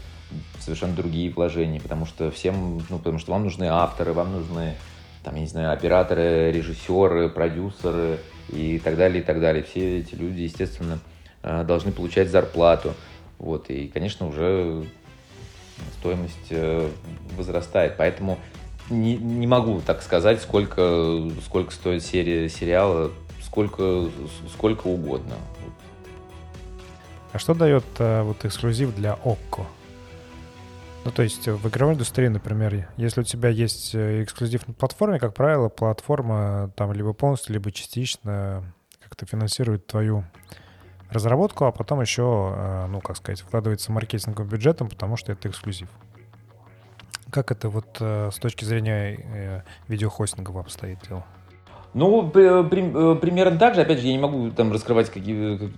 совершенно 0.58 0.94
другие 0.94 1.30
вложения, 1.30 1.80
потому 1.80 2.06
что 2.06 2.30
всем, 2.30 2.84
ну, 2.88 2.98
потому 2.98 3.18
что 3.18 3.32
вам 3.32 3.44
нужны 3.44 3.64
авторы, 3.64 4.12
вам 4.12 4.32
нужны, 4.32 4.74
там, 5.22 5.34
я 5.34 5.40
не 5.42 5.46
знаю, 5.46 5.72
операторы, 5.72 6.50
режиссеры, 6.52 7.28
продюсеры 7.28 8.18
и 8.50 8.78
так 8.78 8.96
далее, 8.96 9.22
и 9.22 9.24
так 9.24 9.40
далее. 9.40 9.62
Все 9.62 10.00
эти 10.00 10.14
люди, 10.14 10.42
естественно, 10.42 10.98
э, 11.42 11.64
должны 11.64 11.92
получать 11.92 12.28
зарплату. 12.28 12.94
Вот, 13.38 13.70
и, 13.70 13.88
конечно, 13.88 14.26
уже 14.26 14.84
стоимость 15.98 16.48
э, 16.50 16.88
возрастает. 17.36 17.94
Поэтому 17.96 18.38
не, 18.90 19.16
не 19.16 19.46
могу 19.46 19.80
так 19.80 20.02
сказать, 20.02 20.42
сколько, 20.42 21.22
сколько 21.44 21.72
стоит 21.72 22.02
серия 22.02 22.48
сериала, 22.48 23.10
сколько, 23.42 24.08
сколько 24.52 24.86
угодно. 24.88 25.34
А 27.32 27.38
что 27.38 27.54
дает 27.54 27.84
а, 27.98 28.22
вот 28.22 28.44
эксклюзив 28.44 28.94
для 28.94 29.14
ОККО? 29.14 29.66
Ну, 31.04 31.10
то 31.10 31.22
есть 31.22 31.46
в 31.46 31.68
игровой 31.68 31.94
индустрии, 31.94 32.28
например, 32.28 32.88
если 32.96 33.20
у 33.20 33.24
тебя 33.24 33.50
есть 33.50 33.94
э, 33.94 34.22
эксклюзив 34.22 34.66
на 34.66 34.72
платформе, 34.72 35.18
как 35.18 35.34
правило, 35.34 35.68
платформа 35.68 36.72
там 36.76 36.92
либо 36.94 37.12
полностью, 37.12 37.52
либо 37.52 37.70
частично 37.70 38.64
как-то 39.00 39.26
финансирует 39.26 39.86
твою 39.86 40.24
разработку, 41.10 41.66
а 41.66 41.72
потом 41.72 42.00
еще, 42.00 42.54
э, 42.56 42.86
ну, 42.86 43.00
как 43.02 43.18
сказать, 43.18 43.40
вкладывается 43.42 43.92
маркетинговым 43.92 44.48
бюджетом, 44.48 44.88
потому 44.88 45.16
что 45.18 45.32
это 45.32 45.48
эксклюзив. 45.48 45.88
Как 47.34 47.50
это 47.50 47.68
вот 47.68 47.96
э, 47.98 48.30
с 48.32 48.36
точки 48.36 48.64
зрения 48.64 49.64
видеохостинга 49.88 50.56
обстоит 50.60 50.98
дело? 51.08 51.24
Ну, 51.92 52.28
при, 52.28 53.16
примерно 53.16 53.58
так 53.58 53.74
же, 53.74 53.80
опять 53.80 53.98
же, 53.98 54.06
я 54.06 54.12
не 54.12 54.20
могу 54.20 54.52
там 54.52 54.70
раскрывать 54.70 55.10
какие, 55.10 55.56
как, 55.56 55.70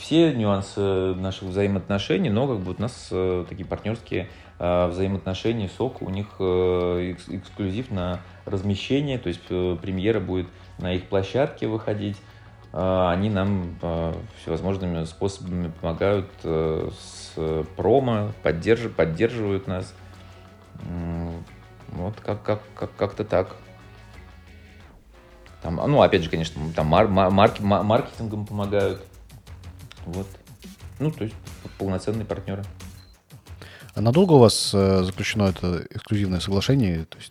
все 0.00 0.32
нюансы 0.32 0.80
наших 1.14 1.50
взаимоотношений, 1.50 2.30
но 2.30 2.48
как 2.48 2.58
бы 2.58 2.74
у 2.76 2.82
нас 2.82 3.10
э, 3.12 3.44
такие 3.48 3.64
партнерские 3.64 4.28
э, 4.58 4.86
взаимоотношения, 4.88 5.68
сок, 5.68 6.02
у 6.02 6.10
них 6.10 6.26
э, 6.40 7.12
экс, 7.12 7.28
эксклюзив 7.28 7.92
на 7.92 8.18
размещение, 8.44 9.18
то 9.18 9.28
есть 9.28 9.42
э, 9.50 9.76
премьера 9.80 10.18
будет 10.18 10.48
на 10.78 10.94
их 10.94 11.04
площадке 11.04 11.68
выходить, 11.68 12.16
э, 12.72 13.08
они 13.10 13.30
нам 13.30 13.76
э, 13.82 14.14
всевозможными 14.40 15.04
способами 15.04 15.70
помогают 15.80 16.26
э, 16.42 16.88
с 16.98 17.38
промо, 17.76 18.32
поддерж, 18.42 18.90
поддерживают 18.96 19.68
нас, 19.68 19.94
вот 22.04 22.20
как, 22.20 22.42
как, 22.42 22.60
как, 22.74 22.94
как-то 22.96 23.24
так. 23.24 23.56
Там, 25.62 25.76
ну, 25.76 26.02
опять 26.02 26.22
же, 26.22 26.30
конечно, 26.30 26.60
там 26.74 26.86
мар- 26.86 27.08
марки, 27.08 27.62
маркетингом 27.62 28.46
помогают. 28.46 29.02
Вот. 30.04 30.26
Ну, 30.98 31.10
то 31.10 31.24
есть 31.24 31.34
полноценные 31.78 32.26
партнеры. 32.26 32.64
А 33.96 34.00
надолго 34.00 34.32
у 34.32 34.38
вас 34.38 34.72
э, 34.74 35.04
заключено 35.04 35.44
это 35.44 35.84
эксклюзивное 35.88 36.40
соглашение? 36.40 37.04
То 37.04 37.16
есть, 37.18 37.30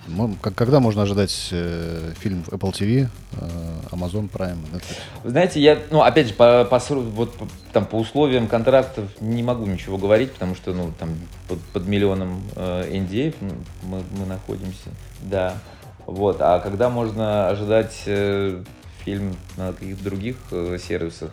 когда 0.56 0.80
можно 0.80 1.02
ожидать 1.02 1.50
э, 1.52 2.14
фильм 2.18 2.44
в 2.44 2.50
Apple 2.50 2.72
TV, 2.72 3.10
э, 3.34 3.50
Amazon 3.92 4.32
Prime, 4.32 4.58
Netflix? 4.72 4.96
Знаете, 5.26 5.60
я, 5.60 5.78
ну, 5.92 6.02
опять 6.02 6.28
же, 6.28 6.34
по, 6.34 6.64
по, 6.64 6.80
вот, 6.80 7.36
там, 7.74 7.86
по 7.86 7.96
условиям 7.96 8.48
контрактов 8.48 9.10
не 9.20 9.44
могу 9.44 9.66
ничего 9.66 9.98
говорить, 9.98 10.32
потому 10.32 10.56
что, 10.56 10.74
ну, 10.74 10.94
там, 10.98 11.10
под, 11.50 11.60
под 11.60 11.86
миллионом 11.86 12.42
э, 12.56 12.90
NDA 12.94 13.36
мы, 13.82 14.02
мы 14.18 14.26
находимся, 14.26 14.90
да. 15.22 15.58
Вот. 16.06 16.38
А 16.40 16.62
когда 16.62 16.90
можно 16.90 17.50
ожидать 17.50 17.94
фильм 19.04 19.36
на 19.58 19.74
каких-то 19.74 20.04
других 20.04 20.38
сервисах, 20.82 21.32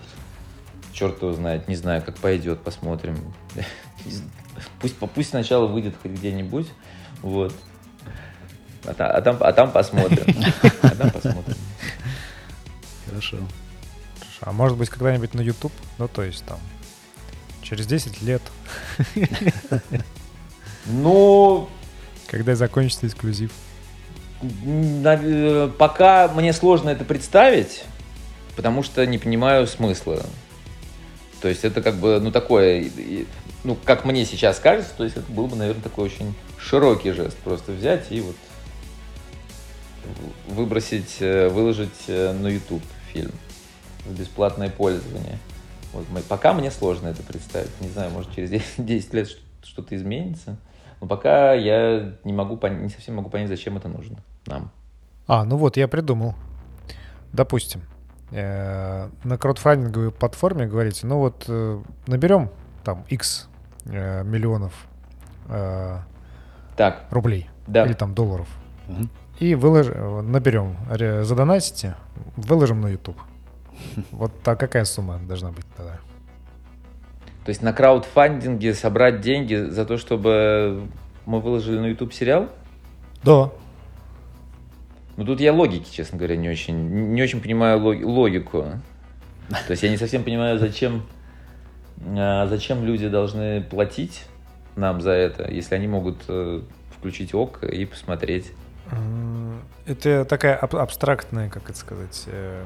черт 0.93 1.23
его 1.23 1.33
знает, 1.35 1.69
не 1.69 1.77
знаю, 1.77 2.03
как 2.03 2.17
пойдет, 2.17 2.61
посмотрим. 2.63 3.17
Пусть, 4.81 4.97
пусть 4.97 5.31
сначала 5.31 5.67
выйдет 5.67 5.95
хоть 6.01 6.13
где-нибудь, 6.13 6.69
вот. 7.23 7.55
А, 8.85 8.95
та, 8.95 9.11
а, 9.11 9.21
там, 9.21 9.37
а 9.41 9.53
там 9.53 9.71
посмотрим. 9.71 10.25
А 10.83 10.91
там 10.91 11.11
посмотрим. 11.11 11.57
Хорошо. 13.07 13.37
Хорошо. 13.37 13.47
А 14.41 14.53
может 14.53 14.79
быть 14.79 14.89
когда-нибудь 14.89 15.35
на 15.35 15.41
YouTube? 15.41 15.73
Ну, 15.99 16.09
то 16.09 16.23
есть 16.23 16.45
там 16.45 16.59
через 17.63 17.87
10 17.87 18.23
лет. 18.23 18.43
Ну... 20.87 21.69
Когда 22.27 22.57
закончится 22.57 23.07
эксклюзив. 23.07 23.53
Э, 24.43 25.71
пока 25.79 26.29
мне 26.29 26.55
сложно 26.55 26.89
это 26.89 27.05
представить, 27.05 27.85
потому 28.57 28.83
что 28.83 29.05
не 29.05 29.19
понимаю 29.19 29.67
смысла. 29.67 30.25
То 31.41 31.49
есть 31.49 31.65
это 31.65 31.83
как 31.83 31.97
бы, 31.97 32.21
ну, 32.21 32.31
такое, 32.31 32.85
ну, 33.65 33.77
как 33.85 34.05
мне 34.05 34.25
сейчас 34.25 34.59
кажется, 34.59 34.93
то 34.97 35.05
есть 35.05 35.17
это 35.17 35.31
был 35.33 35.47
бы, 35.47 35.57
наверное, 35.57 35.83
такой 35.83 36.07
очень 36.07 36.35
широкий 36.59 37.13
жест. 37.13 37.37
Просто 37.39 37.73
взять 37.73 38.07
и 38.11 38.21
вот 38.21 38.37
выбросить, 40.49 41.17
э, 41.21 41.49
выложить 41.49 42.09
э, 42.09 42.33
на 42.33 42.49
YouTube 42.49 42.83
фильм 43.13 43.33
в 44.05 44.19
бесплатное 44.19 44.71
пользование. 44.71 45.39
Вот, 45.93 46.07
пока 46.29 46.53
мне 46.53 46.71
сложно 46.71 47.09
это 47.09 47.23
представить. 47.23 47.71
Не 47.81 47.89
знаю, 47.89 48.11
может, 48.11 48.35
через 48.35 48.51
10 48.77 49.15
лет 49.15 49.29
что-то 49.63 49.97
изменится. 49.97 50.57
Но 51.01 51.07
пока 51.07 51.55
я 51.55 52.13
не 52.25 52.33
могу 52.33 52.59
не 52.69 52.91
совсем 52.91 53.17
могу 53.17 53.31
понять, 53.31 53.49
зачем 53.49 53.77
это 53.77 53.89
нужно 53.89 54.19
нам. 54.47 54.71
А, 55.27 55.45
ну 55.45 55.57
вот, 55.57 55.77
я 55.77 55.89
придумал. 55.89 56.35
Допустим, 57.33 57.83
на 58.31 59.39
краудфандинговой 59.39 60.13
платформе 60.13 60.67
говорите, 60.67 61.07
ну 61.07 61.19
вот 61.19 61.45
э, 61.49 61.81
наберем 62.07 62.51
там 62.85 63.05
X 63.09 63.49
э, 63.87 64.23
миллионов 64.25 64.73
так. 66.77 67.07
рублей 67.11 67.51
да. 67.67 67.85
или 67.85 67.93
там 67.93 68.15
долларов. 68.15 68.47
Угу. 68.89 69.09
И 69.41 69.55
вылож... 69.57 69.89
наберем, 69.89 70.77
задонатите, 71.25 71.97
выложим 72.37 72.81
на 72.81 72.89
YouTube. 72.89 73.19
Вот 74.13 74.33
так 74.43 74.61
какая 74.61 74.85
сумма 74.85 75.19
должна 75.19 75.51
быть 75.51 75.65
тогда? 75.77 75.99
То 77.45 77.49
есть 77.49 77.63
на 77.63 77.73
краудфандинге 77.73 78.75
собрать 78.75 79.23
деньги 79.23 79.55
за 79.55 79.85
то, 79.87 79.97
чтобы 79.97 80.83
мы 81.27 81.41
выложили 81.41 81.79
на 81.79 81.87
YouTube 81.87 82.13
сериал? 82.13 82.49
Да. 83.25 83.51
Ну 85.21 85.27
тут 85.27 85.39
я 85.39 85.53
логики, 85.53 85.95
честно 85.95 86.17
говоря, 86.17 86.35
не 86.35 86.49
очень, 86.49 87.13
не 87.13 87.23
очень 87.23 87.43
понимаю 87.43 87.79
логику. 87.79 88.65
То 89.51 89.71
есть 89.71 89.83
я 89.83 89.91
не 89.91 89.99
совсем 89.99 90.25
понимаю, 90.25 90.59
зачем, 90.59 91.03
а, 92.17 92.47
зачем 92.47 92.83
люди 92.87 93.07
должны 93.07 93.61
платить 93.61 94.25
нам 94.77 95.03
за 95.03 95.11
это, 95.11 95.51
если 95.51 95.75
они 95.75 95.89
могут 95.89 96.23
э, 96.29 96.63
включить 96.97 97.35
ок 97.35 97.63
и 97.65 97.85
посмотреть. 97.85 98.53
Это 99.85 100.25
такая 100.25 100.57
аб- 100.57 100.77
абстрактная, 100.77 101.51
как 101.51 101.69
это 101.69 101.79
сказать... 101.79 102.25
Э, 102.29 102.65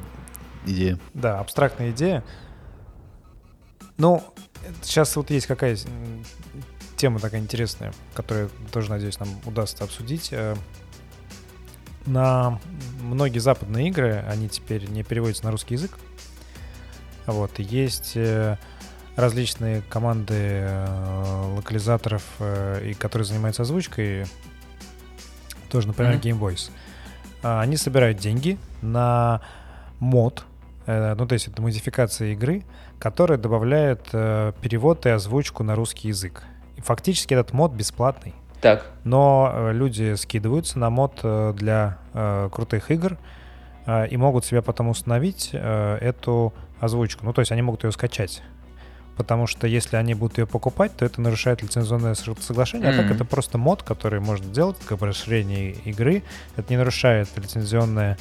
идея. 0.65 0.97
Да, 1.13 1.41
абстрактная 1.41 1.91
идея. 1.91 2.23
Ну, 3.97 4.23
сейчас 4.81 5.17
вот 5.17 5.29
есть 5.31 5.49
какая 5.49 5.77
тема 6.95 7.19
такая 7.19 7.41
интересная, 7.41 7.93
которую 8.15 8.49
тоже, 8.71 8.91
надеюсь, 8.91 9.19
нам 9.19 9.31
удастся 9.45 9.83
обсудить. 9.83 10.33
Э, 12.07 12.11
на 12.11 12.61
многие 13.01 13.39
западные 13.39 13.89
игры, 13.89 14.25
они 14.29 14.49
теперь 14.49 14.89
не 14.89 15.03
переводятся 15.03 15.45
на 15.45 15.51
русский 15.51 15.75
язык. 15.75 15.99
Вот, 17.27 17.59
есть 17.59 18.13
э, 18.17 18.59
различные 19.17 19.83
команды 19.83 20.35
э, 20.37 21.55
локализаторов, 21.57 22.23
и 22.41 22.95
которые 22.99 23.27
занимаются 23.27 23.63
озвучкой, 23.63 24.27
тоже, 25.71 25.89
например, 25.89 26.15
mm-hmm. 26.15 26.21
Game 26.21 26.39
Voice. 26.39 26.71
А, 27.43 27.61
они 27.61 27.77
собирают 27.77 28.19
деньги 28.19 28.59
на 28.83 29.41
мод, 29.99 30.45
ну, 30.87 31.27
то 31.27 31.33
есть 31.33 31.49
это 31.49 31.63
модификация 31.63 32.33
игры, 32.35 32.63
которая 32.99 33.39
добавляет 33.39 34.03
перевод 34.11 35.07
и 35.07 35.09
озвучку 35.09 35.63
на 35.63 35.75
русский 35.75 36.09
язык. 36.09 36.43
Фактически 36.77 37.33
этот 37.33 37.55
мод 37.55 37.73
бесплатный. 37.73 38.35
Так. 38.65 38.87
Но 39.05 39.53
э, 39.53 39.73
люди 39.75 40.15
скидываются 40.15 40.79
на 40.79 40.89
мод 40.89 41.21
э, 41.23 41.53
для 41.55 41.99
э, 42.15 42.49
крутых 42.51 42.91
игр 42.91 43.19
э, 43.85 44.09
и 44.09 44.17
могут 44.17 44.47
себе 44.47 44.63
потом 44.63 44.89
установить 44.89 45.51
э, 45.53 45.99
эту 46.01 46.55
озвучку. 46.81 47.27
Ну, 47.27 47.35
то 47.35 47.43
есть 47.43 47.53
они 47.53 47.61
могут 47.61 47.85
ее 47.85 47.93
скачать. 47.93 48.43
Потому 49.19 49.47
что 49.47 49.67
если 49.67 49.97
они 49.97 50.15
будут 50.15 50.39
ее 50.39 50.47
покупать, 50.47 50.97
то 50.97 51.05
это 51.05 51.21
нарушает 51.21 51.61
лицензионное 51.61 52.15
соглашение. 52.15 52.91
Mm-hmm. 52.91 52.95
А 52.95 53.03
так 53.03 53.11
это 53.11 53.27
просто 53.27 53.59
мод, 53.59 53.83
который 53.83 54.21
можно 54.21 54.47
делать 54.47 54.79
как 54.87 55.03
расширение 55.03 55.73
игры. 55.85 56.23
Это 56.57 56.73
не 56.73 56.79
нарушает 56.79 57.29
лицензионное 57.37 58.17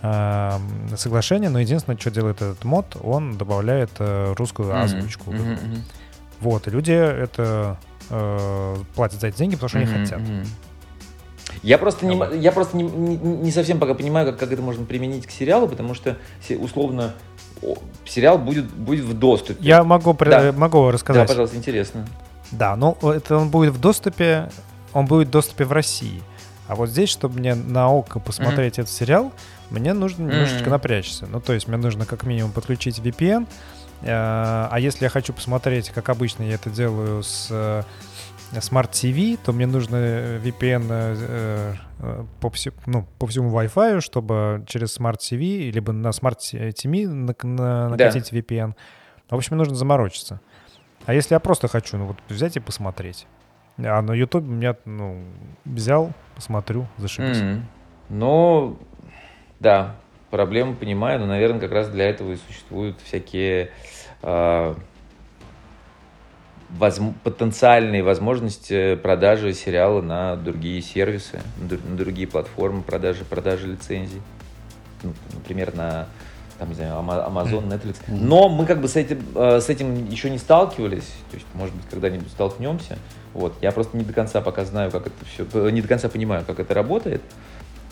э, 0.00 0.58
соглашение, 0.96 1.50
но 1.50 1.60
единственное, 1.60 1.98
что 1.98 2.10
делает 2.10 2.36
этот 2.36 2.64
мод, 2.64 2.96
он 3.02 3.36
добавляет 3.36 3.90
русскую 3.98 4.70
mm-hmm. 4.70 4.82
озвучку. 4.82 5.30
Mm-hmm. 5.30 5.78
Вот, 6.40 6.68
и 6.68 6.70
люди 6.70 6.92
это 6.92 7.76
э, 8.10 8.76
платят 8.94 9.20
за 9.20 9.28
эти 9.28 9.38
деньги, 9.38 9.54
потому 9.54 9.68
что 9.68 9.78
mm-hmm, 9.78 9.94
они 9.94 10.04
хотят. 10.04 10.20
Mm-hmm. 10.20 10.46
Я 11.62 11.78
просто, 11.78 12.06
не, 12.06 12.40
я 12.40 12.52
просто 12.52 12.76
не, 12.76 12.84
не, 12.84 13.16
не 13.16 13.50
совсем 13.50 13.78
пока 13.78 13.94
понимаю, 13.94 14.26
как, 14.26 14.38
как 14.38 14.52
это 14.52 14.62
можно 14.62 14.84
применить 14.84 15.26
к 15.26 15.30
сериалу, 15.30 15.68
потому 15.68 15.94
что 15.94 16.16
условно 16.58 17.14
сериал 18.06 18.38
будет, 18.38 18.66
будет 18.66 19.04
в 19.04 19.18
доступе. 19.18 19.58
Я 19.60 19.82
могу, 19.84 20.14
да. 20.14 20.52
могу 20.52 20.90
рассказать. 20.90 21.22
Да, 21.22 21.28
пожалуйста, 21.28 21.56
интересно. 21.56 22.06
Да, 22.50 22.76
ну 22.76 22.96
это 23.02 23.36
он 23.36 23.50
будет 23.50 23.74
в 23.74 23.80
доступе, 23.80 24.50
он 24.92 25.06
будет 25.06 25.28
в 25.28 25.30
доступе 25.30 25.64
в 25.64 25.72
России. 25.72 26.22
А 26.66 26.74
вот 26.74 26.88
здесь, 26.88 27.10
чтобы 27.10 27.38
мне 27.38 27.54
на 27.54 27.90
око 27.90 28.20
посмотреть 28.20 28.78
mm-hmm. 28.78 28.82
этот 28.82 28.92
сериал, 28.92 29.32
мне 29.70 29.92
нужно 29.92 30.22
немножечко 30.22 30.64
mm-hmm. 30.64 30.70
напрячься. 30.70 31.26
Ну, 31.26 31.40
то 31.40 31.52
есть 31.52 31.68
мне 31.68 31.76
нужно 31.76 32.06
как 32.06 32.24
минимум 32.24 32.52
подключить 32.52 32.98
VPN, 32.98 33.46
а 34.06 34.76
если 34.78 35.04
я 35.04 35.08
хочу 35.08 35.32
посмотреть, 35.32 35.90
как 35.90 36.08
обычно 36.08 36.42
я 36.42 36.54
это 36.54 36.70
делаю 36.70 37.22
с 37.22 37.48
э, 37.50 37.82
Smart 38.52 38.90
TV, 38.90 39.38
то 39.42 39.52
мне 39.52 39.66
нужно 39.66 39.96
VPN 40.38 40.86
э, 40.90 41.74
по, 42.40 42.50
всему, 42.50 42.76
ну, 42.86 43.06
по 43.18 43.26
всему 43.26 43.50
Wi-Fi, 43.58 44.00
чтобы 44.00 44.64
через 44.66 44.98
Smart 44.98 45.18
TV, 45.18 45.70
либо 45.70 45.92
на 45.92 46.08
Smart 46.08 46.38
TV 46.38 47.06
накатить 47.08 48.30
да. 48.30 48.38
VPN. 48.38 48.74
В 49.30 49.34
общем, 49.34 49.56
мне 49.56 49.60
нужно 49.60 49.74
заморочиться. 49.74 50.40
А 51.06 51.14
если 51.14 51.34
я 51.34 51.40
просто 51.40 51.68
хочу, 51.68 51.96
ну 51.96 52.06
вот 52.06 52.16
взять 52.28 52.56
и 52.56 52.60
посмотреть. 52.60 53.26
А 53.78 54.02
на 54.02 54.12
YouTube 54.12 54.44
меня, 54.44 54.76
ну, 54.84 55.24
взял, 55.64 56.12
посмотрю, 56.34 56.86
зашибись. 56.98 57.38
Mm-hmm. 57.38 57.60
Ну, 58.10 58.78
да, 59.60 59.96
проблему 60.34 60.74
понимаю, 60.74 61.20
но, 61.20 61.26
наверное, 61.26 61.60
как 61.60 61.70
раз 61.70 61.88
для 61.88 62.10
этого 62.10 62.32
и 62.32 62.36
существуют 62.48 62.96
всякие 63.04 63.70
э, 64.20 64.74
воз, 66.70 67.00
потенциальные 67.22 68.02
возможности 68.02 68.96
продажи 68.96 69.52
сериала 69.52 70.02
на 70.02 70.34
другие 70.34 70.82
сервисы, 70.82 71.40
на 71.60 71.96
другие 71.96 72.26
платформы 72.26 72.82
продажи, 72.82 73.24
продажи 73.24 73.68
лицензий. 73.68 74.20
Ну, 75.04 75.12
например, 75.34 75.72
на 75.76 76.08
там, 76.58 76.70
не 76.70 76.74
знаю, 76.74 76.94
Amazon, 76.94 77.68
Netflix. 77.68 77.98
Но 78.08 78.48
мы 78.48 78.66
как 78.66 78.80
бы 78.80 78.88
с 78.88 78.96
этим, 78.96 79.22
э, 79.36 79.60
с 79.60 79.68
этим 79.68 80.08
еще 80.08 80.30
не 80.30 80.38
сталкивались. 80.38 81.12
То 81.30 81.36
есть, 81.36 81.46
может 81.54 81.76
быть, 81.76 81.84
когда-нибудь 81.88 82.28
столкнемся. 82.28 82.98
Вот. 83.34 83.54
Я 83.62 83.70
просто 83.70 83.96
не 83.96 84.02
до 84.02 84.12
конца 84.12 84.40
пока 84.40 84.64
знаю, 84.64 84.90
как 84.90 85.06
это 85.06 85.24
все, 85.26 85.68
не 85.70 85.80
до 85.80 85.86
конца 85.86 86.08
понимаю, 86.08 86.44
как 86.44 86.58
это 86.58 86.74
работает. 86.74 87.22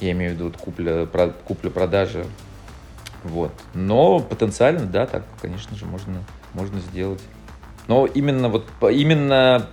Я 0.02 0.12
имею 0.12 0.32
в 0.32 0.34
виду 0.34 0.44
вот 0.46 0.56
купля, 0.56 1.06
про, 1.06 1.28
купля-продажа. 1.28 2.26
Вот. 3.22 3.52
Но 3.72 4.18
потенциально, 4.18 4.84
да, 4.84 5.06
так, 5.06 5.22
конечно 5.40 5.76
же, 5.76 5.86
можно, 5.86 6.24
можно 6.54 6.80
сделать. 6.80 7.22
Но 7.86 8.06
именно 8.06 8.48
вот 8.48 8.66
именно 8.82 9.68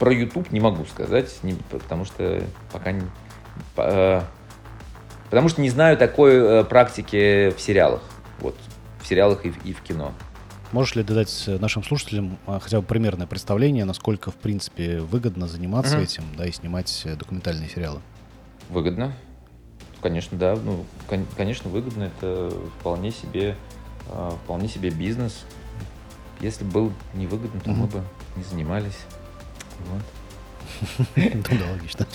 про 0.00 0.12
YouTube 0.12 0.50
не 0.50 0.58
могу 0.58 0.84
сказать, 0.86 1.38
не, 1.44 1.54
потому 1.54 2.04
что 2.04 2.42
пока 2.72 2.90
не, 2.90 3.02
э, 3.76 4.22
потому 5.30 5.48
что 5.48 5.60
не 5.60 5.70
знаю 5.70 5.96
такой 5.96 6.34
э, 6.34 6.64
практики 6.64 7.54
в 7.56 7.60
сериалах, 7.60 8.02
вот 8.40 8.56
в 9.00 9.06
сериалах 9.06 9.46
и, 9.46 9.54
и 9.64 9.72
в 9.72 9.82
кино. 9.82 10.12
Можешь 10.72 10.96
ли 10.96 11.04
ты 11.04 11.14
дать 11.14 11.44
нашим 11.46 11.84
слушателям 11.84 12.38
а, 12.48 12.58
хотя 12.58 12.80
бы 12.80 12.86
примерное 12.86 13.28
представление, 13.28 13.84
насколько 13.84 14.32
в 14.32 14.34
принципе 14.34 14.98
выгодно 14.98 15.46
заниматься 15.46 15.98
mm-hmm. 15.98 16.02
этим, 16.02 16.24
да, 16.36 16.46
и 16.46 16.50
снимать 16.50 17.02
э, 17.04 17.14
документальные 17.14 17.68
сериалы? 17.68 18.00
Выгодно. 18.68 19.14
Конечно, 20.04 20.36
да. 20.36 20.54
Ну, 20.62 20.84
конечно, 21.34 21.70
выгодно. 21.70 22.10
Это 22.18 22.52
вполне 22.78 23.10
себе, 23.10 23.56
а, 24.10 24.36
вполне 24.44 24.68
себе 24.68 24.90
бизнес. 24.90 25.46
Если 26.40 26.62
был 26.62 26.92
невыгодно, 27.14 27.58
то 27.62 27.70
мы 27.70 27.86
бы 27.86 28.02
не 28.36 28.42
занимались. 28.44 28.98
Вот. 29.88 30.02
Ну 31.16 31.58
да, 31.58 31.72
логично. 31.72 32.06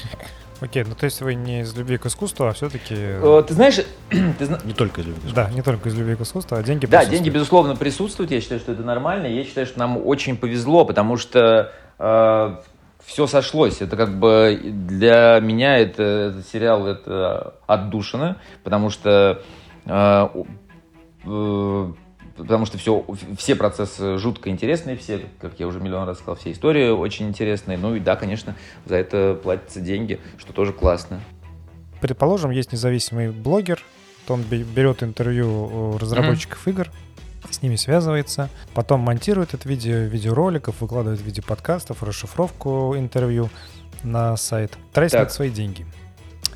Окей, 0.61 0.83
ну 0.83 0.93
то 0.93 1.05
есть 1.05 1.19
вы 1.21 1.33
не 1.33 1.61
из 1.61 1.75
любви 1.75 1.97
к 1.97 2.05
искусству, 2.05 2.45
а 2.45 2.53
все-таки... 2.53 2.95
Ты 3.47 3.53
знаешь... 3.55 3.79
ты 4.37 4.45
зна... 4.45 4.59
Не 4.65 4.73
только 4.73 5.01
из 5.01 5.07
любви 5.07 5.21
к 5.21 5.25
искусству. 5.25 5.43
Да, 5.43 5.49
не 5.49 5.61
только 5.63 5.89
из 5.89 5.95
любви 5.95 6.15
к 6.15 6.21
искусству, 6.21 6.57
а 6.57 6.61
деньги 6.61 6.85
Да, 6.85 7.05
деньги, 7.05 7.31
безусловно, 7.31 7.75
присутствуют. 7.75 8.29
Я 8.29 8.39
считаю, 8.39 8.61
что 8.61 8.71
это 8.71 8.83
нормально. 8.83 9.25
Я 9.25 9.43
считаю, 9.45 9.65
что 9.65 9.79
нам 9.79 9.97
очень 9.97 10.37
повезло, 10.37 10.85
потому 10.85 11.17
что 11.17 11.71
э, 11.97 12.55
все 13.09 13.25
сошлось. 13.25 13.81
Это 13.81 13.97
как 13.97 14.19
бы 14.19 14.59
для 14.63 15.39
меня 15.41 15.77
это, 15.77 16.03
этот 16.03 16.47
сериал 16.47 16.85
это 16.85 17.55
отдушина, 17.65 18.37
потому 18.63 18.91
что 18.91 19.41
э, 19.85 20.27
э, 21.25 21.93
потому 22.37 22.65
что 22.67 22.77
все, 22.77 23.03
все 23.35 23.55
процессы 23.55 24.19
жутко 24.19 24.49
интересные, 24.51 24.95
все, 24.95 25.21
как 25.41 25.59
я 25.59 25.65
уже 25.65 25.79
миллион 25.79 26.07
раз 26.07 26.19
сказал, 26.19 26.35
все 26.35 26.51
истории 26.51 26.89
очень 26.89 27.27
интересные. 27.27 27.79
Ну 27.79 27.95
и 27.95 27.99
да, 27.99 28.15
конечно, 28.15 28.55
за 28.85 28.97
это 28.97 29.33
платятся 29.41 29.81
деньги, 29.81 30.19
что 30.37 30.53
тоже 30.53 30.71
классно. 30.71 31.19
Предположим, 32.01 32.51
есть 32.51 32.71
независимый 32.71 33.31
блогер, 33.31 33.83
то 34.27 34.35
он 34.35 34.43
берет 34.43 35.01
интервью 35.01 35.97
разработчиков 35.97 36.65
mm-hmm. 36.67 36.71
игр, 36.71 36.91
с 37.49 37.61
ними 37.61 37.75
связывается, 37.75 38.49
потом 38.73 39.01
монтирует 39.01 39.53
это 39.53 39.67
видео, 39.67 39.97
видеороликов, 39.99 40.81
выкладывает 40.81 41.21
видео 41.21 41.43
подкастов, 41.47 42.03
расшифровку 42.03 42.95
интервью 42.97 43.49
на 44.03 44.37
сайт, 44.37 44.77
тратит 44.93 45.19
на 45.19 45.29
свои 45.29 45.49
деньги. 45.49 45.85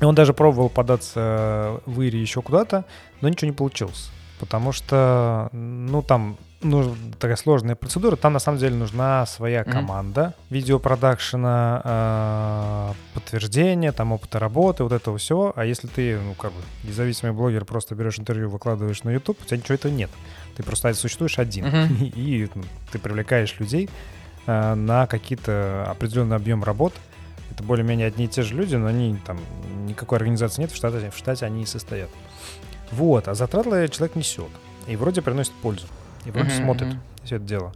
И 0.00 0.04
он 0.04 0.14
даже 0.14 0.34
пробовал 0.34 0.68
податься 0.68 1.80
в 1.86 2.00
Ире 2.00 2.20
еще 2.20 2.42
куда-то, 2.42 2.84
но 3.20 3.28
ничего 3.28 3.50
не 3.50 3.56
получилось. 3.56 4.10
Потому 4.40 4.72
что, 4.72 5.48
ну, 5.52 6.02
там 6.02 6.36
ну, 6.64 6.94
такая 7.18 7.36
сложная 7.36 7.76
процедура. 7.76 8.16
Там 8.16 8.32
на 8.32 8.38
самом 8.38 8.58
деле 8.58 8.74
нужна 8.74 9.26
своя 9.26 9.64
команда 9.64 10.20
mm-hmm. 10.20 10.44
видеопродакшена, 10.50 11.82
э, 11.84 12.92
подтверждение, 13.14 13.92
там 13.92 14.12
опыта 14.12 14.38
работы, 14.38 14.82
вот 14.82 14.92
этого 14.92 15.18
всего. 15.18 15.52
А 15.54 15.64
если 15.64 15.86
ты, 15.86 16.18
ну, 16.18 16.34
как 16.34 16.52
бы, 16.52 16.60
независимый 16.82 17.32
блогер, 17.32 17.64
просто 17.64 17.94
берешь 17.94 18.18
интервью, 18.18 18.50
выкладываешь 18.50 19.02
на 19.04 19.10
YouTube, 19.10 19.38
у 19.40 19.44
тебя 19.44 19.58
ничего 19.58 19.74
этого 19.74 19.92
нет. 19.92 20.10
Ты 20.56 20.62
просто 20.62 20.92
существуешь 20.94 21.38
один. 21.38 21.66
И, 21.66 22.04
и 22.16 22.50
ну, 22.54 22.62
ты 22.92 22.98
привлекаешь 22.98 23.58
людей 23.58 23.88
э, 24.46 24.74
на 24.74 25.06
какие-то 25.06 25.86
определенный 25.88 26.36
объем 26.36 26.62
работ. 26.64 26.94
Это 27.50 27.62
более-менее 27.62 28.08
одни 28.08 28.24
и 28.24 28.28
те 28.28 28.42
же 28.42 28.54
люди, 28.54 28.74
но 28.74 28.86
они 28.86 29.16
там 29.24 29.38
никакой 29.86 30.18
организации 30.18 30.62
нет, 30.62 30.72
в 30.72 30.76
штате, 30.76 31.10
в 31.10 31.16
штате 31.16 31.46
они 31.46 31.62
и 31.62 31.66
состоят. 31.66 32.10
Вот, 32.90 33.28
а 33.28 33.34
затраты 33.34 33.88
человек 33.88 34.16
несет. 34.16 34.50
И 34.86 34.96
вроде 34.96 35.22
приносит 35.22 35.52
пользу 35.52 35.86
и 36.24 36.30
вроде 36.30 36.50
смотрит 36.50 36.96
все 37.24 37.36
это 37.36 37.44
дело. 37.44 37.72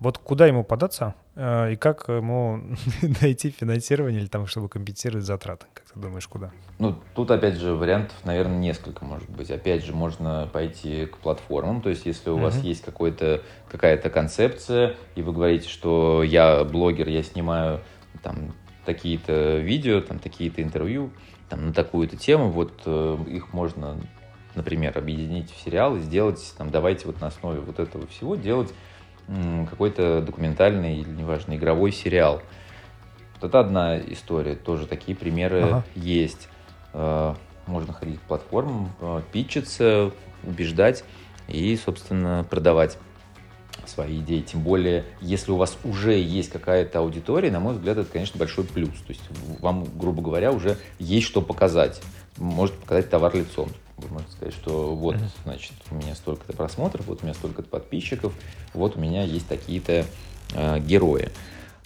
Вот 0.00 0.18
куда 0.18 0.46
ему 0.46 0.64
податься 0.64 1.14
э, 1.34 1.72
и 1.72 1.76
как 1.76 2.08
ему 2.08 2.60
найти 3.20 3.50
финансирование 3.50 4.20
или 4.20 4.28
там, 4.28 4.46
чтобы 4.46 4.68
компенсировать 4.68 5.24
затраты? 5.24 5.66
Как 5.72 5.84
ты 5.84 5.98
думаешь, 5.98 6.26
куда? 6.26 6.50
Ну, 6.78 6.96
тут, 7.14 7.30
опять 7.30 7.54
же, 7.54 7.74
вариантов, 7.74 8.16
наверное, 8.24 8.58
несколько 8.58 9.04
может 9.04 9.30
быть. 9.30 9.50
Опять 9.50 9.84
же, 9.84 9.94
можно 9.94 10.48
пойти 10.52 11.06
к 11.06 11.18
платформам. 11.18 11.80
То 11.80 11.90
есть, 11.90 12.06
если 12.06 12.30
у 12.30 12.36
mm-hmm. 12.36 12.42
вас 12.42 12.58
есть 12.58 12.84
какой-то, 12.84 13.42
какая-то 13.70 14.10
концепция, 14.10 14.96
и 15.14 15.22
вы 15.22 15.32
говорите, 15.32 15.68
что 15.68 16.22
я 16.22 16.64
блогер, 16.64 17.08
я 17.08 17.22
снимаю 17.22 17.80
там 18.22 18.54
такие-то 18.84 19.58
видео, 19.58 20.00
там 20.00 20.18
такие-то 20.18 20.62
интервью, 20.62 21.10
там 21.48 21.68
на 21.68 21.72
такую-то 21.72 22.16
тему, 22.16 22.50
вот 22.50 22.82
э, 22.84 23.18
их 23.28 23.52
можно 23.52 23.96
например, 24.54 24.96
объединить 24.96 25.50
в 25.50 25.60
сериал 25.60 25.96
и 25.96 26.00
сделать, 26.00 26.54
там, 26.56 26.70
давайте 26.70 27.06
вот 27.06 27.20
на 27.20 27.26
основе 27.26 27.60
вот 27.60 27.78
этого 27.78 28.06
всего 28.06 28.36
делать 28.36 28.72
какой-то 29.70 30.20
документальный 30.20 30.98
или, 30.98 31.08
неважно, 31.08 31.56
игровой 31.56 31.92
сериал. 31.92 32.42
Вот 33.40 33.48
это 33.48 33.60
одна 33.60 33.98
история, 33.98 34.54
тоже 34.54 34.86
такие 34.86 35.16
примеры 35.16 35.62
Ага. 35.62 35.84
есть. 35.94 36.48
Э, 36.92 37.34
Можно 37.66 37.94
ходить 37.94 38.18
к 38.20 38.22
платформам, 38.24 38.92
э, 39.00 39.22
питчиться, 39.32 40.10
убеждать 40.42 41.02
и, 41.48 41.74
собственно, 41.82 42.46
продавать 42.48 42.98
свои 43.86 44.20
идеи. 44.20 44.40
Тем 44.40 44.60
более, 44.60 45.04
если 45.20 45.50
у 45.50 45.56
вас 45.56 45.76
уже 45.82 46.12
есть 46.12 46.50
какая-то 46.50 46.98
аудитория, 46.98 47.50
на 47.50 47.60
мой 47.60 47.74
взгляд, 47.74 47.96
это, 47.98 48.10
конечно, 48.10 48.38
большой 48.38 48.64
плюс. 48.64 48.90
То 48.90 49.10
есть 49.10 49.22
вам, 49.60 49.86
грубо 49.98 50.20
говоря, 50.22 50.52
уже 50.52 50.76
есть 50.98 51.26
что 51.26 51.40
показать. 51.40 52.02
Можете 52.36 52.78
показать 52.80 53.08
товар 53.10 53.34
лицом. 53.34 53.68
Можете 54.10 54.32
сказать, 54.32 54.54
что 54.54 54.94
вот, 54.94 55.16
значит, 55.44 55.72
у 55.90 55.94
меня 55.94 56.14
столько-то 56.14 56.52
просмотров, 56.52 57.06
вот 57.06 57.22
у 57.22 57.24
меня 57.24 57.34
столько-то 57.34 57.68
подписчиков, 57.68 58.32
вот 58.72 58.96
у 58.96 59.00
меня 59.00 59.22
есть 59.22 59.48
такие-то 59.48 60.06
э, 60.54 60.78
герои. 60.80 61.30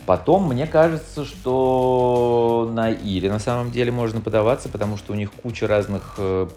Потом, 0.07 0.49
мне 0.49 0.67
кажется, 0.67 1.25
что 1.27 2.71
на 2.73 2.91
Ире 2.91 3.31
на 3.31 3.39
самом 3.39 3.71
деле 3.71 3.93
можно 3.93 4.23
подаваться, 4.23 4.71
потому 4.71 4.97
что 4.97 5.13
у 5.13 5.17
них 5.17 5.31
куча 5.31 5.67
разных 5.67 6.15
э, 6.17 6.49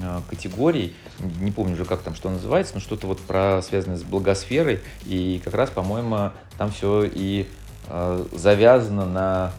э, 0.00 0.20
категорий. 0.28 0.94
Не 1.40 1.50
помню 1.50 1.74
уже, 1.74 1.84
как 1.84 2.02
там 2.02 2.14
что 2.14 2.30
называется, 2.30 2.74
но 2.74 2.80
что-то 2.80 3.08
вот 3.08 3.18
про 3.18 3.62
связанное 3.62 3.96
с 3.96 4.04
благосферой. 4.04 4.78
И 5.06 5.40
как 5.44 5.54
раз, 5.54 5.70
по-моему, 5.70 6.30
там 6.56 6.70
все 6.70 7.02
и 7.02 7.48
э, 7.88 8.24
завязано 8.32 9.06
на 9.06 9.52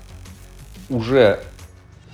уже 0.89 1.41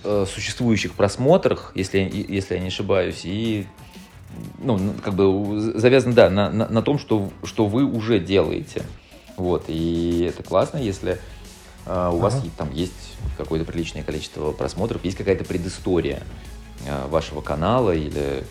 э, 0.04 0.26
существующих 0.28 0.94
просмотрах, 0.94 1.72
если, 1.76 2.00
если 2.00 2.56
я 2.56 2.62
не 2.62 2.68
ошибаюсь, 2.68 3.22
и 3.24 3.68
ну, 4.60 4.94
как 5.04 5.14
бы 5.14 5.60
завязано, 5.76 6.14
да, 6.14 6.30
на, 6.30 6.50
на, 6.50 6.68
на 6.68 6.82
том, 6.82 7.00
что, 7.00 7.32
что 7.44 7.66
вы 7.66 7.84
уже 7.86 8.20
делаете. 8.20 8.84
Вот, 9.36 9.66
и 9.68 10.30
это 10.30 10.44
классно, 10.44 10.78
если 10.78 11.20
э, 11.86 12.10
у 12.12 12.18
вас 12.18 12.36
Ага. 12.36 12.48
там 12.58 12.74
есть 12.74 12.94
какое-то 13.38 13.66
приличное 13.66 14.04
количество 14.04 14.52
просмотров, 14.52 15.04
есть 15.06 15.18
какая-то 15.18 15.46
предыстория 15.46 16.24
э, 16.86 17.08
вашего 17.08 17.42
канала 17.42 17.92
или 17.92 18.44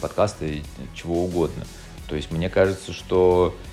подкаста, 0.00 0.46
чего 0.94 1.24
угодно. 1.24 1.66
То 2.08 2.16
есть 2.16 2.30
мне 2.30 2.48
кажется, 2.48 2.92
что 2.92 3.54
э, 3.56 3.69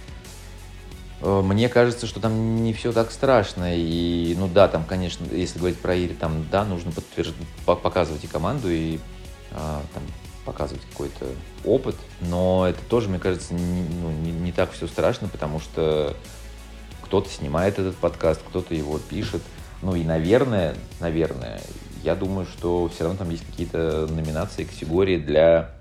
мне 1.22 1.68
кажется, 1.68 2.05
что 2.05 2.20
там 2.20 2.63
не 2.63 2.74
все 2.74 2.91
так 2.91 3.11
страшно. 3.11 3.76
И, 3.76 4.36
ну 4.38 4.47
да, 4.47 4.68
там, 4.68 4.84
конечно, 4.84 5.26
если 5.32 5.57
говорить 5.57 5.80
про 5.80 5.95
Ири, 5.97 6.13
там, 6.13 6.45
да, 6.51 6.63
нужно 6.63 6.91
подтвержд... 6.91 7.34
по- 7.65 7.76
показывать 7.76 8.24
и 8.24 8.28
команду, 8.28 8.70
и 8.70 8.99
а, 9.51 9.82
там, 9.93 10.03
показывать 10.45 10.84
какой-то 10.91 11.26
опыт. 11.65 11.95
Но 12.22 12.68
это 12.68 12.80
тоже, 12.88 13.09
мне 13.09 13.20
кажется, 13.20 13.53
не, 13.53 13.84
ну, 13.84 14.11
не, 14.11 14.32
не 14.32 14.51
так 14.51 14.72
все 14.72 14.88
страшно, 14.88 15.28
потому 15.28 15.59
что 15.59 16.15
кто-то 17.01 17.30
снимает 17.30 17.80
этот 17.80 17.95
подкаст, 17.95 18.41
кто-то 18.47 18.76
его 18.76 18.99
пишет. 18.99 19.41
Ну 19.82 19.95
и, 19.95 20.03
наверное, 20.03 20.76
наверное, 20.99 21.61
я 22.03 22.15
думаю, 22.15 22.45
что 22.45 22.89
все 22.89 23.05
равно 23.05 23.18
там 23.18 23.30
есть 23.30 23.45
какие-то 23.45 24.07
номинации, 24.07 24.65
категории 24.65 25.18
для, 25.18 25.72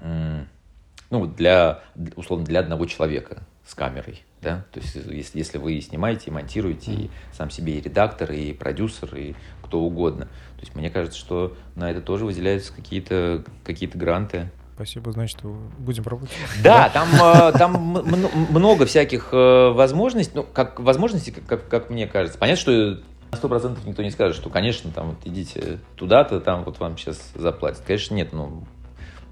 ну, 0.00 1.26
для, 1.26 1.80
условно, 2.16 2.44
для 2.44 2.60
одного 2.60 2.86
человека 2.86 3.42
с 3.66 3.74
камерой, 3.74 4.22
да, 4.42 4.64
то 4.72 4.80
есть 4.80 4.94
если, 4.94 5.38
если 5.38 5.58
вы 5.58 5.80
снимаете, 5.80 6.24
и 6.26 6.30
монтируете, 6.30 6.92
и 6.92 7.10
сам 7.32 7.50
себе 7.50 7.78
и 7.78 7.80
редактор, 7.80 8.30
и 8.32 8.52
продюсер, 8.52 9.14
и 9.16 9.34
кто 9.62 9.80
угодно, 9.80 10.26
то 10.26 10.60
есть 10.60 10.74
мне 10.74 10.90
кажется, 10.90 11.18
что 11.18 11.56
на 11.74 11.90
это 11.90 12.02
тоже 12.02 12.24
выделяются 12.24 12.72
какие-то 12.74 13.44
какие 13.64 13.88
гранты, 13.88 14.50
Спасибо, 14.74 15.12
значит, 15.12 15.38
будем 15.78 16.02
пробовать. 16.02 16.32
да, 16.64 16.88
там, 16.88 17.08
э, 17.14 17.52
там 17.52 18.02
много 18.50 18.86
всяких 18.86 19.28
э, 19.30 19.70
возможностей, 19.70 20.32
ну, 20.34 20.42
как 20.42 20.80
возможностей, 20.80 21.30
как, 21.30 21.46
как, 21.46 21.68
как 21.68 21.90
мне 21.90 22.08
кажется. 22.08 22.36
Понятно, 22.40 22.60
что 22.60 23.00
на 23.30 23.36
сто 23.36 23.48
процентов 23.48 23.84
никто 23.86 24.02
не 24.02 24.10
скажет, 24.10 24.36
что, 24.36 24.50
конечно, 24.50 24.90
там, 24.90 25.10
вот 25.10 25.18
идите 25.26 25.78
туда-то, 25.94 26.40
там 26.40 26.64
вот 26.64 26.80
вам 26.80 26.96
сейчас 26.96 27.20
заплатят. 27.36 27.84
Конечно, 27.86 28.14
нет, 28.14 28.32
ну, 28.32 28.64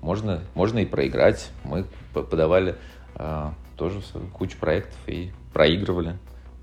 можно, 0.01 0.43
можно 0.55 0.79
и 0.79 0.87
проиграть. 0.87 1.51
Мы 1.65 1.87
подавали 2.13 2.77
э, 3.17 3.51
тоже 3.83 4.01
кучу 4.33 4.57
проектов 4.59 4.97
и 5.09 5.33
проигрывали. 5.53 6.17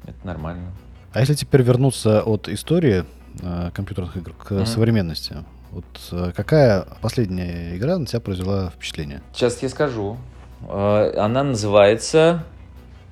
Это 0.06 0.26
нормально. 0.26 0.72
А 1.12 1.20
если 1.20 1.34
теперь 1.34 1.64
вернуться 1.64 2.22
от 2.24 2.48
истории 2.48 3.04
э, 3.42 3.72
компьютерных 3.74 4.16
игр 4.16 4.32
к 4.34 4.52
Мгм. 4.52 4.66
современности, 4.66 5.44
вот 5.72 5.84
э, 6.14 6.32
какая 6.34 6.88
последняя 7.02 7.76
игра 7.76 7.98
на 7.98 8.06
тебя 8.06 8.22
произвела 8.22 8.70
впечатление? 8.70 9.22
Сейчас 9.34 9.62
я 9.62 9.68
скажу. 9.68 10.16
Э, 10.62 11.12
Она 11.18 11.44
называется 11.44 12.46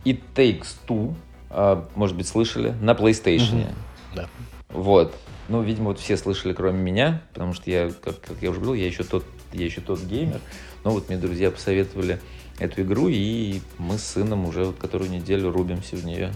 It 0.06 0.22
Takes 0.36 0.68
Two. 0.88 1.14
Э, 1.50 1.82
Может 1.96 2.16
быть, 2.16 2.28
слышали? 2.30 2.74
На 2.82 2.92
PlayStation. 2.92 3.56
Мгм. 3.66 3.76
Да. 4.16 4.26
Вот. 4.70 5.14
Ну, 5.50 5.62
видимо, 5.64 5.88
вот 5.88 6.00
все 6.00 6.16
слышали, 6.16 6.54
кроме 6.54 6.80
меня, 6.80 7.22
потому 7.34 7.54
что 7.54 7.70
я, 7.70 7.90
как, 7.90 8.22
как 8.22 8.38
я 8.42 8.52
уже 8.52 8.60
говорил, 8.62 8.82
я 8.82 8.88
еще 8.88 9.04
тот, 9.04 9.26
я 9.52 9.66
еще 9.66 9.82
тот 9.82 10.02
геймер. 10.02 10.40
Но 10.86 10.92
вот 10.92 11.10
мне 11.10 11.18
друзья 11.18 11.52
посоветовали 11.52 12.20
эту 12.60 12.82
игру, 12.82 13.08
и 13.10 13.62
мы 13.78 13.98
с 13.98 14.04
сыном 14.04 14.46
уже 14.46 14.66
вот 14.66 14.78
которую 14.78 15.10
неделю 15.12 15.52
рубимся 15.52 15.96
в 15.96 16.06
нее. 16.06 16.32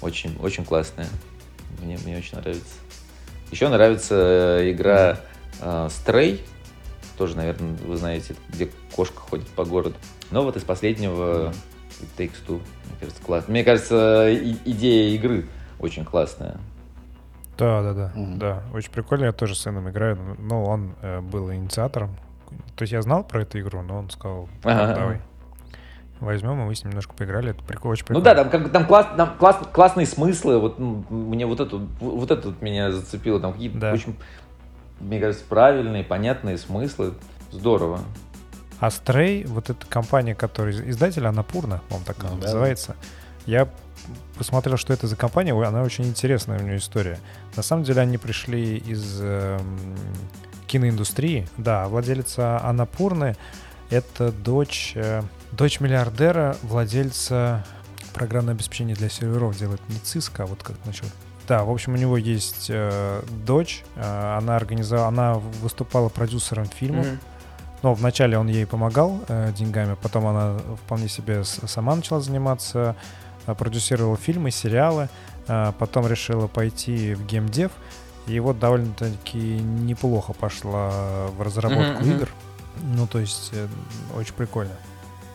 Очень, 0.00 0.36
очень 0.40 0.64
классная. 0.64 1.08
Мне, 1.82 1.98
мне 2.04 2.16
очень 2.16 2.38
нравится. 2.38 2.74
Еще 3.50 3.68
нравится 3.68 4.14
э, 4.60 4.70
игра 4.72 5.18
э, 5.60 5.88
Stray. 5.88 6.40
Тоже, 7.16 7.36
наверное, 7.36 7.76
вы 7.84 7.96
знаете, 7.96 8.36
где 8.48 8.68
кошка 8.94 9.18
ходит 9.20 9.48
по 9.48 9.64
городу. 9.64 9.96
Но 10.30 10.42
вот 10.44 10.56
из 10.56 10.62
последнего 10.62 11.52
It 12.00 12.08
Takes 12.16 12.36
Two. 12.46 12.54
Мне 12.86 12.96
кажется, 13.00 13.22
классно. 13.22 13.50
Мне 13.50 13.64
кажется, 13.64 14.28
и- 14.30 14.56
идея 14.66 15.14
игры 15.16 15.46
очень 15.80 16.04
классная. 16.04 16.58
Да, 17.56 17.82
да, 17.82 17.92
да, 17.92 18.12
Мгм. 18.14 18.38
да, 18.38 18.62
очень 18.72 18.92
прикольно. 18.92 19.24
Я 19.24 19.32
тоже 19.32 19.56
с 19.56 19.60
сыном 19.62 19.90
играю, 19.90 20.16
но 20.38 20.62
он 20.64 20.94
э, 21.02 21.20
был 21.20 21.52
инициатором. 21.52 22.14
То 22.76 22.82
есть 22.82 22.92
я 22.92 23.02
знал 23.02 23.24
про 23.24 23.42
эту 23.42 23.58
игру, 23.58 23.82
но 23.82 23.98
он 23.98 24.10
сказал, 24.10 24.48
«Так, 24.62 24.72
Ага. 24.80 24.94
давай. 24.94 25.20
Возьмем, 26.20 26.60
и 26.60 26.64
мы 26.64 26.74
с 26.74 26.82
ним 26.82 26.90
немножко 26.90 27.14
поиграли. 27.14 27.50
Это 27.50 27.62
прикольно, 27.62 27.92
очень 27.92 28.04
Ну 28.08 28.20
прикольно. 28.20 28.24
да, 28.24 28.34
там, 28.44 28.50
как, 28.50 28.72
там, 28.72 28.86
класс, 28.86 29.06
там 29.16 29.36
класс- 29.38 29.66
классные 29.72 30.06
смыслы. 30.06 30.58
Вот 30.58 30.78
м, 30.78 31.06
мне 31.10 31.46
вот 31.46 31.60
это, 31.60 31.76
вот 32.00 32.30
это 32.30 32.48
вот 32.48 32.60
меня 32.60 32.90
зацепило. 32.90 33.38
Там 33.40 33.52
какие-то 33.52 33.78
Да. 33.78 33.92
очень, 33.92 34.16
мне 35.00 35.20
кажется, 35.20 35.44
правильные, 35.48 36.02
понятные 36.02 36.58
смыслы. 36.58 37.14
Здорово. 37.52 38.00
А 38.80 38.88
Stray, 38.88 39.46
вот 39.46 39.70
эта 39.70 39.86
компания, 39.86 40.34
которая 40.34 40.72
из- 40.74 40.80
издатель 40.80 41.26
Анапурна, 41.26 41.80
по-моему, 41.88 42.04
так 42.06 42.16
она 42.20 42.30
Да. 42.30 42.36
называется. 42.46 42.96
Я 43.46 43.68
посмотрел, 44.36 44.76
что 44.76 44.92
это 44.92 45.06
за 45.06 45.16
компания, 45.16 45.52
она 45.52 45.82
очень 45.82 46.04
интересная 46.04 46.58
у 46.58 46.62
нее 46.62 46.78
история. 46.78 47.18
На 47.56 47.62
самом 47.62 47.84
деле 47.84 48.00
они 48.02 48.18
пришли 48.18 48.76
из 48.76 49.20
эм, 49.22 49.60
киноиндустрии. 50.66 51.48
Да, 51.56 51.88
владелица 51.88 52.60
Анапурны— 52.62 53.36
это 53.90 54.30
дочь, 54.32 54.92
э, 54.94 55.22
дочь 55.52 55.80
миллиардера, 55.80 56.56
владельца 56.62 57.64
программного 58.12 58.56
обеспечения 58.56 58.94
для 58.94 59.08
серверов 59.08 59.56
делает 59.56 59.80
не 59.88 59.96
Cisco, 59.96 60.42
а 60.42 60.46
вот 60.46 60.62
как 60.62 60.76
насчет 60.84 61.08
да, 61.48 61.64
в 61.64 61.70
общем, 61.70 61.94
у 61.94 61.96
него 61.96 62.18
есть 62.18 62.66
э, 62.68 63.22
дочь, 63.46 63.82
э, 63.96 64.36
она 64.36 64.56
организовала, 64.56 65.08
она 65.08 65.34
выступала 65.62 66.10
продюсером 66.10 66.66
фильмов, 66.66 67.06
но 67.82 67.94
вначале 67.94 68.36
он 68.36 68.48
ей 68.48 68.66
помогал 68.66 69.20
э, 69.28 69.50
деньгами, 69.56 69.96
потом 70.00 70.26
она 70.26 70.58
вполне 70.84 71.08
себе 71.08 71.44
сама 71.44 71.96
начала 71.96 72.20
заниматься, 72.20 72.96
э, 73.46 73.54
продюсировала 73.54 74.18
фильмы, 74.18 74.50
сериалы, 74.50 75.08
э, 75.46 75.72
потом 75.78 76.06
решила 76.06 76.48
пойти 76.48 77.14
в 77.14 77.24
геймдев, 77.24 77.72
и 78.26 78.38
вот 78.40 78.58
довольно-таки 78.58 79.38
неплохо 79.38 80.34
пошла 80.34 81.28
в 81.28 81.40
разработку 81.40 82.02
мгм. 82.02 82.10
игр. 82.10 82.28
Ну, 82.82 83.06
то 83.06 83.20
есть, 83.20 83.50
э, 83.54 83.66
очень 84.14 84.34
прикольно. 84.34 84.74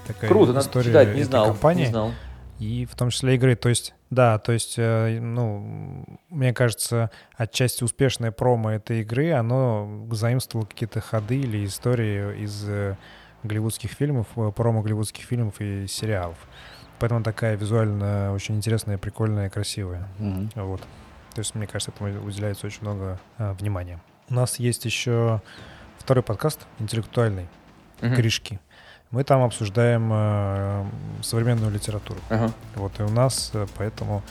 Такая 0.07 0.29
Круто, 0.29 0.53
надо 0.53 0.65
история 0.65 0.85
читать, 0.87 1.15
не 1.15 1.23
знал. 1.23 1.45
компании. 1.47 1.85
Не 1.85 1.89
знал. 1.89 2.11
И 2.59 2.85
в 2.85 2.95
том 2.95 3.09
числе 3.09 3.35
игры. 3.35 3.55
То 3.55 3.69
есть, 3.69 3.93
да, 4.09 4.37
то 4.37 4.51
есть, 4.51 4.75
э, 4.77 5.19
ну, 5.19 6.05
мне 6.29 6.53
кажется, 6.53 7.09
отчасти 7.35 7.83
успешное 7.83 8.31
промо 8.31 8.71
этой 8.71 9.01
игры, 9.01 9.31
оно 9.31 10.07
заимствовало 10.11 10.65
какие-то 10.65 11.01
ходы 11.01 11.39
или 11.39 11.65
истории 11.65 12.43
из 12.43 12.63
э, 12.67 12.95
голливудских 13.43 13.91
фильмов, 13.91 14.27
э, 14.35 14.51
промо 14.55 14.81
голливудских 14.81 15.23
фильмов 15.25 15.55
и 15.59 15.87
сериалов. 15.87 16.37
Поэтому 16.99 17.23
такая 17.23 17.55
визуально 17.55 18.31
очень 18.33 18.55
интересная, 18.55 18.97
прикольная, 18.97 19.49
красивая. 19.49 20.07
Мгм. 20.19 20.51
Вот. 20.55 20.81
То 21.33 21.39
есть, 21.39 21.55
мне 21.55 21.65
кажется, 21.67 21.91
этому 21.91 22.23
уделяется 22.25 22.67
очень 22.67 22.81
много 22.81 23.19
э, 23.39 23.53
внимания. 23.53 23.99
У 24.29 24.35
нас 24.35 24.59
есть 24.59 24.85
еще 24.85 25.41
второй 25.97 26.23
подкаст, 26.23 26.59
интеллектуальный, 26.79 27.47
Мгм. 28.01 28.15
«Кришки». 28.15 28.59
Мы 29.13 29.23
там 29.23 29.43
обсуждаем 29.43 30.09
э, 30.11 30.85
современную 31.21 31.71
литературу. 31.71 32.19
Ага. 32.31 32.51
Вот, 32.73 32.99
и 32.99 33.03
у 33.03 33.09
нас 33.09 33.51
э, 33.53 33.67
поэтому 33.77 34.23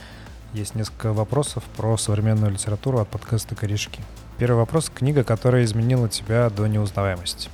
есть 0.54 0.74
несколько 0.74 1.12
вопросов 1.12 1.62
про 1.76 1.96
современную 1.96 2.50
литературу 2.50 2.98
от 2.98 3.06
подкаста 3.06 3.54
«Корешки». 3.54 4.02
Первый 4.38 4.56
вопрос— 4.56 4.90
книга, 4.94 5.22
которая 5.22 5.62
изменила 5.62 6.08
тебя 6.08 6.50
до 6.50 6.66
неузнаваемости. 6.66 7.48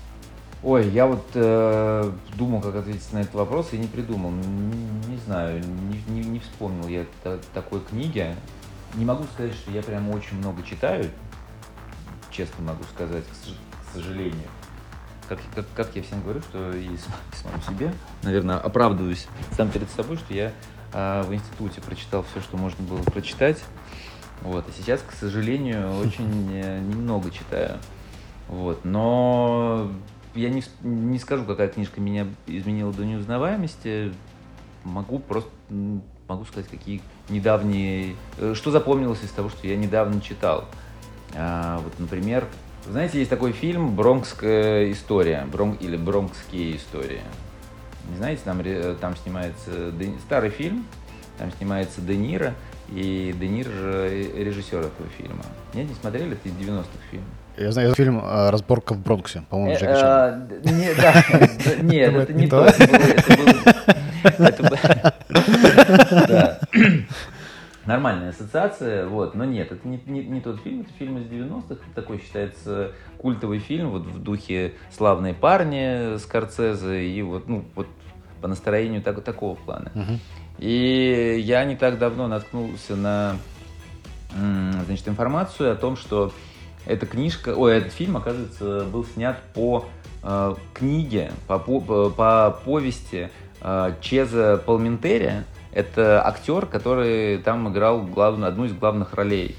Ой, 0.63 0.89
я 0.89 1.05
вот 1.05 1.23
э, 1.35 2.11
думал, 2.35 2.63
как 2.63 2.77
ответить 2.77 3.13
на 3.13 3.19
этот 3.19 3.35
вопрос, 3.35 3.75
и 3.75 3.77
не 3.77 3.89
придумал. 3.89 4.31
Не, 4.31 5.11
не 5.11 5.19
знаю, 5.27 5.63
не, 5.63 6.03
не, 6.09 6.27
не 6.27 6.39
вспомнил 6.39 6.89
я 6.89 7.05
та, 7.23 7.37
такой 7.53 7.81
книги. 7.81 8.35
Не 8.95 9.05
могу 9.05 9.25
сказать, 9.35 9.53
что 9.53 9.71
я 9.71 9.83
прям 9.83 10.09
очень 10.09 10.39
много 10.39 10.63
читаю, 10.63 11.11
честно 12.31 12.65
могу 12.65 12.85
сказать, 12.85 13.25
к, 13.25 13.91
к 13.91 13.95
сожалению. 13.95 14.49
Как, 15.29 15.39
как, 15.55 15.67
как 15.75 15.97
я 15.97 16.03
всем 16.03 16.23
говорю, 16.23 16.41
что 16.41 16.73
и 16.73 16.89
самому 17.33 17.63
себе, 17.69 17.93
наверное, 18.23 18.59
оправдываюсь 18.59 19.27
сам 19.57 19.71
перед 19.71 19.91
собой, 19.91 20.17
что 20.17 20.33
я 20.33 20.53
а, 20.93 21.23
в 21.23 21.35
институте 21.35 21.81
прочитал 21.81 22.25
все, 22.31 22.41
что 22.41 22.57
можно 22.57 22.83
было 22.85 23.03
прочитать. 23.03 23.63
Вот. 24.43 24.67
И 24.69 24.73
сейчас, 24.73 25.01
к 25.01 25.13
сожалению, 25.13 25.99
очень 26.01 26.51
э, 26.53 26.81
немного 26.81 27.31
читаю. 27.31 27.79
Вот. 28.49 28.85
Но 28.85 29.91
я 30.35 30.49
не, 30.51 30.63
не 30.83 31.19
скажу, 31.19 31.45
какая 31.45 31.69
книжка 31.69 32.01
меня 32.01 32.27
изменила 32.47 32.93
до 32.93 33.05
неузнаваемости. 33.05 34.13
Могу 34.85 35.19
просто 35.19 35.51
могу 36.29 36.45
сказать, 36.45 36.69
какие 36.69 37.01
недавние... 37.31 38.15
э, 38.37 38.55
Что 38.55 38.71
запомнилось 38.71 39.23
из 39.25 39.31
того, 39.31 39.49
что 39.49 39.67
я 39.67 39.77
недавно 39.77 40.21
читал. 40.21 40.67
А, 41.35 41.79
вот, 41.79 41.99
например, 41.99 42.47
знаете, 42.87 43.19
есть 43.19 43.31
такой 43.31 43.53
фильм 43.53 43.95
«Бронкская 43.95 44.91
история» 44.93 45.47
Брон... 45.51 45.73
или 45.81 45.97
«Бронкские 45.97 46.77
истории». 46.77 47.21
Не 48.11 48.17
знаете, 48.17 48.41
там, 48.45 48.63
там 49.01 49.17
снимается 49.17 49.91
Де- 49.93 50.13
старый 50.25 50.51
фильм, 50.51 50.87
там 51.39 51.51
снимается 51.59 52.01
Де 52.01 52.17
Ниро, 52.17 52.55
и 52.91 53.35
Де 53.39 53.49
Ниро 53.49 53.71
же 53.71 54.09
режиссер 54.37 54.79
этого 54.79 55.09
фильма. 55.19 55.43
Нет, 55.75 55.89
не 55.89 55.95
смотрели? 55.95 56.33
Это 56.33 56.49
из 56.49 56.55
90-х 56.55 56.87
фильм. 57.11 57.25
Я 57.59 57.73
знаю 57.73 57.95
фильм 57.95 58.21
э, 58.25 58.51
«Разборка 58.51 58.95
в 58.95 58.99
Бронксе», 59.01 59.43
по-моему, 59.51 59.73
Э, 59.75 59.79
Джеки 59.79 59.93
Чан. 59.93 60.03
а, 60.05 60.31
д- 60.31 60.61
Нет, 61.83 62.09
Это 62.15 62.19
это 62.23 62.33
не 62.33 62.47
то. 62.47 62.65
Это 64.25 64.63
было- 64.63 64.79
Нормальная 67.89 68.29
ассоциация, 68.29 69.07
вот, 69.07 69.35
но 69.35 69.47
нет, 69.47 69.73
это 69.73 69.89
не, 69.89 69.99
не- 70.05 70.23
не 70.23 70.43
тот 70.43 70.61
фильм, 70.61 70.83
это 70.83 70.91
фильм 70.99 71.17
из 71.17 71.25
90-х, 71.25 71.81
такой 71.95 72.19
считается 72.19 72.93
культовый 73.17 73.61
фильм, 73.61 73.89
вот 73.89 74.03
в 74.03 74.23
духе 74.23 74.75
«Славные 74.95 75.33
парни» 75.33 76.19
Скорцезе, 76.19 77.09
и 77.09 77.23
вот, 77.23 77.49
ну, 77.49 77.65
вот 77.75 77.87
по 78.43 78.47
настроению 78.47 79.01
так- 79.01 79.25
такого 79.25 79.55
плана. 79.55 79.91
Мгм. 79.95 80.21
И 80.59 81.41
я 81.43 81.65
не 81.65 81.77
так 81.77 81.99
давно 81.99 82.29
наткнулся 82.29 82.95
на 82.95 83.37
значит, 84.85 85.09
информацию 85.09 85.73
о 85.73 85.75
том, 85.75 85.97
что 85.97 86.31
эта 86.85 87.07
книжка, 87.07 87.55
ой, 87.57 87.79
этот 87.79 87.95
фильм, 87.95 88.19
оказывается, 88.19 88.85
был 88.85 89.07
снят 89.07 89.41
по 89.55 89.87
э, 90.23 90.55
книге, 90.75 91.33
по, 91.47 91.59
по, 91.59 92.11
по 92.11 92.59
повести 92.67 93.31
э, 93.63 93.95
Чеза 94.03 94.63
Палментери. 94.67 95.45
Это 95.73 96.27
актер, 96.27 96.67
который 96.67 97.39
там 97.39 97.69
играл 97.71 98.03
главную, 98.03 98.49
одну 98.49 98.65
из 98.65 98.73
главных 98.73 99.15
ролей. 99.15 99.57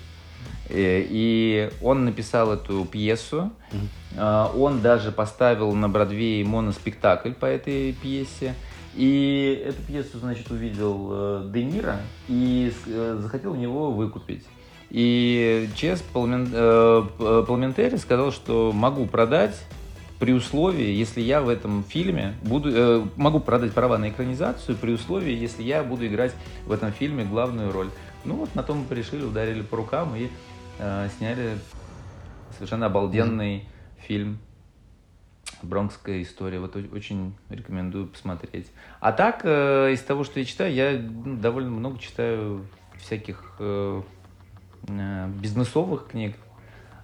Э, 0.69 1.03
И 1.07 1.69
он 1.81 2.05
написал 2.05 2.53
эту 2.53 2.85
пьесу. 2.85 3.51
Э, 4.15 4.47
Он 4.55 4.81
даже 4.81 5.11
поставил 5.11 5.73
на 5.73 5.89
Бродвее 5.89 6.45
моноспектакль 6.45 7.31
по 7.31 7.45
этой 7.45 7.93
пьесе. 7.93 8.55
И 8.95 9.63
эту 9.65 9.81
пьесу, 9.83 10.19
значит, 10.19 10.49
увидел 10.51 11.09
э, 11.11 11.49
Де 11.53 11.63
Ниро 11.63 11.97
и 12.27 12.73
захотел 13.17 13.51
у 13.51 13.55
него 13.55 13.91
выкупить. 13.91 14.45
И 14.89 15.69
Чес 15.75 16.01
Палментери 16.13 17.97
сказал, 17.97 18.31
что 18.31 18.71
могу 18.73 19.05
продать 19.05 19.55
при 20.19 20.33
условии, 20.33 20.91
если 20.91 21.21
я 21.21 21.41
в 21.41 21.47
этом 21.47 21.83
фильме 21.83 22.35
буду, 22.41 22.69
э, 22.71 23.05
могу 23.15 23.39
продать 23.39 23.73
права 23.73 23.97
на 23.97 24.09
экранизацию 24.09 24.77
при 24.77 24.91
условии, 24.91 25.33
если 25.33 25.63
я 25.63 25.83
буду 25.83 26.05
играть 26.05 26.33
в 26.65 26.71
этом 26.71 26.91
фильме 26.91 27.23
главную 27.23 27.71
роль. 27.71 27.89
Ну 28.25 28.35
вот 28.35 28.53
на 28.53 28.63
том 28.63 28.85
мы 28.87 28.95
решили, 28.95 29.23
ударили 29.23 29.61
по 29.61 29.77
рукам 29.77 30.15
и 30.15 30.29
э, 30.79 31.09
сняли 31.17 31.57
совершенно 32.57 32.87
обалденный 32.87 33.65
фильм 34.05 34.39
Бронкская 35.61 36.21
история. 36.21 36.59
Вот 36.59 36.75
очень 36.75 37.33
рекомендую 37.49 38.07
посмотреть. 38.07 38.67
А 38.99 39.13
так, 39.13 39.41
э, 39.43 39.93
из 39.93 40.01
того, 40.01 40.25
что 40.25 40.39
я 40.39 40.45
читаю, 40.45 40.73
я 40.73 40.99
ну, 40.99 41.37
довольно 41.37 41.69
много 41.69 41.97
читаю 41.97 42.65
всяких 42.97 43.55
э, 43.59 44.01
э, 44.87 45.27
бизнесовых 45.41 46.07
книг. 46.07 46.35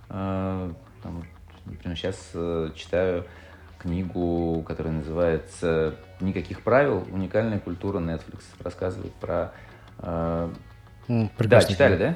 Э, 0.10 0.72
там, 1.02 1.24
например, 1.66 1.98
сейчас 1.98 2.18
э, 2.34 2.70
читаю 2.76 3.26
книгу, 3.80 4.64
которая 4.68 4.94
называется 4.94 5.96
«Никаких 6.20 6.62
правил. 6.62 7.06
Уникальная 7.12 7.60
культура 7.60 8.00
Netflix». 8.00 8.42
Рассказывает 8.64 9.14
про... 9.16 9.52
э, 10.00 10.50
Да, 11.08 11.62
читали, 11.64 11.96
книга. 11.96 12.16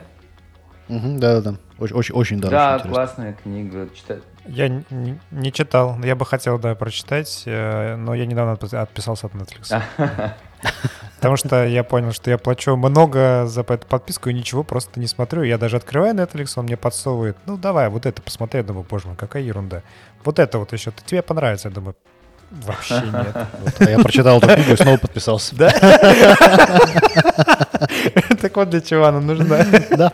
да? 0.87 0.95
Мгм, 0.95 1.19
Да-да-да. 1.19 1.57
Очень, 1.77 1.95
очень, 1.95 2.15
очень 2.15 2.39
даже 2.39 2.51
Да, 2.51 2.75
очень 2.77 2.89
классная 2.89 3.33
книга. 3.33 3.87
Чита- 3.93 4.23
Я 4.47 4.67
н- 4.67 4.85
н- 4.89 5.19
не 5.29 5.51
читал, 5.53 5.95
я 6.03 6.15
бы 6.15 6.25
хотел, 6.25 6.57
да, 6.57 6.73
прочитать, 6.73 7.43
э, 7.45 7.95
но 7.95 8.15
я 8.15 8.25
недавно 8.25 8.53
отпи- 8.53 8.75
отписался 8.75 9.27
от 9.27 9.33
Netflix. 9.33 9.79
Потому 11.19 11.35
что 11.35 11.65
я 11.65 11.83
понял, 11.83 12.13
что 12.13 12.31
я 12.31 12.37
плачу 12.37 12.77
много 12.77 13.45
за 13.45 13.61
эту 13.61 13.85
подписку 13.85 14.29
и 14.29 14.33
ничего 14.33 14.63
просто 14.63 15.01
не 15.01 15.07
смотрю. 15.07 15.43
Я 15.43 15.57
даже 15.57 15.75
открываю 15.75 16.15
Netflix, 16.15 16.53
он 16.55 16.63
мне 16.63 16.77
подсовывает, 16.77 17.35
ну 17.45 17.57
давай, 17.57 17.89
вот 17.89 18.05
это 18.05 18.21
посмотри. 18.21 18.59
Я 18.59 18.63
думаю, 18.63 18.85
боже 18.89 19.07
мой, 19.07 19.17
какая 19.17 19.43
ерунда. 19.43 19.81
Вот 20.23 20.39
это 20.39 20.59
вот 20.59 20.71
еще, 20.71 20.93
тебе 21.05 21.21
понравится. 21.21 21.67
Я 21.67 21.73
думаю, 21.73 21.97
вообще 22.51 23.01
нет. 23.01 23.35
Вот, 23.59 23.81
а 23.81 23.89
я 23.89 23.99
прочитал 23.99 24.37
эту 24.37 24.47
книгу 24.47 24.71
и 24.71 24.77
снова 24.77 24.97
подписался. 24.97 25.55
Да? 25.55 25.71
Так 28.41 28.55
вот 28.55 28.69
для 28.69 28.79
чего 28.79 29.05
она 29.05 29.19
нужна. 29.19 29.65
Да. 29.91 30.13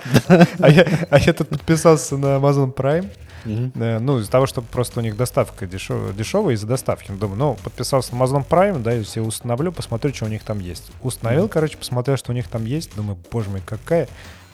А 0.59 0.69
я 0.69 0.85
а 1.11 1.19
я 1.19 1.33
тут 1.33 1.49
подписался 1.49 2.17
на 2.17 2.37
Amazon 2.37 2.73
Prime. 2.73 3.07
Э, 3.45 3.99
Ну, 3.99 4.19
из-за 4.19 4.31
того, 4.31 4.45
что 4.45 4.61
просто 4.61 4.99
у 4.99 5.03
них 5.03 5.15
доставка 5.15 5.65
дешевая, 5.67 6.13
дешевая 6.13 6.55
из-за 6.55 6.67
доставки. 6.67 7.11
Ну, 7.11 7.17
Думаю, 7.17 7.37
ну, 7.37 7.57
подписался 7.63 8.15
на 8.15 8.23
Amazon 8.23 8.45
Prime, 8.47 8.81
да, 8.81 8.93
если 8.93 9.19
установлю, 9.19 9.71
посмотрю, 9.71 10.13
что 10.13 10.25
у 10.25 10.29
них 10.29 10.43
там 10.43 10.59
есть. 10.59 10.91
Установил, 11.01 11.47
короче, 11.47 11.77
посмотрел, 11.77 12.17
что 12.17 12.31
у 12.31 12.35
них 12.35 12.47
там 12.47 12.65
есть. 12.65 12.95
Думаю, 12.95 13.17
боже 13.31 13.49
мой, 13.49 13.61
какая... 13.65 14.07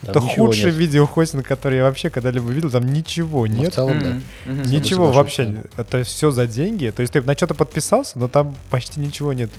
Это 0.04 0.18
худший 0.20 0.72
нет. 0.72 0.74
видеохостинг, 0.74 1.46
который 1.46 1.76
я 1.78 1.84
вообще 1.84 2.10
когда-либо 2.10 2.50
видел. 2.50 2.72
Там 2.72 2.92
ничего 2.92 3.46
Ну, 3.46 3.52
в 3.54 3.56
нет. 3.56 3.74
да. 3.76 4.52
Ничего 4.52 5.12
вообще. 5.12 5.62
Это 5.76 6.02
все 6.02 6.32
за 6.32 6.48
деньги. 6.48 6.90
То 6.90 7.02
есть 7.02 7.12
ты 7.12 7.22
на 7.22 7.34
что-то 7.34 7.54
подписался, 7.54 8.18
но 8.18 8.26
там 8.26 8.56
почти 8.68 8.98
ничего 8.98 9.32
нет. 9.32 9.50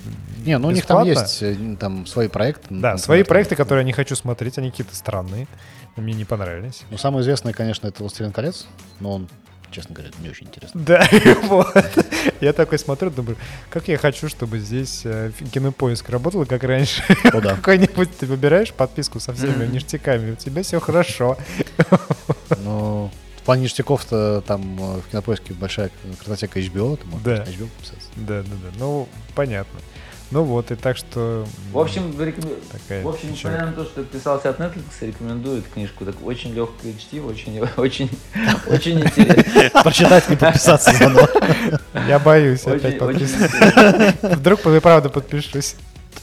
Не, 0.46 0.58
ну 0.58 0.68
у 0.68 0.72
них 0.72 0.86
там 0.86 1.06
есть 1.06 1.42
э, 1.42 1.56
там 1.80 2.06
свои 2.06 2.28
проекты. 2.28 2.66
Да, 2.70 2.76
например, 2.76 2.98
свои 3.00 3.24
проекты, 3.24 3.56
которые 3.56 3.84
я 3.84 3.86
не 3.86 3.94
хочу 3.94 4.18
смотреть, 4.18 4.58
они 4.58 4.70
какие-то 4.72 4.94
странные. 4.96 5.48
Мне 5.96 6.14
не 6.14 6.26
понравились. 6.26 6.84
Ну, 6.90 6.98
самое 6.98 7.22
известное, 7.24 7.54
конечно, 7.54 7.88
это 7.88 8.02
«Властелин 8.02 8.32
колец», 8.32 8.66
но 9.00 9.12
он, 9.14 9.30
честно 9.72 9.94
говоря, 9.94 10.12
не 10.22 10.30
очень 10.30 10.48
интересный. 10.48 10.84
Да, 10.84 11.08
вот. 11.44 11.76
Я 12.42 12.52
такой 12.54 12.80
смотрю, 12.80 13.12
думаю, 13.12 13.38
как 13.70 13.88
я 13.88 13.98
хочу, 13.98 14.28
чтобы 14.28 14.58
здесь 14.60 15.02
э, 15.06 15.32
кинопоиск 15.54 16.10
работал, 16.10 16.46
как 16.46 16.64
раньше. 16.64 17.04
О, 17.32 17.40
да. 17.42 17.56
Какой-нибудь 17.58 18.10
ты 18.18 18.26
выбираешь 18.26 18.74
подписку 18.74 19.20
со 19.20 19.34
всеми 19.34 19.66
ништяками, 19.68 20.32
у 20.32 20.36
тебя 20.36 20.64
все 20.64 20.80
хорошо. 20.80 21.38
Но 22.64 23.12
в 23.38 23.46
плане 23.46 23.64
ништяков-то 23.64 24.42
там 24.48 24.62
э, 24.80 25.02
в 25.02 25.12
кинопоиске 25.12 25.54
большая 25.54 25.92
картотека 26.18 26.60
HBO, 26.60 26.98
ты 26.98 27.06
можешь 27.06 27.24
Да. 27.24 27.44
HBO 27.44 27.68
подписаться. 27.68 28.10
Да, 28.16 28.42
да, 28.42 28.50
да. 28.50 28.70
Ну, 28.80 29.08
понятно. 29.36 29.80
Ну 30.32 30.44
вот, 30.44 30.72
и 30.72 30.76
так 30.76 30.98
что... 30.98 31.46
В 31.72 31.78
общем, 31.78 32.10
рекомен- 32.20 32.58
такая 32.72 33.04
в 33.04 33.08
общем, 33.08 33.32
несмотря 33.32 33.68
на 33.68 33.74
то, 33.74 33.84
что 33.86 34.02
отписался 34.02 34.50
от 34.50 34.60
Netflix, 34.60 34.84
рекомендую 35.02 35.60
эту 35.60 35.70
книжку. 35.70 36.06
Так 36.06 36.16
очень 36.26 36.54
легкое 36.54 36.94
чтиво, 36.94 37.30
очень, 37.30 37.60
очень, 37.78 38.10
очень 38.68 39.00
интересно. 39.02 39.82
Прочитать, 39.84 40.30
не 40.30 40.36
подписаться 40.36 40.92
заодно. 40.92 41.28
Я 42.08 42.18
боюсь 42.20 42.66
опять 42.66 43.02
Очень, 43.02 43.06
очень 43.06 43.30
подписываться. 43.30 43.58
интересно. 43.58 44.30
Вдруг 44.30 44.60
правда 44.82 45.10
подпишусь. 45.10 45.76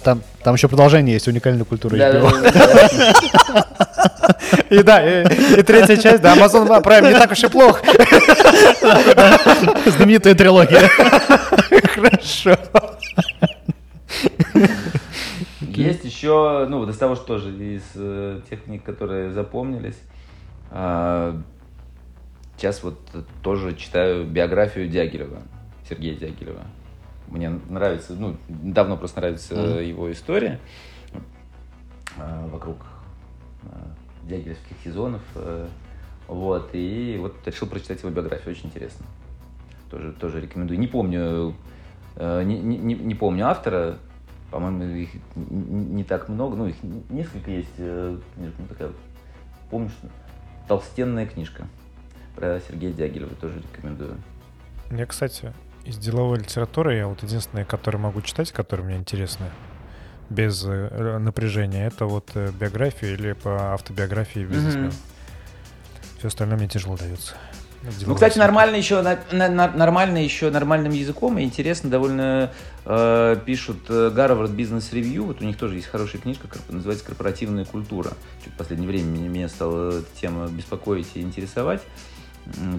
Там, 0.03 0.23
там 0.43 0.55
еще 0.55 0.69
продолжение 0.69 1.15
есть, 1.15 1.29
уникальная 1.29 1.65
культура 1.65 1.97
Да. 1.97 2.33
И 4.71 4.83
да, 4.83 5.03
и, 5.23 5.59
и 5.59 5.63
третья 5.63 5.97
часть, 5.97 6.23
да, 6.23 6.35
Amazon 6.35 6.67
Prime 6.83 7.09
не 7.09 7.19
так 7.19 7.31
уж 7.33 7.45
и 7.45 7.49
плохо. 7.49 7.83
Знаменитая 9.87 10.35
трилогия. 10.35 10.89
Хорошо. 11.95 12.57
Есть 15.61 16.05
еще, 16.05 16.67
ну, 16.69 16.79
вот 16.79 16.89
из 16.89 16.97
того, 16.97 17.15
что 17.17 17.25
тоже 17.27 17.51
из 17.51 17.85
э, 17.95 18.41
тех 18.49 18.65
книг, 18.65 18.83
которые 18.83 19.31
запомнились. 19.33 19.99
а, 20.71 21.41
Сейчас 22.57 22.83
вот 22.83 22.99
тоже 23.43 23.75
читаю 23.75 24.27
биографию 24.27 24.89
Дягилева, 24.89 25.39
Сергея 25.89 26.15
Дягилева. 26.15 26.61
Мне 27.29 27.49
нравится, 27.49 28.15
ну, 28.15 28.37
давно 28.49 28.97
просто 28.97 29.21
нравится 29.21 29.55
Мгм. 29.55 29.79
его 29.83 30.13
история 30.13 30.59
а, 32.19 32.47
вокруг 32.49 32.77
а, 33.65 33.89
дягилевских 34.29 34.77
сезонов. 34.85 35.23
э, 35.37 35.69
Вот, 36.29 36.71
и 36.75 37.17
вот 37.21 37.35
решил 37.47 37.67
прочитать 37.69 38.01
его 38.03 38.11
биографию, 38.11 38.51
очень 38.55 38.67
интересно. 38.67 39.07
тоже, 39.91 40.13
тоже 40.13 40.41
рекомендую. 40.41 40.79
Не 40.79 40.87
помню, 40.87 41.55
э, 42.17 42.43
не, 42.45 42.59
не, 42.61 42.95
не 42.95 43.15
помню 43.15 43.49
автора, 43.49 43.99
по-моему, 44.51 44.85
их 44.85 45.11
не 45.37 46.05
так 46.05 46.29
много, 46.29 46.57
ну, 46.57 46.67
их 46.67 46.77
несколько 47.09 47.51
есть 47.51 47.69
э, 47.79 48.19
книжек, 48.35 48.55
ну, 48.59 48.67
такая, 48.67 48.93
помнишь, 49.71 49.93
толстенная 50.69 51.27
книжка 51.27 51.67
про 52.35 52.61
Сергея 52.61 52.93
Дягилева, 52.93 53.35
тоже 53.37 53.61
рекомендую. 53.61 54.17
Мне, 54.91 55.07
кстати, 55.07 55.53
из 55.85 55.99
деловой 55.99 56.39
литературы 56.39 56.97
я 56.97 57.07
вот 57.07 57.23
единственное, 57.23 57.65
который 57.65 57.99
могу 57.99 58.23
читать, 58.23 58.53
который 58.53 58.85
мне 58.85 58.97
интересны, 58.97 59.47
без 60.29 60.65
э, 60.65 61.19
напряжения, 61.19 61.87
это 61.87 62.07
вот 62.07 62.31
э, 62.35 62.51
биография 62.53 63.15
или 63.15 63.33
по 63.33 63.75
автобиографии 63.75 64.41
бизнесмена. 64.41 64.87
Mm-hmm. 64.89 66.19
Все 66.19 66.29
остальное 66.29 66.59
мне 66.59 66.69
тяжело 66.69 66.97
дается. 66.97 67.35
Ну, 68.07 68.15
кстати, 68.15 68.37
нормально 68.37 68.77
еще, 68.77 69.01
на, 69.01 69.19
на, 69.33 69.69
нормально 69.69 70.19
еще 70.19 70.51
нормальным 70.51 70.93
языком 70.93 71.39
и 71.39 71.43
интересно 71.43 71.89
довольно 71.89 72.51
э, 72.85 73.37
пишут 73.47 73.79
э, 73.89 74.11
Гарвард 74.11 74.51
Бизнес 74.51 74.93
Ревью. 74.93 75.25
Вот 75.25 75.41
у 75.41 75.45
них 75.45 75.57
тоже 75.57 75.77
есть 75.77 75.87
хорошая 75.87 76.21
книжка, 76.21 76.47
называется 76.69 77.07
«Корпоративная 77.07 77.65
культура». 77.65 78.11
Чуть 78.45 78.53
в 78.53 78.57
последнее 78.57 78.87
время 78.87 79.07
меня, 79.07 79.29
меня 79.29 79.49
стала 79.49 80.01
эта 80.01 80.21
тема 80.21 80.49
беспокоить 80.49 81.09
и 81.15 81.23
интересовать. 81.23 81.81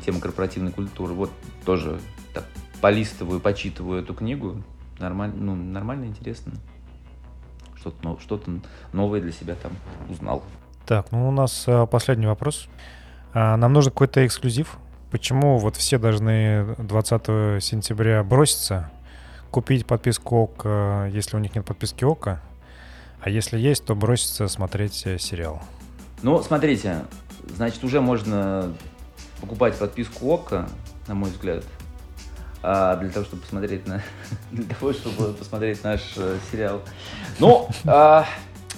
Тема 0.06 0.20
корпоративной 0.20 0.72
культуры. 0.72 1.14
Вот 1.14 1.32
тоже 1.66 2.00
так, 2.34 2.46
полистываю, 2.80 3.40
почитываю 3.40 4.04
эту 4.04 4.14
книгу. 4.14 4.62
Нормально, 5.00 5.36
ну, 5.36 5.56
нормально, 5.56 6.06
интересно. 6.06 6.54
Что-то, 7.76 8.20
что-то 8.22 8.52
новое 8.94 9.20
для 9.20 9.32
себя 9.32 9.56
там 9.56 9.72
узнал. 10.10 10.44
Так, 10.86 11.12
ну 11.12 11.28
у 11.28 11.32
нас 11.32 11.64
э, 11.68 11.88
последний 11.88 12.28
вопрос. 12.28 12.68
А, 13.34 13.58
нам 13.58 13.74
нужен 13.74 13.92
какой-то 13.92 14.26
эксклюзив 14.26 14.78
Почему 15.12 15.58
вот 15.58 15.76
все 15.76 15.98
должны 15.98 16.74
20 16.78 17.62
сентября 17.62 18.24
броситься, 18.24 18.90
купить 19.52 19.86
подписку 19.86 20.38
ОК, 20.44 20.66
если 21.12 21.36
у 21.36 21.40
них 21.40 21.54
нет 21.54 21.66
подписки 21.66 22.06
ОКа, 22.06 22.42
а 23.20 23.30
если 23.30 23.60
есть, 23.60 23.84
то 23.84 23.94
броситься 23.94 24.48
смотреть 24.48 25.06
э, 25.06 25.20
сериал? 25.20 25.62
Ну, 26.24 26.42
смотрите, 26.42 27.04
значит, 27.56 27.84
уже 27.84 28.00
можно 28.00 28.74
покупать 29.42 29.78
подписку 29.78 30.34
ОКа, 30.34 30.70
на 31.08 31.14
мой 31.14 31.30
взгляд, 31.30 31.66
а, 32.64 32.96
для 32.96 33.10
того, 33.10 33.26
чтобы 33.26 33.42
посмотреть 33.42 33.86
на, 33.88 34.02
для 34.52 34.64
того, 34.64 34.94
чтобы 34.94 35.34
посмотреть 35.34 35.84
наш 35.84 36.02
э, 36.16 36.38
сериал. 36.52 36.82
Ну, 37.38 37.68
а, 37.86 38.26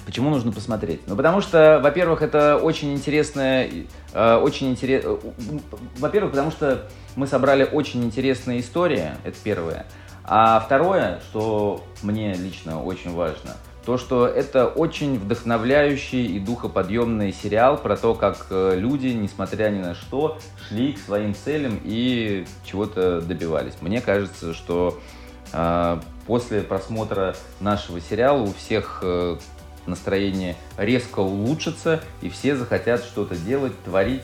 Почему 0.05 0.29
нужно 0.29 0.51
посмотреть? 0.51 1.01
Ну, 1.07 1.15
потому 1.15 1.41
что, 1.41 1.79
во-первых, 1.81 2.21
это 2.21 2.57
очень 2.57 2.93
интересная, 2.93 3.69
э, 4.13 4.35
очень 4.35 4.71
интересно. 4.71 5.17
Э, 5.23 5.57
во-первых, 5.97 6.31
потому 6.31 6.51
что 6.51 6.89
мы 7.15 7.27
собрали 7.27 7.63
очень 7.63 8.03
интересные 8.03 8.59
истории, 8.59 9.11
это 9.23 9.37
первое. 9.43 9.85
А 10.25 10.59
второе, 10.59 11.19
что 11.29 11.83
мне 12.01 12.33
лично 12.33 12.81
очень 12.81 13.13
важно, 13.13 13.51
то, 13.85 13.97
что 13.97 14.27
это 14.27 14.67
очень 14.67 15.19
вдохновляющий 15.19 16.25
и 16.25 16.39
духоподъемный 16.39 17.33
сериал 17.33 17.77
про 17.77 17.97
то, 17.97 18.13
как 18.13 18.47
э, 18.49 18.75
люди, 18.77 19.07
несмотря 19.07 19.69
ни 19.69 19.79
на 19.79 19.93
что, 19.93 20.37
шли 20.67 20.93
к 20.93 20.99
своим 20.99 21.35
целям 21.35 21.79
и 21.83 22.45
чего-то 22.65 23.19
добивались. 23.21 23.73
Мне 23.81 23.99
кажется, 23.99 24.53
что 24.53 24.99
э, 25.51 25.99
после 26.25 26.61
просмотра 26.61 27.35
нашего 27.59 27.99
сериала 27.99 28.43
у 28.43 28.53
всех 28.53 29.03
настроение 29.85 30.55
резко 30.77 31.19
улучшится, 31.19 32.01
и 32.21 32.29
все 32.29 32.55
захотят 32.55 33.03
что-то 33.03 33.35
делать, 33.35 33.73
творить, 33.83 34.23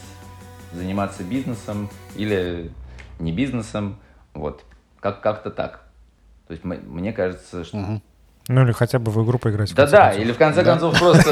заниматься 0.74 1.24
бизнесом 1.24 1.90
или 2.16 2.72
не 3.20 3.32
бизнесом. 3.32 4.00
Вот. 4.34 4.64
Как- 5.00 5.22
как-то 5.22 5.50
так. 5.50 5.82
То 6.48 6.54
есть 6.54 6.64
мне 6.64 7.14
кажется, 7.14 7.64
что... 7.64 7.78
Угу. 7.78 8.02
Ну 8.48 8.64
или 8.64 8.72
хотя 8.72 8.98
бы 8.98 9.12
в 9.12 9.24
игру 9.24 9.38
поиграть. 9.38 9.76
Да-да, 9.76 10.12
или 10.12 10.32
в 10.32 10.38
конце 10.38 10.64
да. 10.64 10.72
концов 10.72 10.98
просто... 11.00 11.30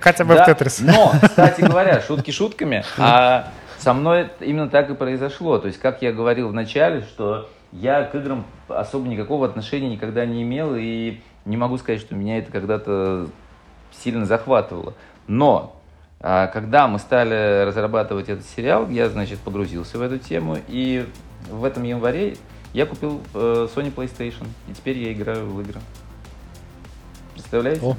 Хотя 0.00 0.24
бы 0.24 0.36
в 0.36 0.44
Тетрис. 0.46 0.80
Но, 0.80 1.12
кстати 1.20 1.62
говоря, 1.62 2.00
шутки 2.00 2.30
шутками, 2.30 2.84
а 2.96 3.48
со 3.78 3.92
мной 3.92 4.30
именно 4.38 4.68
так 4.68 4.90
и 4.90 4.94
произошло. 4.94 5.58
То 5.58 5.66
есть, 5.66 5.80
как 5.80 6.02
я 6.02 6.12
говорил 6.12 6.48
в 6.48 6.52
начале, 6.52 7.00
что 7.02 7.50
я 7.72 8.04
к 8.04 8.14
играм 8.14 8.46
особо 8.68 9.08
никакого 9.08 9.46
отношения 9.46 9.88
никогда 9.88 10.24
не 10.24 10.44
имел, 10.44 10.76
и 10.76 11.20
не 11.44 11.56
могу 11.56 11.78
сказать, 11.78 12.00
что 12.00 12.14
меня 12.14 12.38
это 12.38 12.50
когда-то 12.50 13.28
сильно 13.90 14.26
захватывало. 14.26 14.94
Но 15.26 15.76
а, 16.20 16.46
когда 16.46 16.86
мы 16.88 16.98
стали 16.98 17.64
разрабатывать 17.64 18.28
этот 18.28 18.46
сериал, 18.46 18.88
я, 18.88 19.08
значит, 19.08 19.38
погрузился 19.40 19.98
в 19.98 20.02
эту 20.02 20.18
тему, 20.18 20.58
и 20.68 21.06
в 21.50 21.64
этом 21.64 21.82
январе 21.82 22.36
я 22.72 22.86
купил 22.86 23.20
э, 23.34 23.68
Sony 23.74 23.92
PlayStation, 23.92 24.46
и 24.68 24.72
теперь 24.72 24.98
я 24.98 25.12
играю 25.12 25.46
в 25.46 25.60
игры. 25.60 25.80
Представляете? 27.34 27.84
О. 27.84 27.96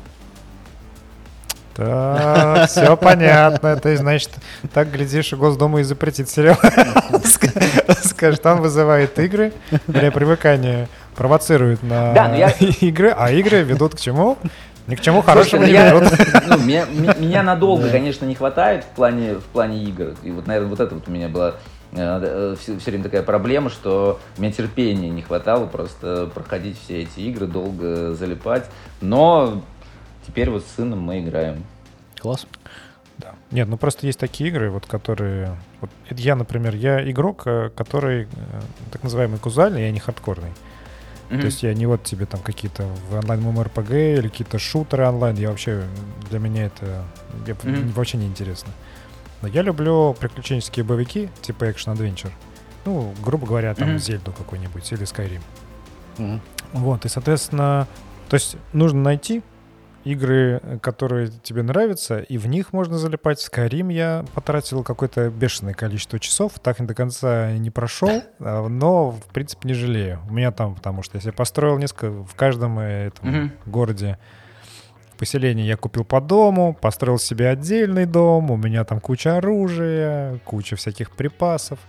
Так, 1.76 2.70
все 2.70 2.96
понятно. 3.02 3.76
То 3.78 3.90
есть, 3.90 4.02
значит, 4.02 4.32
так, 4.74 4.92
глядишь, 4.92 5.34
Госдума 5.34 5.80
и 5.80 5.84
запретит 5.84 6.30
сериал. 6.30 6.58
Скажет, 8.04 8.46
он 8.46 8.62
вызывает 8.62 9.18
игры 9.20 9.54
для 9.88 10.12
привыкания 10.12 10.88
провоцирует 11.16 11.84
на 11.84 12.14
да, 12.14 12.36
я... 12.36 12.50
игры, 12.82 13.14
а 13.16 13.32
игры 13.32 13.64
ведут 13.64 13.96
к 13.96 14.00
чему? 14.00 14.38
Ни 14.88 14.96
к 14.96 15.02
чему 15.02 15.22
хорошему 15.22 15.66
Слушай, 15.66 15.92
ну 15.92 16.00
не 16.00 16.02
ведут. 16.02 16.48
Ну, 16.48 16.58
меня, 16.66 16.86
меня 17.18 17.44
надолго, 17.44 17.90
конечно, 17.90 18.26
не 18.26 18.36
хватает 18.36 18.84
в 18.84 18.88
плане, 18.88 19.36
в 19.36 19.46
плане 19.46 19.82
игр. 19.84 20.16
И 20.24 20.32
вот, 20.32 20.46
наверное, 20.46 20.70
вот 20.70 20.80
это 20.80 20.96
вот 20.96 21.08
у 21.08 21.12
меня 21.12 21.30
была 21.30 21.56
э, 21.94 22.56
все, 22.60 22.78
все 22.78 22.92
время 22.92 23.06
такая 23.06 23.24
проблема, 23.24 23.70
что 23.70 24.20
у 24.38 24.42
меня 24.42 24.52
терпения 24.52 25.10
не 25.10 25.22
хватало 25.22 25.68
просто 25.68 26.30
проходить 26.34 26.78
все 26.84 27.04
эти 27.04 27.22
игры, 27.22 27.48
долго 27.48 28.14
залипать. 28.14 28.66
Но 29.00 29.62
теперь 30.28 30.50
вот 30.50 30.66
с 30.66 30.76
сыном 30.76 31.00
мы 31.00 31.20
играем. 31.20 31.64
Класс. 32.20 32.46
Да. 33.18 33.36
Нет, 33.52 33.70
ну 33.70 33.78
просто 33.78 34.06
есть 34.06 34.20
такие 34.20 34.50
игры, 34.50 34.70
вот 34.70 34.86
которые... 34.86 35.56
Вот 35.80 35.92
я, 36.10 36.36
например, 36.36 36.76
я 36.76 37.10
игрок, 37.10 37.44
э, 37.46 37.70
который 37.74 38.24
э, 38.24 38.28
так 38.92 39.02
называемый 39.04 39.40
кузальный, 39.40 39.84
я 39.84 39.92
не 39.92 40.00
хардкорный. 40.00 40.52
Mm-hmm. 41.34 41.40
То 41.40 41.46
есть 41.46 41.64
я 41.64 41.74
не 41.74 41.88
вот 41.88 42.04
тебе 42.04 42.28
там 42.28 42.42
какие-то 42.42 42.88
в 43.10 43.16
онлайн 43.16 43.42
MMORPG 43.42 44.20
или 44.20 44.28
какие-то 44.28 44.60
шутеры 44.60 45.08
онлайн. 45.08 45.36
Я 45.36 45.50
вообще, 45.50 45.84
для 46.30 46.38
меня 46.38 46.66
это 46.68 47.04
я, 47.48 47.54
mm-hmm. 47.54 47.94
вообще 47.94 48.18
не 48.18 48.28
интересно. 48.28 48.72
Но 49.42 49.48
я 49.48 49.64
люблю 49.64 50.16
приключенческие 50.20 50.86
боевики, 50.86 51.30
типа 51.42 51.64
Action 51.66 51.96
Adventure. 51.96 52.32
Ну, 52.86 53.14
грубо 53.24 53.48
говоря, 53.48 53.74
там 53.74 53.90
mm-hmm. 53.90 54.00
Зельду 54.00 54.32
какой-нибудь 54.32 54.92
или 54.92 55.04
Skyrim. 55.04 55.42
Mm-hmm. 56.18 56.40
Вот, 56.74 57.06
и, 57.06 57.10
соответственно, 57.10 57.88
то 58.30 58.36
есть 58.36 58.58
нужно 58.72 59.02
найти 59.02 59.42
игры, 60.04 60.62
которые 60.82 61.30
тебе 61.30 61.64
нравятся, 61.64 62.20
и 62.20 62.38
в 62.38 62.48
них 62.48 62.74
можно 62.74 62.98
залипать. 62.98 63.40
В 63.40 63.52
Skyrim 63.52 63.92
я 63.92 64.26
потратил 64.34 64.84
какое-то 64.84 65.30
бешеное 65.30 65.74
количество 65.74 66.20
часов, 66.20 66.54
так 66.62 66.80
и 66.80 66.84
до 66.84 66.94
конца 66.94 67.52
не 67.54 67.70
прошел, 67.70 68.10
а, 68.40 68.68
но, 68.68 69.12
в 69.12 69.26
принципе, 69.34 69.68
не 69.68 69.74
жалею. 69.74 70.20
У 70.30 70.34
меня 70.34 70.52
там, 70.52 70.76
потому 70.76 71.04
что 71.04 71.18
я 71.18 71.22
себе 71.22 71.34
построил 71.34 71.78
несколько, 71.78 72.12
в 72.12 72.36
каждом 72.36 72.80
э, 72.80 73.08
этом 73.08 73.30
mm-hmm. 73.30 73.52
городе 73.66 74.18
поселение 75.18 75.66
я 75.66 75.78
купил 75.78 76.04
по 76.04 76.20
дому, 76.20 76.78
построил 76.80 77.18
себе 77.18 77.48
отдельный 77.48 78.06
дом, 78.06 78.52
у 78.52 78.58
меня 78.58 78.84
там 78.84 79.00
куча 79.00 79.38
оружия, 79.38 80.40
куча 80.44 80.76
всяких 80.76 81.12
припасов. 81.12 81.80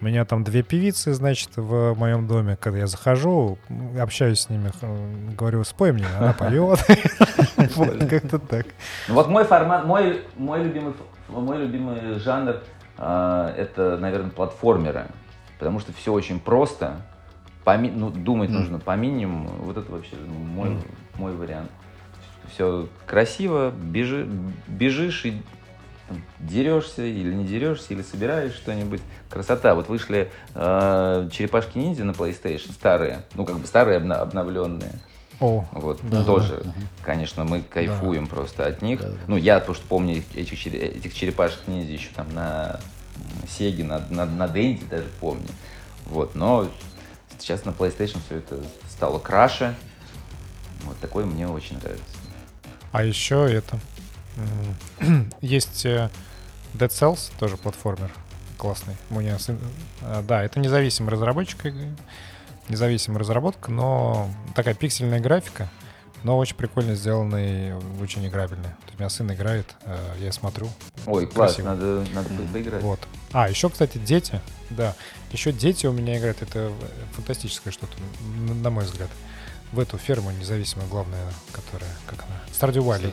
У 0.00 0.04
меня 0.04 0.24
там 0.24 0.44
две 0.44 0.62
певицы, 0.62 1.14
значит, 1.14 1.50
в 1.56 1.94
моем 1.94 2.26
доме. 2.26 2.56
Когда 2.56 2.80
я 2.80 2.86
захожу, 2.86 3.58
общаюсь 3.98 4.40
с 4.40 4.50
ними, 4.50 4.70
говорю, 5.34 5.64
спой 5.64 5.92
мне, 5.92 6.06
она 6.18 6.32
поет. 6.32 6.84
Как-то 8.10 8.38
так. 8.38 8.66
Ну 9.08 9.14
вот 9.14 9.28
мой 9.28 9.44
формат, 9.44 9.86
мой 9.86 10.22
мой 10.36 10.62
любимый 10.62 10.94
мой 11.28 11.58
любимый 11.58 12.18
жанр 12.18 12.60
а, 12.96 13.52
это, 13.56 13.96
наверное, 13.98 14.30
платформеры. 14.30 15.06
Потому 15.58 15.80
что 15.80 15.92
все 15.92 16.12
очень 16.12 16.40
просто. 16.40 17.02
ну, 17.66 18.10
думать 18.10 18.50
нужно 18.50 18.78
по 18.78 18.96
минимуму. 18.96 19.50
Вот 19.60 19.76
это 19.76 19.90
вообще 19.90 20.16
мой, 20.16 20.76
мой 21.16 21.34
вариант. 21.34 21.70
Все 22.52 22.88
красиво, 23.06 23.70
бежи, 23.70 24.28
бежишь 24.68 25.24
и 25.24 25.42
дерешься 26.38 27.02
или 27.02 27.32
не 27.32 27.44
дерешься, 27.44 27.94
или 27.94 28.02
собираешь 28.02 28.54
что-нибудь. 28.54 29.00
Красота. 29.30 29.74
Вот 29.74 29.88
вышли 29.88 30.30
э, 30.54 31.28
черепашки 31.32 31.78
ниндзя 31.78 32.04
на 32.04 32.12
PlayStation, 32.12 32.72
старые, 32.72 33.22
ну 33.34 33.44
как 33.44 33.58
бы 33.58 33.66
старые 33.66 33.98
обна- 33.98 34.20
обновленные. 34.20 34.92
О, 35.40 35.66
вот 35.72 35.98
да, 36.04 36.22
тоже, 36.22 36.62
да, 36.64 36.72
конечно, 37.02 37.44
мы 37.44 37.60
кайфуем 37.62 38.24
да. 38.24 38.30
просто 38.30 38.66
от 38.66 38.82
них. 38.82 39.00
Да, 39.00 39.08
да. 39.08 39.16
Ну 39.26 39.36
я 39.36 39.58
потому 39.58 39.74
что 39.74 39.86
помню 39.88 40.22
этих, 40.34 40.66
этих 40.66 41.14
черепашек 41.14 41.66
ниндзя 41.66 41.92
еще 41.92 42.10
там 42.14 42.32
на 42.32 42.78
Сеге, 43.48 43.84
на, 43.84 43.98
на, 44.10 44.26
на 44.26 44.48
Денде 44.48 44.84
даже 44.86 45.06
помню. 45.20 45.48
Вот, 46.06 46.34
но 46.34 46.68
сейчас 47.38 47.64
на 47.64 47.70
PlayStation 47.70 48.18
все 48.26 48.36
это 48.38 48.60
стало 48.88 49.18
краше. 49.18 49.74
Вот 50.84 50.98
такое 50.98 51.24
мне 51.24 51.48
очень 51.48 51.78
нравится. 51.78 52.04
А 52.92 53.02
еще 53.02 53.50
это 53.50 53.78
есть 55.40 55.84
э, 55.86 56.10
Dead 56.74 56.88
Cells, 56.88 57.30
тоже 57.38 57.56
платформер. 57.56 58.10
классный. 58.58 58.96
У 59.10 59.20
меня 59.20 59.38
сын... 59.38 59.58
а, 60.02 60.22
Да, 60.22 60.42
это 60.42 60.60
независимый 60.60 61.10
разработчик, 61.10 61.64
независимая 62.68 63.20
разработка, 63.20 63.70
но 63.70 64.30
такая 64.54 64.74
пиксельная 64.74 65.20
графика, 65.20 65.68
но 66.22 66.38
очень 66.38 66.56
прикольно 66.56 66.94
сделанный, 66.94 67.74
очень 68.00 68.26
играбельный. 68.26 68.70
У 68.94 68.98
меня 68.98 69.10
сын 69.10 69.30
играет, 69.32 69.74
э, 69.82 69.98
я 70.20 70.32
смотрю. 70.32 70.68
Ой, 71.06 71.26
класс, 71.26 71.54
Красиво. 71.56 71.70
надо, 71.74 72.04
надо 72.14 72.28
поиграть. 72.52 72.82
Вот. 72.82 73.00
А, 73.32 73.48
еще, 73.50 73.68
кстати, 73.68 73.98
дети, 73.98 74.40
да, 74.70 74.94
еще 75.32 75.52
дети 75.52 75.86
у 75.86 75.92
меня 75.92 76.16
играют, 76.18 76.40
это 76.42 76.72
фантастическое 77.12 77.72
что-то, 77.72 77.92
на 78.62 78.70
мой 78.70 78.84
взгляд. 78.84 79.10
В 79.74 79.80
эту 79.80 79.98
ферму 79.98 80.30
независимую, 80.30 80.88
главная, 80.88 81.24
которая, 81.50 81.90
как 82.06 82.24
она, 82.26 82.40
Stardew 82.52 82.82
Valley. 82.84 83.12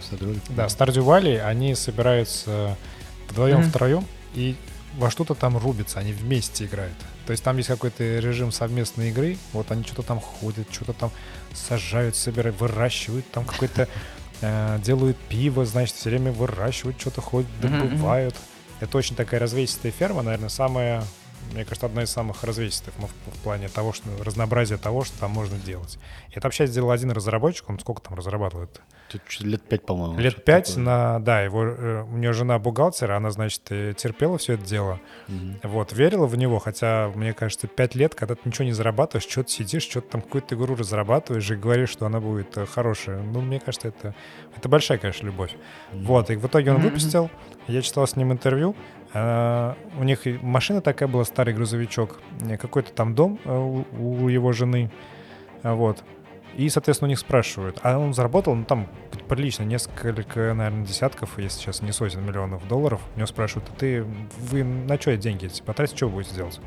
Да, 0.55 0.66
Stardew 0.68 1.03
Valley, 1.03 1.39
они 1.39 1.74
собираются 1.76 2.78
вдвоем, 3.30 3.62
Мгм. 3.62 3.70
втроем 3.70 4.05
и 4.36 4.55
во 4.97 5.09
что-то 5.09 5.34
там 5.34 5.57
рубятся, 5.57 5.99
они 5.99 6.14
вместе 6.14 6.66
играют. 6.66 6.93
То 7.26 7.32
есть 7.32 7.43
там 7.43 7.57
есть 7.57 7.70
какой-то 7.70 8.03
режим 8.20 8.51
совместной 8.51 9.09
игры, 9.09 9.38
вот 9.53 9.72
они 9.72 9.84
что-то 9.84 10.03
там 10.03 10.20
ходят, 10.20 10.68
что-то 10.72 10.93
там 10.93 11.12
сажают, 11.53 12.16
собирают, 12.16 12.59
выращивают, 12.59 13.30
там 13.32 13.45
какой-то 13.45 13.88
э, 14.41 14.80
делают 14.84 15.18
пиво, 15.30 15.66
значит, 15.66 15.95
все 15.95 16.09
время 16.09 16.32
выращивают, 16.32 16.99
что-то 16.99 17.22
ходят, 17.22 17.49
добывают. 17.62 18.36
Это 18.82 18.97
очень 18.97 19.16
такая 19.16 19.39
развесистая 19.39 19.91
ферма, 19.91 20.22
наверное, 20.24 20.49
самая, 20.49 21.03
мне 21.52 21.66
кажется, 21.66 21.86
одна 21.86 22.04
из 22.04 22.10
самых 22.10 22.43
развесистых 22.43 22.93
ну, 22.99 23.08
в, 23.08 23.36
в 23.36 23.39
плане 23.39 23.68
того, 23.70 23.93
что 23.93 24.10
разнообразия 24.24 24.78
того, 24.78 25.04
что 25.04 25.18
там 25.20 25.32
можно 25.32 25.58
делать. 25.58 25.97
И 26.30 26.34
это 26.34 26.47
вообще 26.47 26.68
сделал 26.68 26.91
один 26.91 27.12
разработчик, 27.12 27.70
он 27.70 27.80
сколько 27.80 28.02
там 28.02 28.16
разрабатывает? 28.16 28.82
Лет 29.39 29.62
пять, 29.64 29.86
по-моему. 29.86 30.18
Лет 30.20 30.43
пять 30.43 30.68
такое. 30.68 30.84
на, 30.84 31.20
да, 31.20 31.41
его, 31.41 31.64
э, 31.66 32.03
у 32.03 32.18
нее 32.18 32.34
жена 32.34 32.59
бухгалтер, 32.59 33.12
она, 33.12 33.32
значит, 33.32 33.62
э, 33.70 33.93
терпела 33.95 34.38
все 34.38 34.53
это 34.53 34.66
дело, 34.66 34.99
Мгм. 35.28 35.59
вот, 35.64 35.93
верила 35.93 36.26
в 36.26 36.38
него, 36.38 36.59
хотя, 36.59 37.12
мне 37.16 37.34
кажется, 37.34 37.68
пять 37.68 37.95
лет, 37.95 38.16
когда 38.16 38.36
ты 38.36 38.41
ничего 38.45 38.66
не 38.66 38.72
зарабатываешь, 38.74 39.30
что-то 39.30 39.49
сидишь, 39.49 39.84
что-то 39.84 40.12
там 40.12 40.22
какую-то 40.22 40.55
игру 40.55 40.76
разрабатываешь 40.76 41.49
и 41.51 41.55
говоришь, 41.55 41.89
что 41.89 42.05
она 42.05 42.20
будет 42.20 42.57
э, 42.57 42.66
хорошая. 42.66 43.22
Ну, 43.22 43.41
мне 43.41 43.59
кажется, 43.59 43.89
это, 43.89 44.16
это 44.55 44.70
большая, 44.70 44.97
конечно, 44.97 45.26
любовь. 45.26 45.55
Вот, 45.91 46.30
и 46.30 46.36
в 46.36 46.45
итоге 46.47 46.72
он 46.72 46.82
выпустил, 46.82 47.30
я 47.68 47.82
читал 47.82 48.07
с 48.07 48.16
ним 48.16 48.32
интервью, 48.32 48.76
а, 49.14 49.76
у 49.99 50.03
них 50.03 50.22
машина 50.41 50.82
такая 50.82 51.09
была, 51.09 51.26
старый 51.26 51.53
грузовичок, 51.53 52.20
какой-то 52.59 52.93
там 52.93 53.14
дом 53.14 53.39
у, 53.45 53.84
у 53.97 54.28
его 54.30 54.53
жены, 54.53 54.91
вот. 55.64 56.03
И, 56.56 56.68
соответственно, 56.70 57.08
у 57.08 57.10
них 57.10 57.20
спрашивают, 57.20 57.80
а 57.82 57.97
он 57.97 58.14
заработал, 58.14 58.54
ну, 58.56 58.66
там 58.66 58.88
прилично, 59.30 59.64
несколько, 59.64 60.54
наверное, 60.54 60.86
десятков, 60.86 61.39
если 61.39 61.60
сейчас 61.60 61.82
не 61.82 61.93
сотен 61.93 62.26
миллионов 62.26 62.68
долларов. 62.68 63.02
У 63.16 63.20
него 63.20 63.28
спрашивают, 63.28 63.70
а 63.74 63.80
ты, 63.80 64.04
вы 64.38 64.64
на 64.64 64.99
что 64.99 65.16
деньги 65.16 65.45
эти 65.45 65.62
потратите, 65.62 65.95
что 65.97 66.08
вы 66.08 66.16
будете 66.16 66.36
делать? 66.36 66.60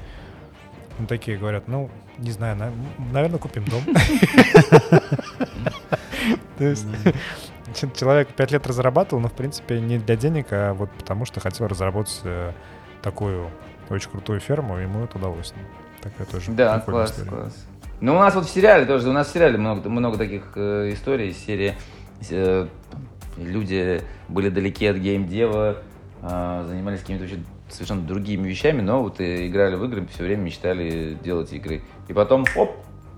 Ну, 0.98 1.06
такие 1.06 1.36
говорят, 1.36 1.68
ну, 1.68 1.90
не 2.18 2.30
знаю, 2.30 2.72
наверное, 3.12 3.38
купим 3.38 3.64
дом. 3.66 3.82
То 6.58 6.64
есть 6.64 6.86
человек 7.94 8.28
пять 8.28 8.52
лет 8.52 8.66
разрабатывал, 8.66 9.20
но, 9.20 9.28
в 9.28 9.32
принципе, 9.32 9.80
не 9.80 9.98
для 9.98 10.16
денег, 10.16 10.46
а 10.50 10.72
вот 10.72 10.90
потому 10.92 11.24
что 11.26 11.40
хотел 11.40 11.66
разработать 11.66 12.20
э, 12.24 12.52
такую 13.02 13.50
очень 13.90 14.10
крутую 14.10 14.40
ферму, 14.40 14.78
ему 14.78 15.04
это 15.04 15.18
удалось. 15.18 15.52
Такая 16.00 16.26
тоже 16.26 16.52
Да, 16.52 16.80
класс, 16.80 17.12
класс. 17.28 17.66
Ну, 18.04 18.16
у 18.16 18.18
нас 18.18 18.34
вот 18.34 18.44
в 18.44 18.50
сериале 18.50 18.84
тоже, 18.84 19.08
у 19.08 19.12
нас 19.12 19.28
в 19.28 19.32
сериале 19.32 19.56
много, 19.56 19.88
много 19.88 20.18
таких 20.18 20.42
э, 20.56 20.90
историй 20.92 21.30
из 21.30 21.38
серии. 21.38 21.74
э, 22.28 22.66
люди 23.38 24.02
были 24.28 24.50
далеки 24.50 24.84
от 24.86 24.98
геймдева, 24.98 25.78
э, 26.20 26.64
занимались 26.68 27.00
какими-то 27.00 27.22
вообще 27.22 27.38
совершенно 27.70 28.02
другими 28.02 28.46
вещами, 28.46 28.82
но 28.82 29.02
вот 29.02 29.20
э, 29.20 29.46
играли 29.46 29.76
в 29.76 29.84
игры, 29.86 30.06
все 30.12 30.24
время 30.24 30.42
мечтали 30.42 31.16
делать 31.24 31.50
игры. 31.54 31.80
И 32.06 32.12
потом, 32.12 32.44
оп, 32.56 32.76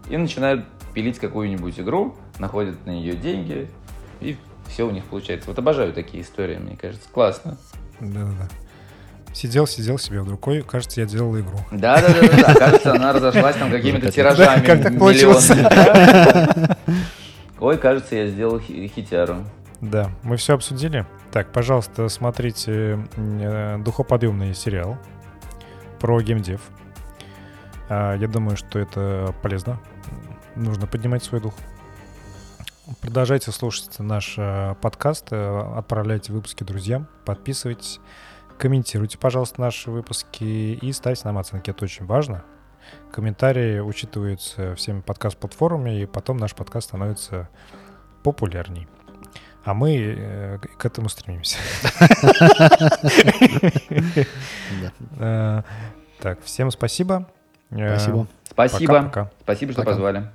и 0.09 0.16
начинают 0.16 0.64
пилить 0.95 1.18
какую-нибудь 1.18 1.80
игру, 1.80 2.14
находят 2.39 2.87
на 2.87 2.91
нее 2.91 3.14
деньги, 3.16 3.68
и 4.20 4.37
все 4.68 4.87
у 4.87 4.93
них 4.93 5.03
получается. 5.07 5.49
Вот 5.49 5.59
обожаю 5.59 5.93
такие 5.95 6.22
истории, 6.22 6.59
мне 6.59 6.76
кажется. 6.76 7.09
Классно. 7.12 7.59
Да-да-да. 7.99 8.49
Сидел, 9.37 9.66
сидел 9.66 9.99
себе 9.99 10.22
вдруг. 10.22 10.47
Ой, 10.49 10.62
кажется, 10.62 11.03
я 11.03 11.07
делал 11.07 11.39
игру. 11.39 11.59
Да, 11.70 12.01
да, 12.01 12.09
да, 12.09 12.43
да, 12.43 12.55
кажется, 12.55 12.93
она 12.93 13.12
разошлась 13.12 13.55
там 13.57 13.70
какими-то 13.70 14.07
Как 14.07 14.14
тиражами. 14.14 14.64
как 14.64 14.82
так 14.82 14.99
получилось? 14.99 15.51
Ой, 17.61 17.76
кажется, 17.76 18.16
я 18.16 18.28
сделал 18.28 18.59
хи- 18.59 18.91
хитяру. 18.95 19.45
Да, 19.82 20.11
мы 20.22 20.39
все 20.39 20.55
обсудили. 20.55 21.05
Так, 21.32 21.53
пожалуйста, 21.53 22.09
смотрите 22.09 22.99
э, 23.16 23.76
духоподъемный 23.84 24.55
сериал 24.55 24.97
про 26.01 26.18
геймдев. 26.22 26.62
А, 27.91 28.14
Я 28.16 28.28
думаю, 28.28 28.57
что 28.57 28.78
это 28.78 29.34
полезно. 29.43 29.78
Нужно 30.55 30.87
поднимать 30.87 31.22
свой 31.22 31.43
дух. 31.43 31.53
Продолжайте 33.03 33.51
слушать 33.53 33.99
наш 33.99 34.37
э, 34.39 34.76
подкаст, 34.80 35.26
э, 35.30 35.72
отправляйте 35.76 36.32
выпуски 36.32 36.64
друзьям, 36.64 37.07
подписывайтесь, 37.26 38.01
комментируйте, 38.59 39.18
пожалуйста, 39.18 39.61
наши 39.61 39.90
выпуски 39.90 40.44
и 40.44 40.92
ставьте 40.92 41.22
нам 41.24 41.38
оценки. 41.38 41.70
Это 41.70 41.84
очень 41.84 42.07
важно. 42.07 42.44
Комментарии 43.11 43.80
учитываются 43.80 44.74
всеми 44.74 45.00
подкаст-платформами, 45.00 46.02
и 46.02 46.07
потом 46.07 46.36
наш 46.36 46.54
подкаст 46.54 46.88
становится 46.88 47.48
популярней. 48.22 48.88
А 49.64 49.74
мы 49.74 49.96
э, 49.96 50.59
к 50.59 50.84
этому 50.84 51.09
стремимся. 51.09 51.59
Э, 55.18 55.62
Так, 56.20 56.42
всем 56.42 56.70
спасибо. 56.70 57.28
Э, 57.70 57.98
Спасибо. 57.98 58.26
Спасибо. 58.44 59.30
Спасибо, 59.42 59.72
что 59.72 59.82
позвали. 59.82 60.30